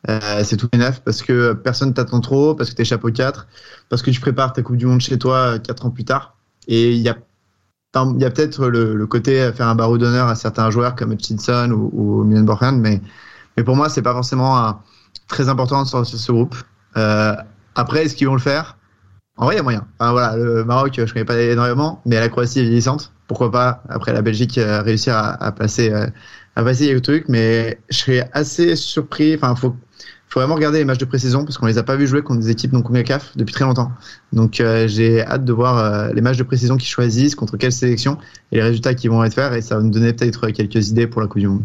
Euh, 0.07 0.45
c'est 0.45 0.55
tout 0.55 0.69
neuf 0.73 1.01
parce 1.03 1.21
que 1.21 1.51
personne 1.51 1.93
t'attend 1.93 2.21
trop, 2.21 2.55
parce 2.55 2.69
que 2.69 2.75
t'es 2.75 2.85
chapeau 2.85 3.11
4, 3.11 3.47
parce 3.89 4.01
que 4.01 4.11
tu 4.11 4.21
prépares 4.21 4.53
ta 4.53 4.61
Coupe 4.61 4.77
du 4.77 4.85
Monde 4.85 5.01
chez 5.01 5.19
toi 5.19 5.59
4 5.59 5.87
ans 5.87 5.89
plus 5.89 6.05
tard. 6.05 6.37
Et 6.69 6.93
il 6.93 7.01
y 7.01 7.09
a, 7.09 7.17
y 7.95 8.25
a 8.25 8.31
peut-être 8.31 8.67
le, 8.67 9.07
côté 9.07 9.51
faire 9.51 9.67
un 9.67 9.75
barreau 9.75 9.97
d'honneur 9.97 10.29
à 10.29 10.35
certains 10.35 10.71
joueurs 10.71 10.95
comme 10.95 11.11
Hutchinson 11.11 11.71
ou, 11.71 11.91
ou 11.93 12.23
Milan 12.23 12.45
mais, 12.77 13.01
mais 13.57 13.63
pour 13.65 13.75
moi, 13.75 13.89
c'est 13.89 14.01
pas 14.01 14.13
forcément 14.13 14.57
un, 14.57 14.79
très 15.27 15.49
important 15.49 15.83
de 15.83 15.87
sortir 15.89 16.17
ce 16.17 16.31
groupe. 16.31 16.55
Après, 16.95 18.05
est-ce 18.05 18.15
qu'ils 18.15 18.27
vont 18.27 18.35
le 18.35 18.39
faire? 18.39 18.77
En 19.39 19.45
vrai, 19.45 19.55
il 19.55 19.57
y 19.57 19.59
a 19.61 19.63
moyen. 19.63 19.87
Enfin, 19.97 20.11
voilà, 20.11 20.35
le 20.35 20.65
Maroc, 20.65 20.91
je 20.97 21.13
connais 21.13 21.23
pas 21.23 21.39
énormément, 21.39 22.01
mais 22.05 22.19
la 22.19 22.27
Croatie 22.27 22.59
est 22.59 22.63
vieillissante. 22.63 23.13
Pourquoi 23.27 23.49
pas, 23.49 23.81
après 23.87 24.11
la 24.11 24.21
Belgique, 24.21 24.57
euh, 24.57 24.81
réussir 24.81 25.15
à, 25.15 25.41
à 25.41 25.53
passer, 25.53 25.93
euh, 25.93 26.07
à 26.57 26.63
passer 26.63 26.91
le 26.91 26.99
truc. 26.99 27.23
Mais 27.29 27.79
je 27.89 27.97
serais 27.99 28.29
assez 28.33 28.75
surpris. 28.75 29.35
Enfin, 29.35 29.55
faut, 29.55 29.73
faut 30.27 30.41
vraiment 30.41 30.55
regarder 30.55 30.79
les 30.79 30.83
matchs 30.83 30.97
de 30.97 31.05
pré-saison 31.05 31.45
parce 31.45 31.57
qu'on 31.57 31.67
les 31.67 31.77
a 31.77 31.83
pas 31.83 31.95
vus 31.95 32.05
jouer 32.05 32.21
contre 32.21 32.41
des 32.41 32.49
équipes 32.49 32.73
non 32.73 32.81
CONCACAF 32.81 33.37
depuis 33.37 33.53
très 33.53 33.63
longtemps. 33.63 33.93
Donc, 34.33 34.59
euh, 34.59 34.89
j'ai 34.89 35.21
hâte 35.21 35.45
de 35.45 35.53
voir 35.53 36.13
les 36.13 36.21
matchs 36.21 36.37
de 36.37 36.43
pré-saison 36.43 36.75
qu'ils 36.75 36.89
choisissent, 36.89 37.35
contre 37.35 37.55
quelle 37.55 37.71
sélection 37.71 38.17
et 38.51 38.57
les 38.57 38.63
résultats 38.63 38.93
qui 38.93 39.07
vont 39.07 39.23
être 39.23 39.35
faits. 39.35 39.53
Et 39.53 39.61
ça 39.61 39.77
va 39.77 39.81
nous 39.81 39.89
donner 39.89 40.11
peut-être 40.11 40.49
quelques 40.49 40.89
idées 40.89 41.07
pour 41.07 41.21
la 41.21 41.27
Coupe 41.27 41.39
du 41.39 41.47
Monde. 41.47 41.63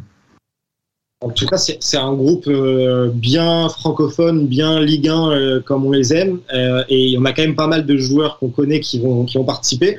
En 1.25 1.31
tout 1.31 1.47
cas, 1.47 1.57
c'est 1.57 1.97
un 1.97 2.13
groupe 2.13 2.47
euh, 2.49 3.09
bien 3.09 3.71
francophone, 3.71 4.47
bien 4.47 4.79
Ligue 4.79 5.09
1 5.09 5.31
euh, 5.31 5.61
comme 5.61 5.87
on 5.87 5.91
les 5.91 6.13
aime. 6.13 6.41
Euh, 6.53 6.85
et 6.91 7.17
on 7.19 7.25
a 7.25 7.33
quand 7.33 7.41
même 7.41 7.55
pas 7.55 7.67
mal 7.67 7.87
de 7.87 7.97
joueurs 7.97 8.39
qu'on 8.39 8.51
connaît 8.51 8.81
qui 8.81 9.01
vont, 9.01 9.25
qui 9.25 9.39
vont 9.39 9.45
participer. 9.45 9.97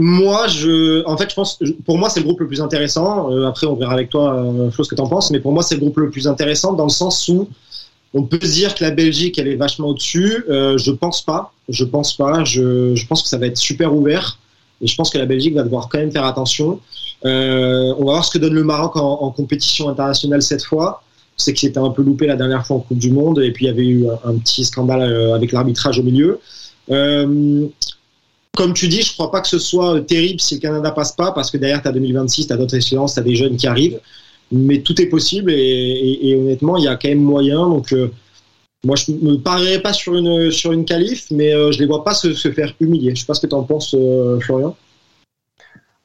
Moi, 0.00 0.48
je, 0.48 1.06
en 1.06 1.16
fait, 1.16 1.30
je 1.30 1.34
pense, 1.36 1.60
pour 1.84 1.96
moi, 1.96 2.10
c'est 2.10 2.18
le 2.18 2.24
groupe 2.24 2.40
le 2.40 2.48
plus 2.48 2.60
intéressant. 2.60 3.30
après, 3.46 3.68
on 3.68 3.76
verra 3.76 3.92
avec 3.92 4.10
toi, 4.10 4.44
ce 4.76 4.88
que 4.88 4.96
tu 4.96 5.00
en 5.00 5.06
penses. 5.06 5.30
Mais 5.30 5.38
pour 5.38 5.52
moi, 5.52 5.62
c'est 5.62 5.76
le 5.76 5.80
groupe 5.80 5.96
le 5.98 6.10
plus 6.10 6.26
intéressant 6.26 6.72
dans 6.72 6.84
le 6.84 6.90
sens 6.90 7.28
où 7.28 7.48
on 8.12 8.24
peut 8.24 8.38
dire 8.38 8.74
que 8.74 8.82
la 8.82 8.90
Belgique, 8.90 9.38
elle 9.38 9.48
est 9.48 9.56
vachement 9.56 9.88
au-dessus. 9.88 10.44
je 10.48 10.90
pense 10.90 11.22
pas. 11.22 11.52
Je 11.68 11.84
pense 11.84 12.16
pas. 12.16 12.42
Je, 12.42 12.96
je 12.96 13.06
pense 13.06 13.22
que 13.22 13.28
ça 13.28 13.38
va 13.38 13.46
être 13.46 13.56
super 13.56 13.94
ouvert. 13.94 14.38
Et 14.80 14.86
je 14.86 14.94
pense 14.94 15.10
que 15.10 15.18
la 15.18 15.26
Belgique 15.26 15.54
va 15.54 15.62
devoir 15.62 15.88
quand 15.88 15.98
même 15.98 16.12
faire 16.12 16.24
attention. 16.24 16.80
Euh, 17.24 17.94
on 17.98 18.04
va 18.04 18.12
voir 18.12 18.24
ce 18.24 18.30
que 18.30 18.38
donne 18.38 18.54
le 18.54 18.64
Maroc 18.64 18.96
en, 18.96 19.30
compétition 19.30 19.88
internationale 19.88 20.42
cette 20.42 20.64
fois. 20.64 21.02
C'est 21.36 21.52
que 21.52 21.60
c'était 21.60 21.78
un 21.78 21.90
peu 21.90 22.02
loupé 22.02 22.26
la 22.26 22.36
dernière 22.36 22.66
fois 22.66 22.76
en 22.76 22.80
Coupe 22.80 22.98
du 22.98 23.10
Monde 23.10 23.40
et 23.40 23.52
puis 23.52 23.66
il 23.66 23.68
y 23.68 23.70
avait 23.70 23.86
eu 23.86 24.06
un, 24.24 24.34
petit 24.38 24.64
scandale 24.64 25.02
euh, 25.02 25.34
avec 25.34 25.52
l'arbitrage 25.52 25.98
au 25.98 26.02
milieu. 26.02 26.40
Euh, 26.90 27.66
comme 28.54 28.72
tu 28.72 28.88
dis, 28.88 29.02
je 29.02 29.12
crois 29.12 29.30
pas 29.30 29.42
que 29.42 29.48
ce 29.48 29.58
soit 29.58 30.00
terrible 30.00 30.40
si 30.40 30.54
le 30.54 30.60
Canada 30.60 30.90
passe 30.90 31.12
pas 31.12 31.32
parce 31.32 31.50
que 31.50 31.58
derrière 31.58 31.82
tu 31.82 31.88
as 31.88 31.92
2026, 31.92 32.46
tu 32.46 32.52
as 32.52 32.56
d'autres 32.56 32.74
échéances, 32.74 33.14
tu 33.14 33.20
as 33.20 33.22
des 33.22 33.34
jeunes 33.34 33.56
qui 33.56 33.66
arrivent. 33.66 34.00
Mais 34.50 34.80
tout 34.80 35.00
est 35.02 35.06
possible 35.06 35.50
et, 35.52 36.36
honnêtement, 36.40 36.76
il 36.76 36.84
y 36.84 36.88
a 36.88 36.94
quand 36.96 37.08
même 37.08 37.20
moyen. 37.20 37.68
Donc 37.68 37.92
moi, 38.84 38.96
je 38.96 39.10
me 39.12 39.36
parierais 39.36 39.80
pas 39.80 39.92
sur 39.92 40.14
une 40.14 40.50
sur 40.50 40.72
une 40.72 40.84
qualif, 40.84 41.26
mais 41.30 41.54
euh, 41.54 41.72
je 41.72 41.80
les 41.80 41.86
vois 41.86 42.04
pas 42.04 42.14
se, 42.14 42.34
se 42.34 42.50
faire 42.52 42.72
humilier. 42.80 43.14
Je 43.14 43.20
sais 43.20 43.26
pas 43.26 43.34
ce 43.34 43.40
que 43.40 43.46
tu 43.46 43.54
en 43.54 43.64
penses, 43.64 43.94
euh, 43.94 44.38
Florian. 44.40 44.76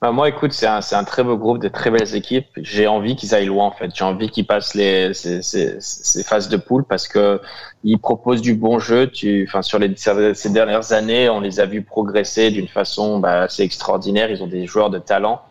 Bah, 0.02 0.12
moi, 0.12 0.28
écoute, 0.30 0.52
c'est 0.52 0.66
un, 0.66 0.80
un, 0.94 1.04
très 1.04 1.24
beau 1.24 1.38
groupe, 1.38 1.60
de 1.60 1.68
très 1.68 1.92
belles 1.92 2.16
équipes. 2.16 2.48
J'ai 2.58 2.88
envie 2.88 3.16
qu'ils 3.16 3.36
aillent 3.36 3.46
loin, 3.46 3.68
en 3.68 3.72
fait. 3.72 3.92
J'ai 3.94 4.04
envie 4.04 4.32
qu'ils 4.32 4.48
passent 4.48 4.74
les, 4.74 5.14
ces, 5.14 5.44
ces, 5.44 5.78
ces, 5.80 6.24
phases 6.24 6.50
de 6.50 6.58
poule 6.58 6.86
parce 6.86 7.08
que 7.08 7.40
ils 7.84 8.00
proposent 8.00 8.42
du 8.42 8.56
bon 8.56 8.80
jeu. 8.80 9.06
Tu, 9.06 9.46
enfin, 9.48 9.62
sur 9.62 9.78
les, 9.78 9.94
ces 9.96 10.50
dernières 10.50 10.92
années, 10.92 11.30
on 11.30 11.40
les 11.40 11.60
a 11.60 11.68
vus 11.68 11.84
progresser 11.84 12.50
d'une 12.50 12.68
façon 12.68 13.20
bah, 13.20 13.42
assez 13.44 13.62
extraordinaire. 13.62 14.32
Ils 14.32 14.42
ont 14.42 14.48
des 14.48 14.66
joueurs 14.66 14.90
de 14.90 14.98
talent, 14.98 15.44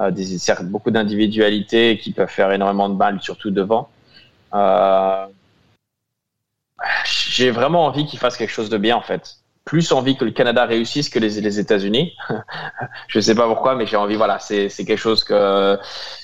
euh, 0.00 0.10
des, 0.10 0.36
beaucoup 0.64 0.90
d'individualité 0.90 1.96
qui 2.02 2.10
peuvent 2.10 2.28
faire 2.28 2.50
énormément 2.50 2.88
de 2.88 2.96
balles, 2.96 3.20
surtout 3.22 3.52
devant. 3.52 3.88
Euh, 4.52 5.26
J'ai 7.04 7.50
vraiment 7.50 7.86
envie 7.86 8.06
qu'ils 8.06 8.18
fassent 8.18 8.36
quelque 8.36 8.52
chose 8.52 8.70
de 8.70 8.78
bien, 8.78 8.96
en 8.96 9.02
fait 9.02 9.36
plus 9.66 9.90
envie 9.90 10.16
que 10.16 10.24
le 10.24 10.30
Canada 10.30 10.64
réussisse 10.64 11.08
que 11.10 11.18
les, 11.18 11.40
les 11.40 11.58
États-Unis. 11.58 12.16
je 13.08 13.18
sais 13.18 13.34
pas 13.34 13.48
pourquoi, 13.48 13.74
mais 13.74 13.84
j'ai 13.84 13.96
envie. 13.96 14.14
Voilà, 14.14 14.38
c'est 14.38 14.68
quelque 14.68 14.96
chose 14.96 15.24
que 15.24 15.76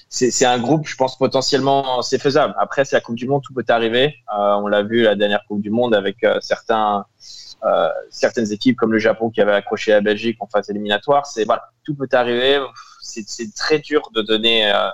c'est 0.09 0.45
un 0.45 0.59
groupe, 0.59 0.87
je 0.87 0.95
pense 0.95 1.19
potentiellement 1.19 2.03
c'est 2.03 2.21
faisable. 2.21 2.55
Après, 2.59 2.85
c'est 2.85 2.97
la 2.97 3.01
Coupe 3.01 3.17
du 3.17 3.27
Monde, 3.27 3.43
tout 3.43 3.53
peut 3.53 3.65
arriver. 3.69 4.15
Euh, 4.33 4.55
on 4.63 4.69
l'a 4.69 4.83
vu 4.83 5.03
la 5.03 5.17
dernière 5.17 5.43
Coupe 5.49 5.61
du 5.61 5.71
Monde 5.71 5.95
avec 5.95 6.23
euh, 6.23 6.39
certains 6.41 7.05
euh, 7.65 7.89
certaines 8.11 8.53
équipes 8.53 8.77
comme 8.77 8.93
le 8.93 8.99
Japon 8.99 9.31
qui 9.31 9.41
avait 9.41 9.53
accroché 9.53 9.93
la 9.93 10.01
Belgique 10.01 10.37
en 10.41 10.47
phase 10.47 10.69
éliminatoire. 10.69 11.27
C'est 11.27 11.45
voilà, 11.45 11.65
tout 11.85 11.95
peut 11.95 12.09
arriver. 12.13 12.61
C'est 13.01 13.55
très 13.55 13.79
dur 13.79 14.03
de 14.15 14.23
donner 14.23 14.71
euh, 14.71 14.89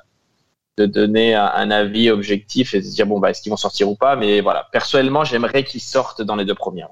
de 0.79 0.87
donner 0.87 1.35
un, 1.35 1.71
avis 1.71 2.11
objectif 2.11 2.75
et 2.75 2.81
de 2.81 2.87
dire 2.87 3.07
bon 3.07 3.19
bah 3.19 3.31
est-ce 3.31 3.43
qu'ils 3.43 3.51
vont 3.51 3.57
sortir 3.57 3.89
ou 3.89 3.97
pas? 3.97 4.17
Mais 4.17 4.41
voilà, 4.41 4.67
personnellement, 4.73 5.25
j'aimerais 5.25 5.65
qu'ils 5.65 5.81
sortent 5.81 6.23
dans 6.23 6.37
les 6.37 6.45
deux 6.45 6.55
premières. 6.55 6.91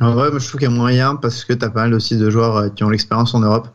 En 0.00 0.12
vrai, 0.12 0.28
je 0.32 0.46
trouve 0.46 0.60
qu'il 0.60 0.70
y 0.70 0.72
a 0.72 0.74
moyen 0.74 1.16
parce 1.16 1.44
que 1.44 1.52
tu 1.52 1.64
as 1.64 1.70
pas 1.70 1.82
mal 1.82 1.94
aussi 1.94 2.16
de 2.16 2.30
joueurs 2.30 2.56
euh, 2.56 2.68
qui 2.68 2.84
ont 2.84 2.90
l'expérience 2.90 3.34
en 3.34 3.40
Europe. 3.40 3.68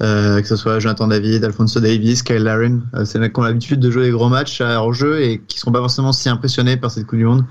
Euh, 0.00 0.40
que 0.40 0.48
ce 0.48 0.56
soit 0.56 0.80
Jonathan 0.80 1.06
David, 1.06 1.44
Alfonso 1.44 1.78
Davis, 1.78 2.22
Kyle 2.22 2.42
Larin. 2.42 2.80
Euh, 2.94 3.04
c'est 3.04 3.18
mecs 3.18 3.32
qui 3.32 3.40
ont 3.40 3.44
l'habitude 3.44 3.78
de 3.78 3.90
jouer 3.90 4.04
des 4.04 4.10
gros 4.10 4.28
matchs 4.28 4.60
à 4.60 4.72
leur 4.72 4.92
jeu 4.92 5.20
et 5.22 5.40
qui 5.46 5.58
sont 5.58 5.70
pas 5.70 5.78
forcément 5.78 6.12
si 6.12 6.28
impressionnés 6.28 6.76
par 6.76 6.90
cette 6.90 7.06
Coupe 7.06 7.18
du 7.18 7.24
Monde. 7.24 7.44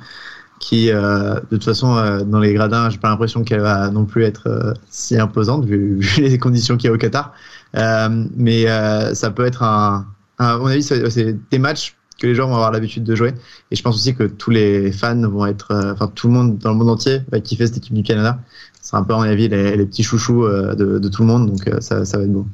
Qui, 0.60 0.90
de 0.92 1.42
toute 1.50 1.64
façon, 1.64 1.96
dans 2.28 2.38
les 2.38 2.54
gradins, 2.54 2.92
j'ai 2.92 3.00
pas 3.00 3.10
l'impression 3.10 3.44
qu'elle 3.44 3.62
va 3.62 3.90
non 3.90 4.06
plus 4.06 4.26
être 4.26 4.76
si 4.92 5.18
imposante 5.18 5.66
vu, 5.66 5.98
vu, 6.00 6.22
les 6.22 6.38
conditions 6.38 6.78
qu'il 6.78 6.88
y 6.88 6.92
a 6.92 6.94
au 6.94 7.00
Qatar. 7.00 7.34
mais 7.74 8.68
ça 9.16 9.32
peut 9.32 9.44
être 9.44 9.64
un 9.64 10.06
à 10.42 10.58
mon 10.58 10.68
avis, 10.68 10.84
c'est 10.84 11.38
des 11.50 11.60
matchs 11.60 11.96
que 12.22 12.28
les 12.28 12.36
gens 12.36 12.48
vont 12.48 12.56
avoir 12.56 12.72
l'habitude 12.72 13.04
de 13.04 13.16
jouer. 13.16 13.34
Et 13.72 13.76
je 13.76 13.82
pense 13.82 13.96
aussi 13.96 14.16
que 14.16 14.24
tous 14.24 14.52
les 14.52 14.92
fans 14.92 15.28
vont 15.28 15.46
être, 15.46 15.72
euh, 15.72 15.94
enfin 15.94 16.12
tout 16.14 16.28
le 16.28 16.34
monde 16.34 16.58
dans 16.60 16.70
le 16.70 16.76
monde 16.76 16.90
entier 16.90 17.20
va 17.32 17.40
kiffer 17.40 17.68
cette 17.68 17.78
équipe 17.78 17.94
du 17.94 18.04
Canada. 18.04 18.40
C'est 18.82 18.96
un 18.96 19.04
peu, 19.04 19.14
à 19.14 19.18
mon 19.18 19.24
avis, 19.24 19.48
les, 19.48 19.86
petits 19.86 20.04
chouchous 20.04 20.46
euh, 20.46 20.76
de, 20.76 21.10
tout 21.10 21.24
le 21.24 21.28
monde, 21.28 21.50
donc 21.50 21.68
euh, 21.68 21.80
ça, 21.82 22.00
va 22.00 22.24
être 22.24 22.32
beau. 22.32 22.46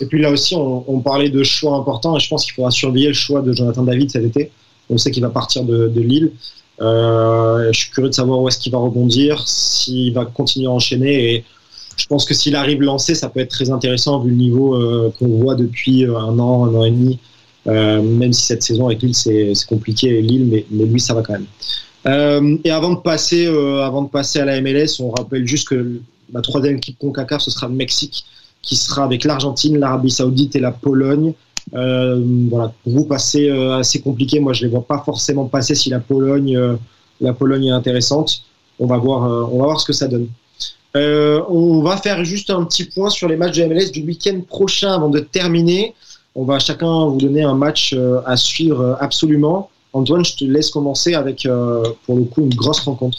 Et 0.00 0.06
puis 0.06 0.20
là 0.20 0.30
aussi, 0.30 0.54
on, 0.56 1.00
parlait 1.00 1.30
de 1.30 1.42
choix 1.42 1.76
importants, 1.76 2.16
et 2.16 2.20
je 2.20 2.28
pense 2.28 2.44
qu'il 2.44 2.54
faudra 2.54 2.70
surveiller 2.70 3.08
le 3.08 3.14
choix 3.14 3.42
de 3.42 3.52
Jonathan 3.52 3.82
David 3.82 4.10
cet 4.10 4.24
été. 4.24 4.50
On 4.88 4.96
sait 4.96 5.10
qu'il 5.10 5.22
va 5.22 5.30
partir 5.30 5.64
de, 5.64 6.00
Lille. 6.00 6.32
Je 6.80 7.70
suis 7.72 7.90
curieux 7.90 8.08
de 8.08 8.14
savoir 8.14 8.40
où 8.40 8.48
est-ce 8.48 8.58
qu'il 8.58 8.72
va 8.72 8.78
rebondir, 8.78 9.46
s'il 9.46 10.14
va 10.14 10.24
continuer 10.24 10.66
à 10.66 10.70
enchaîner. 10.70 11.34
Et 11.34 11.44
je 12.00 12.06
pense 12.06 12.24
que 12.24 12.34
s'il 12.34 12.56
arrive 12.56 12.80
lancé, 12.82 13.14
ça 13.14 13.28
peut 13.28 13.40
être 13.40 13.50
très 13.50 13.70
intéressant 13.70 14.20
vu 14.20 14.30
le 14.30 14.36
niveau 14.36 14.74
euh, 14.74 15.12
qu'on 15.18 15.28
voit 15.28 15.54
depuis 15.54 16.04
un 16.04 16.38
an, 16.38 16.64
un 16.64 16.74
an 16.74 16.84
et 16.84 16.90
demi 16.90 17.18
euh, 17.66 18.00
même 18.02 18.32
si 18.32 18.46
cette 18.46 18.62
saison 18.62 18.86
avec 18.86 19.02
Lille 19.02 19.14
c'est 19.14 19.52
compliqué 19.68 20.20
Lille, 20.22 20.46
mais, 20.46 20.64
mais, 20.70 20.84
lui 20.84 21.00
ça 21.00 21.14
va 21.14 21.22
quand 21.22 21.34
même. 21.34 21.46
Euh, 22.06 22.56
et 22.64 22.70
avant 22.70 22.92
de 22.92 23.00
passer, 23.00 23.46
euh, 23.46 23.84
avant 23.84 24.02
de 24.02 24.08
passer 24.08 24.40
à 24.40 24.44
la 24.44 24.60
MLS, 24.60 25.00
on 25.00 25.10
rappelle 25.10 25.46
juste 25.46 25.68
que 25.68 26.00
la 26.32 26.40
troisième 26.40 26.76
équipe 26.76 26.98
Concacaf 26.98 27.42
ce 27.42 27.50
sera 27.50 27.68
le 27.68 27.74
Mexique, 27.74 28.24
qui 28.62 28.76
sera 28.76 29.04
avec 29.04 29.24
l'Argentine, 29.24 29.78
l'Arabie 29.78 30.10
Saoudite 30.10 30.56
et 30.56 30.60
la 30.60 30.70
Pologne. 30.72 31.34
Euh, 31.74 32.20
voilà, 32.48 32.72
pour 32.82 32.92
vous 32.92 33.04
passer 33.04 33.48
euh, 33.48 33.76
assez 33.76 34.00
compliqué. 34.00 34.40
Moi, 34.40 34.54
je 34.54 34.64
les 34.64 34.70
vois 34.70 34.84
pas 34.84 35.02
forcément 35.04 35.44
passer 35.44 35.74
si 35.74 35.90
la 35.90 36.00
Pologne, 36.00 36.56
euh, 36.56 36.76
la 37.20 37.32
Pologne 37.32 37.66
est 37.66 37.70
intéressante. 37.70 38.42
On 38.78 38.86
va 38.86 38.96
voir, 38.96 39.52
on 39.52 39.58
va 39.58 39.66
voir 39.66 39.80
ce 39.80 39.86
que 39.86 39.92
ça 39.92 40.08
donne. 40.08 40.28
On 40.94 41.82
va 41.82 41.96
faire 41.96 42.24
juste 42.24 42.50
un 42.50 42.64
petit 42.64 42.84
point 42.84 43.10
sur 43.10 43.28
les 43.28 43.36
matchs 43.36 43.58
de 43.58 43.64
MLS 43.64 43.90
du 43.92 44.02
week-end 44.02 44.40
prochain 44.48 44.92
avant 44.92 45.08
de 45.08 45.20
terminer. 45.20 45.94
On 46.34 46.44
va 46.44 46.58
chacun 46.58 47.06
vous 47.06 47.18
donner 47.18 47.42
un 47.42 47.54
match 47.54 47.92
euh, 47.92 48.20
à 48.24 48.36
suivre 48.36 48.80
euh, 48.80 48.94
absolument. 49.00 49.70
Antoine, 49.92 50.24
je 50.24 50.36
te 50.36 50.44
laisse 50.44 50.70
commencer 50.70 51.14
avec, 51.14 51.44
euh, 51.44 51.82
pour 52.06 52.16
le 52.16 52.24
coup, 52.24 52.42
une 52.42 52.54
grosse 52.54 52.80
rencontre. 52.80 53.18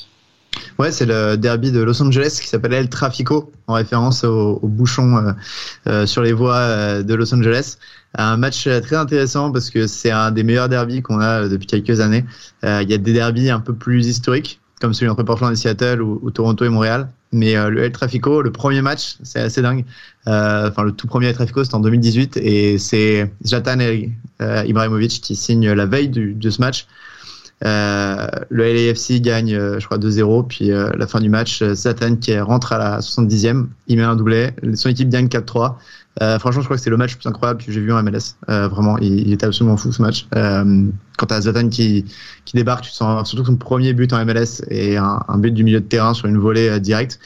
Ouais, 0.80 0.92
c'est 0.92 1.06
le 1.06 1.36
derby 1.36 1.72
de 1.72 1.82
Los 1.82 2.02
Angeles 2.02 2.40
qui 2.42 2.48
s'appelle 2.48 2.74
El 2.74 2.90
Trafico, 2.90 3.52
en 3.68 3.74
référence 3.74 4.24
au, 4.24 4.60
au 4.62 4.68
bouchon 4.68 5.18
euh, 5.18 5.32
euh, 5.88 6.06
sur 6.06 6.22
les 6.22 6.34
voies 6.34 7.04
de 7.04 7.14
Los 7.14 7.34
Angeles. 7.34 7.78
Un 8.16 8.38
match 8.38 8.64
très 8.64 8.96
intéressant 8.96 9.52
parce 9.52 9.70
que 9.70 9.88
c'est 9.88 10.12
un 10.12 10.32
des 10.32 10.44
meilleurs 10.44 10.68
derbys 10.68 11.02
qu'on 11.02 11.20
a 11.20 11.48
depuis 11.48 11.68
quelques 11.68 12.00
années. 12.02 12.26
Euh, 12.64 12.82
il 12.84 12.90
y 12.90 12.94
a 12.94 12.98
des 12.98 13.14
derbys 13.14 13.50
un 13.50 13.62
peu 13.62 13.74
plus 13.74 14.08
historiques, 14.08 14.60
comme 14.82 14.94
celui 14.94 15.10
entre 15.10 15.24
Portland 15.24 15.54
et 15.54 15.56
Seattle 15.56 16.02
ou, 16.02 16.32
Toronto 16.32 16.66
et 16.66 16.70
Montréal. 16.70 17.08
Mais 17.32 17.56
euh, 17.56 17.70
le 17.70 17.84
El 17.84 17.92
Trafico, 17.92 18.42
le 18.42 18.52
premier 18.52 18.82
match, 18.82 19.16
c'est 19.24 19.40
assez 19.40 19.62
dingue. 19.62 19.86
Euh, 20.28 20.70
enfin, 20.70 20.84
le 20.84 20.92
tout 20.92 21.08
premier 21.08 21.28
El 21.28 21.36
Trafico, 21.36 21.64
c'était 21.64 21.76
en 21.76 21.80
2018 21.80 22.38
et 22.38 22.78
c'est 22.78 23.32
Zlatan 23.46 23.80
euh, 23.80 24.64
Ibrahimovic 24.66 25.22
qui 25.22 25.36
signe 25.36 25.72
la 25.72 25.86
veille 25.86 26.10
de 26.10 26.50
ce 26.50 26.60
match. 26.60 26.88
Le 27.62 28.40
LAFC 28.50 29.22
gagne, 29.22 29.52
je 29.52 29.86
crois, 29.86 30.00
2-0. 30.00 30.48
Puis 30.48 30.70
la 30.70 31.08
fin 31.08 31.22
du 31.22 31.30
match, 31.30 31.64
Zlatan 31.64 32.18
qui 32.18 32.38
rentre 32.40 32.74
à 32.74 32.78
la 32.80 33.00
70e, 33.00 33.68
il 33.88 33.98
met 33.98 34.04
un 34.04 34.16
doublé. 34.16 34.50
Son 34.74 34.90
équipe 34.90 35.10
gagne 35.10 35.28
4-3. 35.28 35.76
Euh, 36.22 36.38
franchement, 36.40 36.62
je 36.62 36.68
crois 36.68 36.78
que 36.78 36.84
c'est 36.84 36.90
le 36.90 36.98
match 36.98 37.14
le 37.14 37.20
plus 37.20 37.30
incroyable 37.30 37.64
que 37.64 37.72
j'ai 37.72 37.80
vu 37.80 37.94
en 37.94 38.04
MLS. 38.04 38.36
Euh, 38.50 38.68
vraiment, 38.68 38.98
il, 38.98 39.28
il, 39.28 39.34
était 39.34 39.46
absolument 39.46 39.78
fou 39.78 39.92
ce 39.92 40.02
match. 40.02 40.28
Euh, 40.36 40.88
quand 41.18 41.28
t'as 41.28 41.42
Zlatan 41.42 41.70
qui, 41.70 42.06
qui 42.44 42.56
débarque, 42.56 42.84
tu 42.84 42.92
sens 42.92 43.30
surtout 43.30 43.46
son 43.46 43.56
premier 43.56 43.94
but 43.94 44.12
en 44.12 44.24
MLS 44.26 44.62
et 44.70 44.98
un, 44.98 45.38
but 45.38 45.52
du 45.52 45.64
milieu 45.64 45.80
de 45.80 45.86
terrain 45.86 46.14
sur 46.14 46.28
une 46.28 46.38
volée 46.38 46.80
directe. 46.80 47.20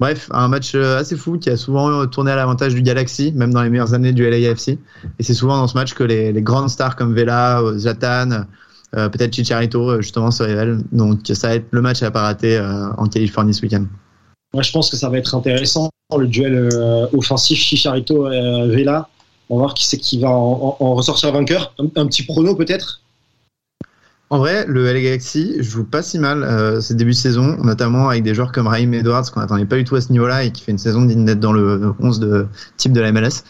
Bref, 0.00 0.28
un 0.32 0.48
match 0.48 0.74
assez 0.74 1.16
fou 1.16 1.38
qui 1.38 1.50
a 1.50 1.56
souvent 1.56 2.06
tourné 2.06 2.32
à 2.32 2.36
l'avantage 2.36 2.74
du 2.74 2.82
Galaxy, 2.82 3.32
même 3.32 3.52
dans 3.52 3.62
les 3.62 3.70
meilleures 3.70 3.94
années 3.94 4.12
du 4.12 4.28
LAFC. 4.28 4.70
Et 5.18 5.22
c'est 5.22 5.34
souvent 5.34 5.58
dans 5.58 5.68
ce 5.68 5.74
match 5.76 5.94
que 5.94 6.02
les, 6.02 6.32
grandes 6.42 6.70
stars 6.70 6.96
comme 6.96 7.14
Vela, 7.14 7.62
Zlatan, 7.76 8.46
peut-être 8.92 9.32
Chicharito 9.32 10.00
justement 10.00 10.30
se 10.30 10.42
révèlent. 10.42 10.82
Donc 10.90 11.20
ça 11.26 11.48
va 11.48 11.54
être 11.56 11.66
le 11.70 11.82
match 11.82 12.02
à 12.02 12.10
pas 12.10 12.22
rater 12.22 12.58
en 12.96 13.06
Californie 13.06 13.54
ce 13.54 13.62
week-end. 13.62 13.84
Moi, 14.54 14.62
je 14.62 14.70
pense 14.70 14.90
que 14.90 14.96
ça 14.96 15.08
va 15.08 15.18
être 15.18 15.34
intéressant 15.34 15.90
le 16.18 16.26
duel 16.26 16.54
euh, 16.54 17.06
offensif 17.12 17.58
Chicharito 17.58 18.26
euh, 18.26 18.66
Vela. 18.68 19.08
On 19.48 19.56
va 19.56 19.62
voir 19.62 19.74
qui 19.74 19.86
c'est 19.86 19.98
qui 19.98 20.18
va 20.18 20.30
en, 20.30 20.94
ressortir 20.94 21.32
vainqueur. 21.32 21.74
Un, 21.78 22.06
petit 22.06 22.22
prono 22.22 22.54
peut-être? 22.54 23.00
En 24.30 24.38
vrai, 24.38 24.64
le 24.66 24.90
LA 24.90 25.02
Galaxy 25.02 25.56
joue 25.58 25.84
pas 25.84 26.00
si 26.00 26.18
mal 26.18 26.42
euh, 26.42 26.80
ces 26.80 26.94
débuts 26.94 27.10
de 27.10 27.16
saison, 27.16 27.58
notamment 27.62 28.08
avec 28.08 28.22
des 28.22 28.34
joueurs 28.34 28.50
comme 28.50 28.66
Raheem 28.66 28.94
Edwards 28.94 29.30
qu'on 29.30 29.40
n'attendait 29.40 29.66
pas 29.66 29.76
du 29.76 29.84
tout 29.84 29.94
à 29.94 30.00
ce 30.00 30.10
niveau-là 30.10 30.44
et 30.44 30.52
qui 30.52 30.62
fait 30.62 30.72
une 30.72 30.78
saison 30.78 31.04
digne 31.04 31.26
d'être 31.26 31.40
dans 31.40 31.52
le 31.52 31.94
11 32.00 32.18
de 32.18 32.46
type 32.78 32.92
de 32.92 33.00
la 33.02 33.12
MLS. 33.12 33.44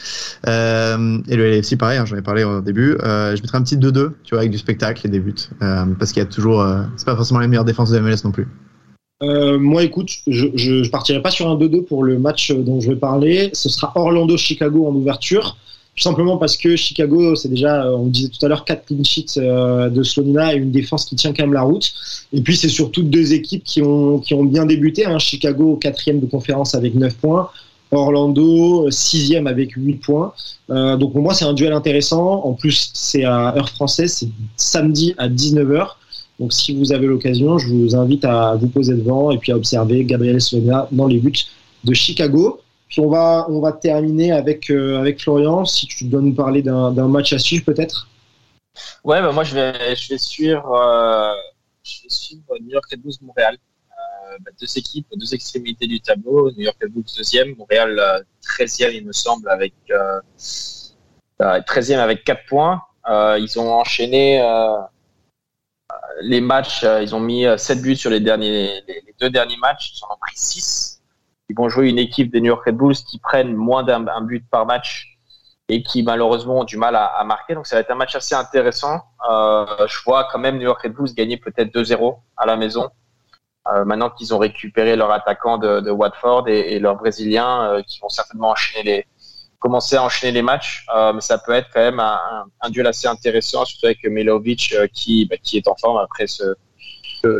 Euh, 0.48 1.18
et 1.28 1.36
le 1.36 1.50
LAFC, 1.50 1.76
pareil, 1.76 1.98
hein, 1.98 2.04
j'en 2.04 2.16
ai 2.16 2.22
parlé 2.22 2.42
au 2.42 2.60
début. 2.60 2.96
Euh, 3.04 3.36
je 3.36 3.42
mettrais 3.42 3.58
un 3.58 3.62
petit 3.62 3.76
2-2, 3.76 4.10
tu 4.24 4.30
vois, 4.32 4.40
avec 4.40 4.50
du 4.50 4.58
spectacle 4.58 5.06
et 5.06 5.10
des 5.10 5.20
buts, 5.20 5.34
euh, 5.62 5.84
parce 6.00 6.10
qu'il 6.10 6.20
y 6.20 6.26
a 6.26 6.28
toujours, 6.28 6.66
c'est 6.96 7.06
pas 7.06 7.14
forcément 7.14 7.38
les 7.38 7.46
meilleures 7.46 7.64
défenses 7.64 7.90
de 7.90 7.96
la 7.96 8.02
MLS 8.02 8.24
non 8.24 8.32
plus. 8.32 8.48
Euh, 9.22 9.58
moi, 9.58 9.84
écoute, 9.84 10.10
je, 10.26 10.46
je, 10.54 10.88
partirai 10.90 11.22
pas 11.22 11.30
sur 11.30 11.48
un 11.48 11.56
2-2 11.56 11.84
pour 11.84 12.02
le 12.02 12.18
match 12.18 12.50
dont 12.50 12.80
je 12.80 12.90
vais 12.90 12.96
parler. 12.96 13.50
Ce 13.52 13.68
sera 13.68 13.92
Orlando-Chicago 13.94 14.86
en 14.86 14.94
ouverture. 14.94 15.56
Tout 15.94 16.02
simplement 16.02 16.38
parce 16.38 16.56
que 16.56 16.74
Chicago, 16.74 17.36
c'est 17.36 17.50
déjà, 17.50 17.86
on 17.92 18.06
disait 18.06 18.28
tout 18.28 18.44
à 18.44 18.48
l'heure, 18.48 18.64
4 18.64 18.86
clean 18.86 19.04
sheets 19.04 19.34
euh, 19.36 19.90
de 19.90 20.02
Slonina 20.02 20.54
et 20.54 20.56
une 20.56 20.70
défense 20.70 21.04
qui 21.04 21.16
tient 21.16 21.34
quand 21.34 21.42
même 21.42 21.52
la 21.52 21.62
route. 21.62 21.92
Et 22.32 22.40
puis, 22.40 22.56
c'est 22.56 22.70
surtout 22.70 23.02
deux 23.02 23.34
équipes 23.34 23.62
qui 23.62 23.82
ont, 23.82 24.18
qui 24.18 24.32
ont 24.32 24.44
bien 24.44 24.64
débuté. 24.64 25.04
Hein. 25.04 25.18
Chicago, 25.18 25.76
quatrième 25.76 26.18
de 26.18 26.26
conférence 26.26 26.74
avec 26.74 26.94
9 26.94 27.14
points. 27.16 27.50
Orlando, 27.90 28.90
sixième 28.90 29.46
avec 29.46 29.72
8 29.72 29.96
points. 29.96 30.32
Euh, 30.70 30.96
donc, 30.96 31.12
pour 31.12 31.20
moi, 31.20 31.34
c'est 31.34 31.44
un 31.44 31.52
duel 31.52 31.74
intéressant. 31.74 32.42
En 32.44 32.54
plus, 32.54 32.90
c'est 32.94 33.24
à 33.24 33.54
heure 33.54 33.68
française, 33.68 34.14
c'est 34.14 34.28
samedi 34.56 35.14
à 35.18 35.28
19h. 35.28 35.88
Donc, 36.42 36.52
si 36.52 36.76
vous 36.76 36.92
avez 36.92 37.06
l'occasion, 37.06 37.56
je 37.56 37.68
vous 37.68 37.94
invite 37.94 38.24
à 38.24 38.56
vous 38.56 38.66
poser 38.66 38.94
devant 38.94 39.30
et 39.30 39.38
puis 39.38 39.52
à 39.52 39.56
observer 39.56 40.04
Gabriel 40.04 40.40
Slonina 40.40 40.88
dans 40.90 41.06
les 41.06 41.20
buts 41.20 41.32
de 41.84 41.94
Chicago. 41.94 42.60
Puis 42.88 43.00
on 43.00 43.08
va, 43.08 43.46
on 43.48 43.60
va 43.60 43.70
terminer 43.70 44.32
avec, 44.32 44.68
euh, 44.68 44.98
avec 44.98 45.22
Florian, 45.22 45.64
si 45.64 45.86
tu 45.86 46.06
dois 46.06 46.20
nous 46.20 46.34
parler 46.34 46.62
d'un 46.62 47.06
match 47.06 47.32
à 47.32 47.38
suivre 47.38 47.64
peut-être. 47.64 48.08
Ouais, 49.04 49.22
bah 49.22 49.30
moi 49.30 49.44
je 49.44 49.54
vais, 49.54 49.94
je 49.94 50.08
vais 50.08 50.18
suivre, 50.18 50.68
euh, 50.74 51.32
New 52.60 52.70
York 52.70 52.86
Red 52.90 53.02
Bulls 53.02 53.14
Montréal. 53.20 53.56
Euh, 53.90 54.38
bah, 54.40 54.50
deux 54.60 54.76
équipes, 54.76 55.06
deux 55.14 55.34
extrémités 55.34 55.86
du 55.86 56.00
tableau. 56.00 56.50
New 56.50 56.64
York 56.64 56.76
Red 56.82 56.92
Bulls 56.92 57.04
deuxième, 57.16 57.54
Montréal 57.54 58.24
treizième 58.40 58.90
il 58.94 59.06
me 59.06 59.12
semble 59.12 59.48
avec 59.48 59.74
euh, 59.92 61.60
treizième 61.68 62.00
avec 62.00 62.24
quatre 62.24 62.46
points. 62.48 62.82
ils 63.08 63.60
ont 63.60 63.70
enchaîné 63.70 64.42
les 66.20 66.40
matchs, 66.40 66.84
ils 67.00 67.14
ont 67.14 67.20
mis 67.20 67.46
sept 67.56 67.80
buts 67.80 67.96
sur 67.96 68.10
les 68.10 68.20
derniers, 68.20 68.82
les, 68.86 69.14
deux 69.20 69.30
derniers 69.30 69.56
matchs. 69.56 69.94
Ils 69.96 70.04
en 70.04 70.14
ont 70.14 70.18
pris 70.20 70.36
six 70.36 70.92
ils 71.52 71.56
vont 71.56 71.68
jouer 71.68 71.90
une 71.90 71.98
équipe 71.98 72.32
des 72.32 72.40
New 72.40 72.46
York 72.46 72.64
Red 72.64 72.76
Bulls 72.76 72.94
qui 72.94 73.18
prennent 73.18 73.54
moins 73.54 73.82
d'un 73.82 74.22
but 74.22 74.42
par 74.48 74.64
match 74.64 75.18
et 75.68 75.82
qui 75.82 76.02
malheureusement 76.02 76.60
ont 76.60 76.64
du 76.64 76.78
mal 76.78 76.96
à, 76.96 77.04
à 77.04 77.24
marquer. 77.24 77.54
Donc 77.54 77.66
ça 77.66 77.76
va 77.76 77.80
être 77.80 77.90
un 77.90 77.94
match 77.94 78.14
assez 78.14 78.34
intéressant. 78.34 79.02
Euh, 79.30 79.66
je 79.86 80.02
vois 80.04 80.28
quand 80.32 80.38
même 80.38 80.56
New 80.56 80.62
York 80.62 80.80
Red 80.82 80.94
Bulls 80.94 81.12
gagner 81.14 81.36
peut-être 81.36 81.70
2-0 81.74 82.18
à 82.38 82.46
la 82.46 82.56
maison. 82.56 82.88
Euh, 83.68 83.84
maintenant 83.84 84.08
qu'ils 84.08 84.34
ont 84.34 84.38
récupéré 84.38 84.96
leur 84.96 85.12
attaquant 85.12 85.58
de, 85.58 85.80
de 85.80 85.90
Watford 85.90 86.48
et, 86.48 86.74
et 86.74 86.78
leurs 86.80 86.96
Brésiliens 86.96 87.64
euh, 87.64 87.82
qui 87.82 88.00
vont 88.00 88.08
certainement 88.08 88.50
enchaîner 88.50 88.82
les, 88.82 89.06
commencer 89.62 89.96
à 89.96 90.02
enchaîner 90.02 90.32
les 90.32 90.42
matchs. 90.42 90.84
Euh, 90.94 91.12
mais 91.12 91.20
ça 91.20 91.38
peut 91.38 91.52
être 91.52 91.68
quand 91.72 91.80
même 91.80 92.00
un, 92.00 92.18
un, 92.30 92.44
un 92.60 92.70
duel 92.70 92.86
assez 92.86 93.06
intéressant, 93.06 93.64
surtout 93.64 93.86
avec 93.86 94.04
Milovic 94.04 94.74
euh, 94.74 94.86
qui, 94.92 95.26
bah, 95.26 95.36
qui 95.42 95.56
est 95.56 95.68
en 95.68 95.76
forme 95.76 95.98
après 95.98 96.26
ce, 96.26 96.54
le, 97.22 97.38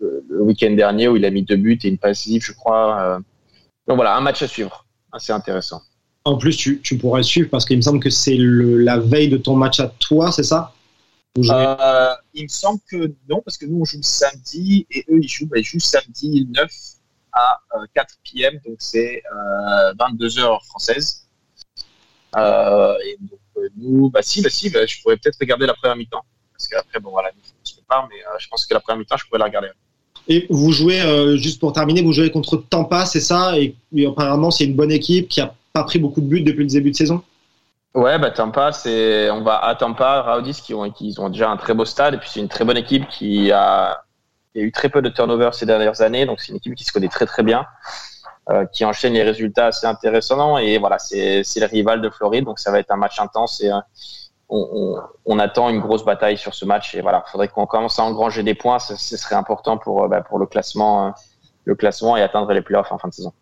le, 0.00 0.24
le 0.28 0.42
week-end 0.42 0.70
dernier 0.72 1.08
où 1.08 1.16
il 1.16 1.24
a 1.24 1.30
mis 1.30 1.42
deux 1.42 1.56
buts 1.56 1.78
et 1.82 1.88
une 1.88 1.98
passive, 1.98 2.42
je 2.42 2.52
crois. 2.52 3.00
Euh. 3.00 3.18
Donc 3.88 3.96
voilà, 3.96 4.16
un 4.16 4.20
match 4.20 4.42
à 4.42 4.48
suivre, 4.48 4.86
assez 5.12 5.32
intéressant. 5.32 5.82
En 6.24 6.36
plus, 6.36 6.56
tu, 6.56 6.80
tu 6.82 6.96
pourras 6.98 7.18
le 7.18 7.24
suivre 7.24 7.48
parce 7.50 7.64
qu'il 7.64 7.76
me 7.76 7.82
semble 7.82 7.98
que 7.98 8.10
c'est 8.10 8.36
la 8.38 8.98
veille 8.98 9.28
de 9.28 9.36
ton 9.38 9.56
match 9.56 9.80
à 9.80 9.88
toi, 9.88 10.30
c'est 10.30 10.44
ça? 10.44 10.72
Euh, 11.38 12.14
Il 12.34 12.44
me 12.44 12.48
semble 12.48 12.80
que 12.90 13.12
non, 13.28 13.40
parce 13.44 13.56
que 13.56 13.66
nous, 13.66 13.80
on 13.80 13.84
joue 13.84 13.96
le 13.96 14.02
samedi 14.02 14.86
et 14.90 15.04
eux, 15.10 15.18
ils 15.20 15.28
jouent, 15.28 15.46
bah, 15.46 15.58
ils 15.58 15.64
jouent 15.64 15.80
samedi 15.80 16.46
9 16.54 16.70
à 17.32 17.58
euh, 17.74 17.86
4 17.94 18.14
p.m. 18.22 18.60
Donc, 18.66 18.76
c'est 18.78 19.22
euh, 19.34 19.94
22 19.98 20.38
heures 20.38 20.62
françaises. 20.66 21.21
Euh, 21.21 21.21
et 22.36 23.16
donc, 23.20 23.40
euh, 23.58 23.68
nous, 23.76 24.10
bah 24.10 24.20
si, 24.22 24.42
bah 24.42 24.50
si, 24.50 24.70
bah, 24.70 24.86
je 24.86 25.00
pourrais 25.02 25.16
peut-être 25.16 25.38
regarder 25.40 25.66
la 25.66 25.74
première 25.74 25.96
mi-temps. 25.96 26.24
Parce 26.52 26.68
qu'après, 26.68 27.00
bon, 27.00 27.10
voilà, 27.10 27.30
on 27.30 27.66
se 27.66 27.74
prépare, 27.74 28.08
mais 28.08 28.20
euh, 28.20 28.38
je 28.38 28.48
pense 28.48 28.66
que 28.66 28.74
la 28.74 28.80
première 28.80 28.98
mi-temps, 28.98 29.16
je 29.16 29.26
pourrais 29.26 29.38
la 29.38 29.46
regarder. 29.46 29.68
Et 30.28 30.46
vous 30.50 30.70
jouez, 30.70 31.00
euh, 31.00 31.36
juste 31.36 31.58
pour 31.60 31.72
terminer, 31.72 32.02
vous 32.02 32.12
jouez 32.12 32.30
contre 32.30 32.56
Tampa, 32.56 33.06
c'est 33.06 33.20
ça? 33.20 33.58
Et, 33.58 33.74
et, 33.94 34.06
apparemment, 34.06 34.50
c'est 34.50 34.64
une 34.64 34.76
bonne 34.76 34.92
équipe 34.92 35.28
qui 35.28 35.40
a 35.40 35.54
pas 35.72 35.84
pris 35.84 35.98
beaucoup 35.98 36.20
de 36.20 36.26
buts 36.26 36.42
depuis 36.42 36.62
le 36.62 36.70
début 36.70 36.90
de 36.90 36.96
saison 36.96 37.22
Ouais, 37.94 38.18
bah 38.18 38.30
Tampa, 38.30 38.72
c'est, 38.72 39.30
on 39.30 39.42
va 39.42 39.62
à 39.62 39.74
Tampa, 39.74 40.22
Raudis, 40.22 40.62
qui 40.62 40.72
ont, 40.72 40.90
qui 40.90 41.14
ont 41.18 41.28
déjà 41.28 41.50
un 41.50 41.58
très 41.58 41.74
beau 41.74 41.84
stade, 41.84 42.14
et 42.14 42.16
puis 42.16 42.30
c'est 42.32 42.40
une 42.40 42.48
très 42.48 42.64
bonne 42.64 42.78
équipe 42.78 43.06
qui 43.08 43.52
a, 43.52 44.02
qui 44.52 44.60
a 44.60 44.62
eu 44.62 44.72
très 44.72 44.88
peu 44.88 45.02
de 45.02 45.10
turnover 45.10 45.50
ces 45.52 45.66
dernières 45.66 46.00
années, 46.00 46.24
donc 46.24 46.40
c'est 46.40 46.52
une 46.52 46.56
équipe 46.56 46.74
qui 46.74 46.84
se 46.84 46.92
connaît 46.92 47.08
très 47.08 47.26
très 47.26 47.42
bien, 47.42 47.60
euh, 47.60 47.64
qui 48.72 48.84
enchaîne 48.84 49.12
les 49.12 49.22
résultats 49.22 49.66
assez 49.66 49.86
intéressants, 49.86 50.58
et 50.58 50.78
voilà, 50.78 50.98
c'est, 50.98 51.42
c'est 51.44 51.60
le 51.60 51.66
rival 51.66 52.00
de 52.00 52.10
Floride, 52.10 52.44
donc 52.44 52.58
ça 52.58 52.70
va 52.70 52.80
être 52.80 52.90
un 52.90 52.96
match 52.96 53.20
intense, 53.20 53.60
et 53.62 53.70
euh, 53.70 53.78
on, 54.48 54.68
on, 54.72 55.00
on, 55.26 55.38
attend 55.38 55.68
une 55.70 55.80
grosse 55.80 56.04
bataille 56.04 56.36
sur 56.36 56.52
ce 56.54 56.64
match, 56.64 56.94
et 56.94 57.02
voilà, 57.02 57.24
faudrait 57.30 57.48
qu'on 57.48 57.66
commence 57.66 57.98
à 57.98 58.02
engranger 58.02 58.42
des 58.42 58.54
points, 58.54 58.78
ce, 58.78 58.96
ce 58.96 59.16
serait 59.16 59.36
important 59.36 59.78
pour, 59.78 60.08
bah, 60.08 60.22
pour 60.22 60.38
le 60.38 60.46
classement, 60.46 61.06
euh, 61.06 61.10
le 61.64 61.74
classement 61.74 62.16
et 62.16 62.22
atteindre 62.22 62.52
les 62.52 62.62
playoffs 62.62 62.90
en 62.90 62.98
fin 62.98 63.08
de 63.08 63.14
saison 63.14 63.32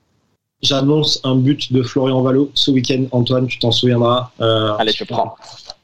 j'annonce 0.63 1.21
un 1.25 1.37
but 1.37 1.73
de 1.73 1.83
Florian 1.83 2.23
Valo 2.23 2.51
ce 2.55 2.71
week-end. 2.71 3.05
Antoine, 3.13 3.47
tu 3.47 3.59
t'en 3.59 3.71
souviendras. 3.71 4.31
Euh, 4.41 4.75
Allez, 4.79 4.93
je 4.93 5.05
prends. 5.05 5.37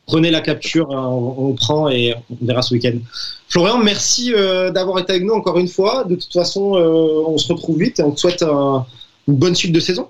Prenez 0.07 0.31
la 0.31 0.41
capture, 0.41 0.89
on, 0.91 1.35
on, 1.39 1.55
prend 1.55 1.89
et 1.89 2.15
on 2.31 2.47
verra 2.47 2.63
ce 2.63 2.75
week-end. 2.75 2.97
Florian, 3.49 3.79
merci 3.79 4.33
euh, 4.35 4.71
d'avoir 4.71 4.99
été 5.01 5.13
avec 5.13 5.25
nous 5.25 5.35
encore 5.35 5.59
une 5.59 5.69
fois. 5.69 6.05
De 6.05 6.15
toute 6.15 6.33
façon, 6.33 6.77
euh, 6.77 7.25
on 7.27 7.39
se 7.39 7.53
retrouve 7.53 7.79
vite 7.79 7.99
et 7.99 8.03
on 8.05 8.13
te 8.13 8.21
souhaite 8.21 8.43
un, 8.43 8.87
une 9.29 9.37
bonne 9.37 9.55
suite 9.55 9.73
de 9.73 9.81
saison. 9.81 10.09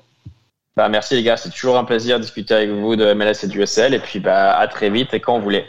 Bah, 0.76 0.90
merci 0.90 1.14
les 1.14 1.22
gars, 1.22 1.38
c'est 1.38 1.50
toujours 1.50 1.78
un 1.78 1.84
plaisir 1.84 2.18
de 2.18 2.22
discuter 2.24 2.52
avec 2.52 2.70
vous 2.70 2.96
de 2.96 3.14
MLS 3.14 3.44
et 3.44 3.46
du 3.46 3.60
USL. 3.60 3.94
Et 3.94 3.98
puis 3.98 4.20
bah, 4.20 4.56
à 4.58 4.68
très 4.68 4.90
vite 4.90 5.14
et 5.14 5.20
quand 5.20 5.38
vous 5.38 5.44
voulez. 5.44 5.64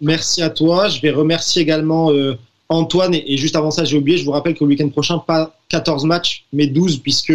Merci 0.00 0.42
à 0.42 0.50
toi. 0.50 0.88
Je 0.88 1.00
vais 1.00 1.10
remercier 1.10 1.62
également 1.62 2.12
euh, 2.12 2.38
Antoine. 2.68 3.14
Et, 3.14 3.32
et, 3.32 3.36
juste 3.36 3.56
avant 3.56 3.72
ça, 3.72 3.84
j'ai 3.84 3.96
oublié, 3.96 4.16
je 4.16 4.24
vous 4.24 4.30
rappelle 4.30 4.54
que 4.54 4.62
le 4.62 4.68
week-end 4.68 4.88
prochain, 4.88 5.18
pas 5.18 5.56
14 5.68 6.04
matchs, 6.04 6.44
mais 6.52 6.68
12, 6.68 6.98
puisque 6.98 7.32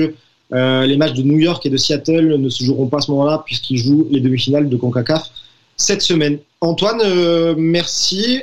euh, 0.54 0.86
les 0.86 0.96
matchs 0.96 1.14
de 1.14 1.24
New 1.24 1.38
York 1.38 1.66
et 1.66 1.70
de 1.70 1.78
Seattle 1.78 2.38
ne 2.38 2.50
se 2.50 2.64
joueront 2.64 2.88
pas 2.88 2.98
à 2.98 3.02
ce 3.02 3.12
moment-là 3.12 3.44
puisqu'ils 3.46 3.78
jouent 3.78 4.08
les 4.10 4.20
demi-finales 4.20 4.70
de 4.70 4.78
CONCACAF 4.78 5.30
cette 5.76 6.02
semaine. 6.02 6.40
Antoine, 6.62 7.02
euh, 7.04 7.56
merci. 7.58 8.42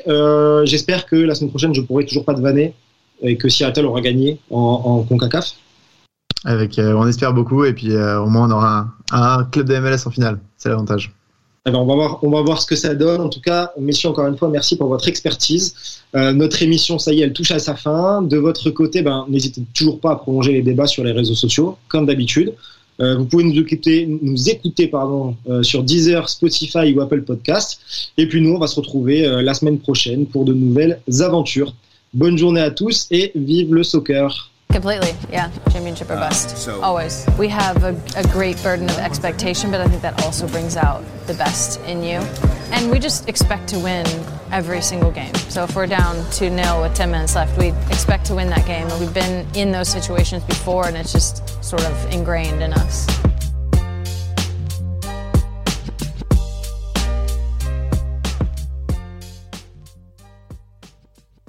J'espère 0.64 1.06
que 1.06 1.16
la 1.16 1.34
semaine 1.34 1.50
prochaine, 1.50 1.74
je 1.74 1.80
pourrai 1.80 2.04
toujours 2.04 2.24
pas 2.24 2.34
te 2.34 2.40
vanner 2.40 2.74
et 3.22 3.36
que 3.36 3.48
Seattle 3.48 3.86
aura 3.86 4.02
gagné 4.02 4.38
en, 4.50 4.58
en 4.58 5.02
CONCACAF. 5.02 5.54
Avec, 6.46 6.78
euh, 6.78 6.94
on 6.94 7.08
espère 7.08 7.34
beaucoup 7.34 7.64
et 7.64 7.72
puis 7.72 7.90
euh, 7.90 8.20
au 8.20 8.28
moins 8.28 8.48
on 8.48 8.52
aura 8.52 8.86
un, 9.10 9.44
club 9.50 9.68
de 9.68 9.76
MLS 9.78 10.06
en 10.06 10.10
finale. 10.10 10.38
C'est 10.56 10.68
l'avantage. 10.68 11.12
On, 11.66 11.84
va 11.84 11.94
voir, 11.96 12.22
on 12.22 12.30
va 12.30 12.40
voir 12.40 12.62
ce 12.62 12.66
que 12.66 12.76
ça 12.76 12.94
donne. 12.94 13.20
En 13.20 13.28
tout 13.28 13.40
cas, 13.40 13.72
messieurs, 13.80 14.10
encore 14.10 14.28
une 14.28 14.38
fois, 14.38 14.48
merci 14.48 14.76
pour 14.76 14.86
votre 14.86 15.08
expertise. 15.08 15.74
Euh, 16.14 16.32
notre 16.32 16.62
émission, 16.62 17.00
ça 17.00 17.12
y 17.12 17.20
est, 17.20 17.24
elle 17.24 17.32
touche 17.32 17.50
à 17.50 17.58
sa 17.58 17.74
fin. 17.74 18.22
De 18.22 18.36
votre 18.36 18.70
côté, 18.70 19.02
ben, 19.02 19.26
n'hésitez 19.28 19.60
toujours 19.74 19.98
pas 19.98 20.12
à 20.12 20.16
prolonger 20.16 20.52
les 20.52 20.62
débats 20.62 20.86
sur 20.86 21.02
les 21.02 21.10
réseaux 21.10 21.34
sociaux, 21.34 21.76
comme 21.88 22.06
d'habitude. 22.06 22.54
Vous 22.98 23.26
pouvez 23.26 23.44
nous 23.44 23.60
écouter, 23.60 24.06
nous 24.22 24.48
écouter 24.48 24.86
pardon, 24.86 25.36
sur 25.60 25.82
Deezer, 25.82 26.30
Spotify 26.30 26.94
ou 26.94 27.02
Apple 27.02 27.24
Podcast. 27.24 27.78
Et 28.16 28.26
puis 28.26 28.40
nous, 28.40 28.54
on 28.54 28.58
va 28.58 28.68
se 28.68 28.76
retrouver 28.76 29.42
la 29.42 29.52
semaine 29.52 29.78
prochaine 29.78 30.24
pour 30.24 30.46
de 30.46 30.54
nouvelles 30.54 30.98
aventures. 31.20 31.74
Bonne 32.14 32.38
journée 32.38 32.62
à 32.62 32.70
tous 32.70 33.06
et 33.10 33.32
vive 33.34 33.74
le 33.74 33.82
soccer. 33.82 34.50
Completely, 34.70 35.14
yeah. 35.30 35.50
Championship 35.70 36.10
or 36.10 36.16
bust. 36.16 36.48
Uh, 36.48 36.54
so 36.56 36.82
Always. 36.82 37.26
We 37.38 37.48
have 37.48 37.82
a, 37.82 37.98
a, 38.16 38.22
great 38.32 38.62
burden 38.62 38.90
of 38.90 38.98
expectation, 38.98 39.70
but 39.70 39.80
I 39.80 39.88
think 39.88 40.02
that 40.02 40.22
also 40.22 40.46
brings 40.48 40.76
out 40.76 41.02
the 41.26 41.34
best 41.34 41.80
in 41.82 42.02
you. 42.02 42.18
And 42.72 42.90
we 42.90 42.98
just 42.98 43.28
expect 43.28 43.68
to 43.68 43.78
win 43.78 44.06
every 44.52 44.82
single 44.82 45.10
game. 45.10 45.34
So 45.48 45.64
if 45.64 45.74
we're 45.74 45.86
down 45.86 46.16
2 46.32 46.50
0 46.54 46.82
with 46.82 46.94
10 46.94 47.10
minutes 47.10 47.34
left, 47.34 47.56
we 47.56 47.68
expect 47.90 48.26
to 48.26 48.34
win 48.34 48.48
that 48.50 48.66
game. 48.66 48.86
And 48.88 49.00
we've 49.00 49.14
been 49.14 49.46
in 49.54 49.72
those 49.72 49.88
situations 49.88 50.42
before, 50.44 50.86
and 50.86 50.96
it's 50.96 51.12
just 51.12 51.64
sort 51.64 51.84
of 51.84 52.12
ingrained 52.12 52.62
in 52.62 52.72
us. 52.74 53.06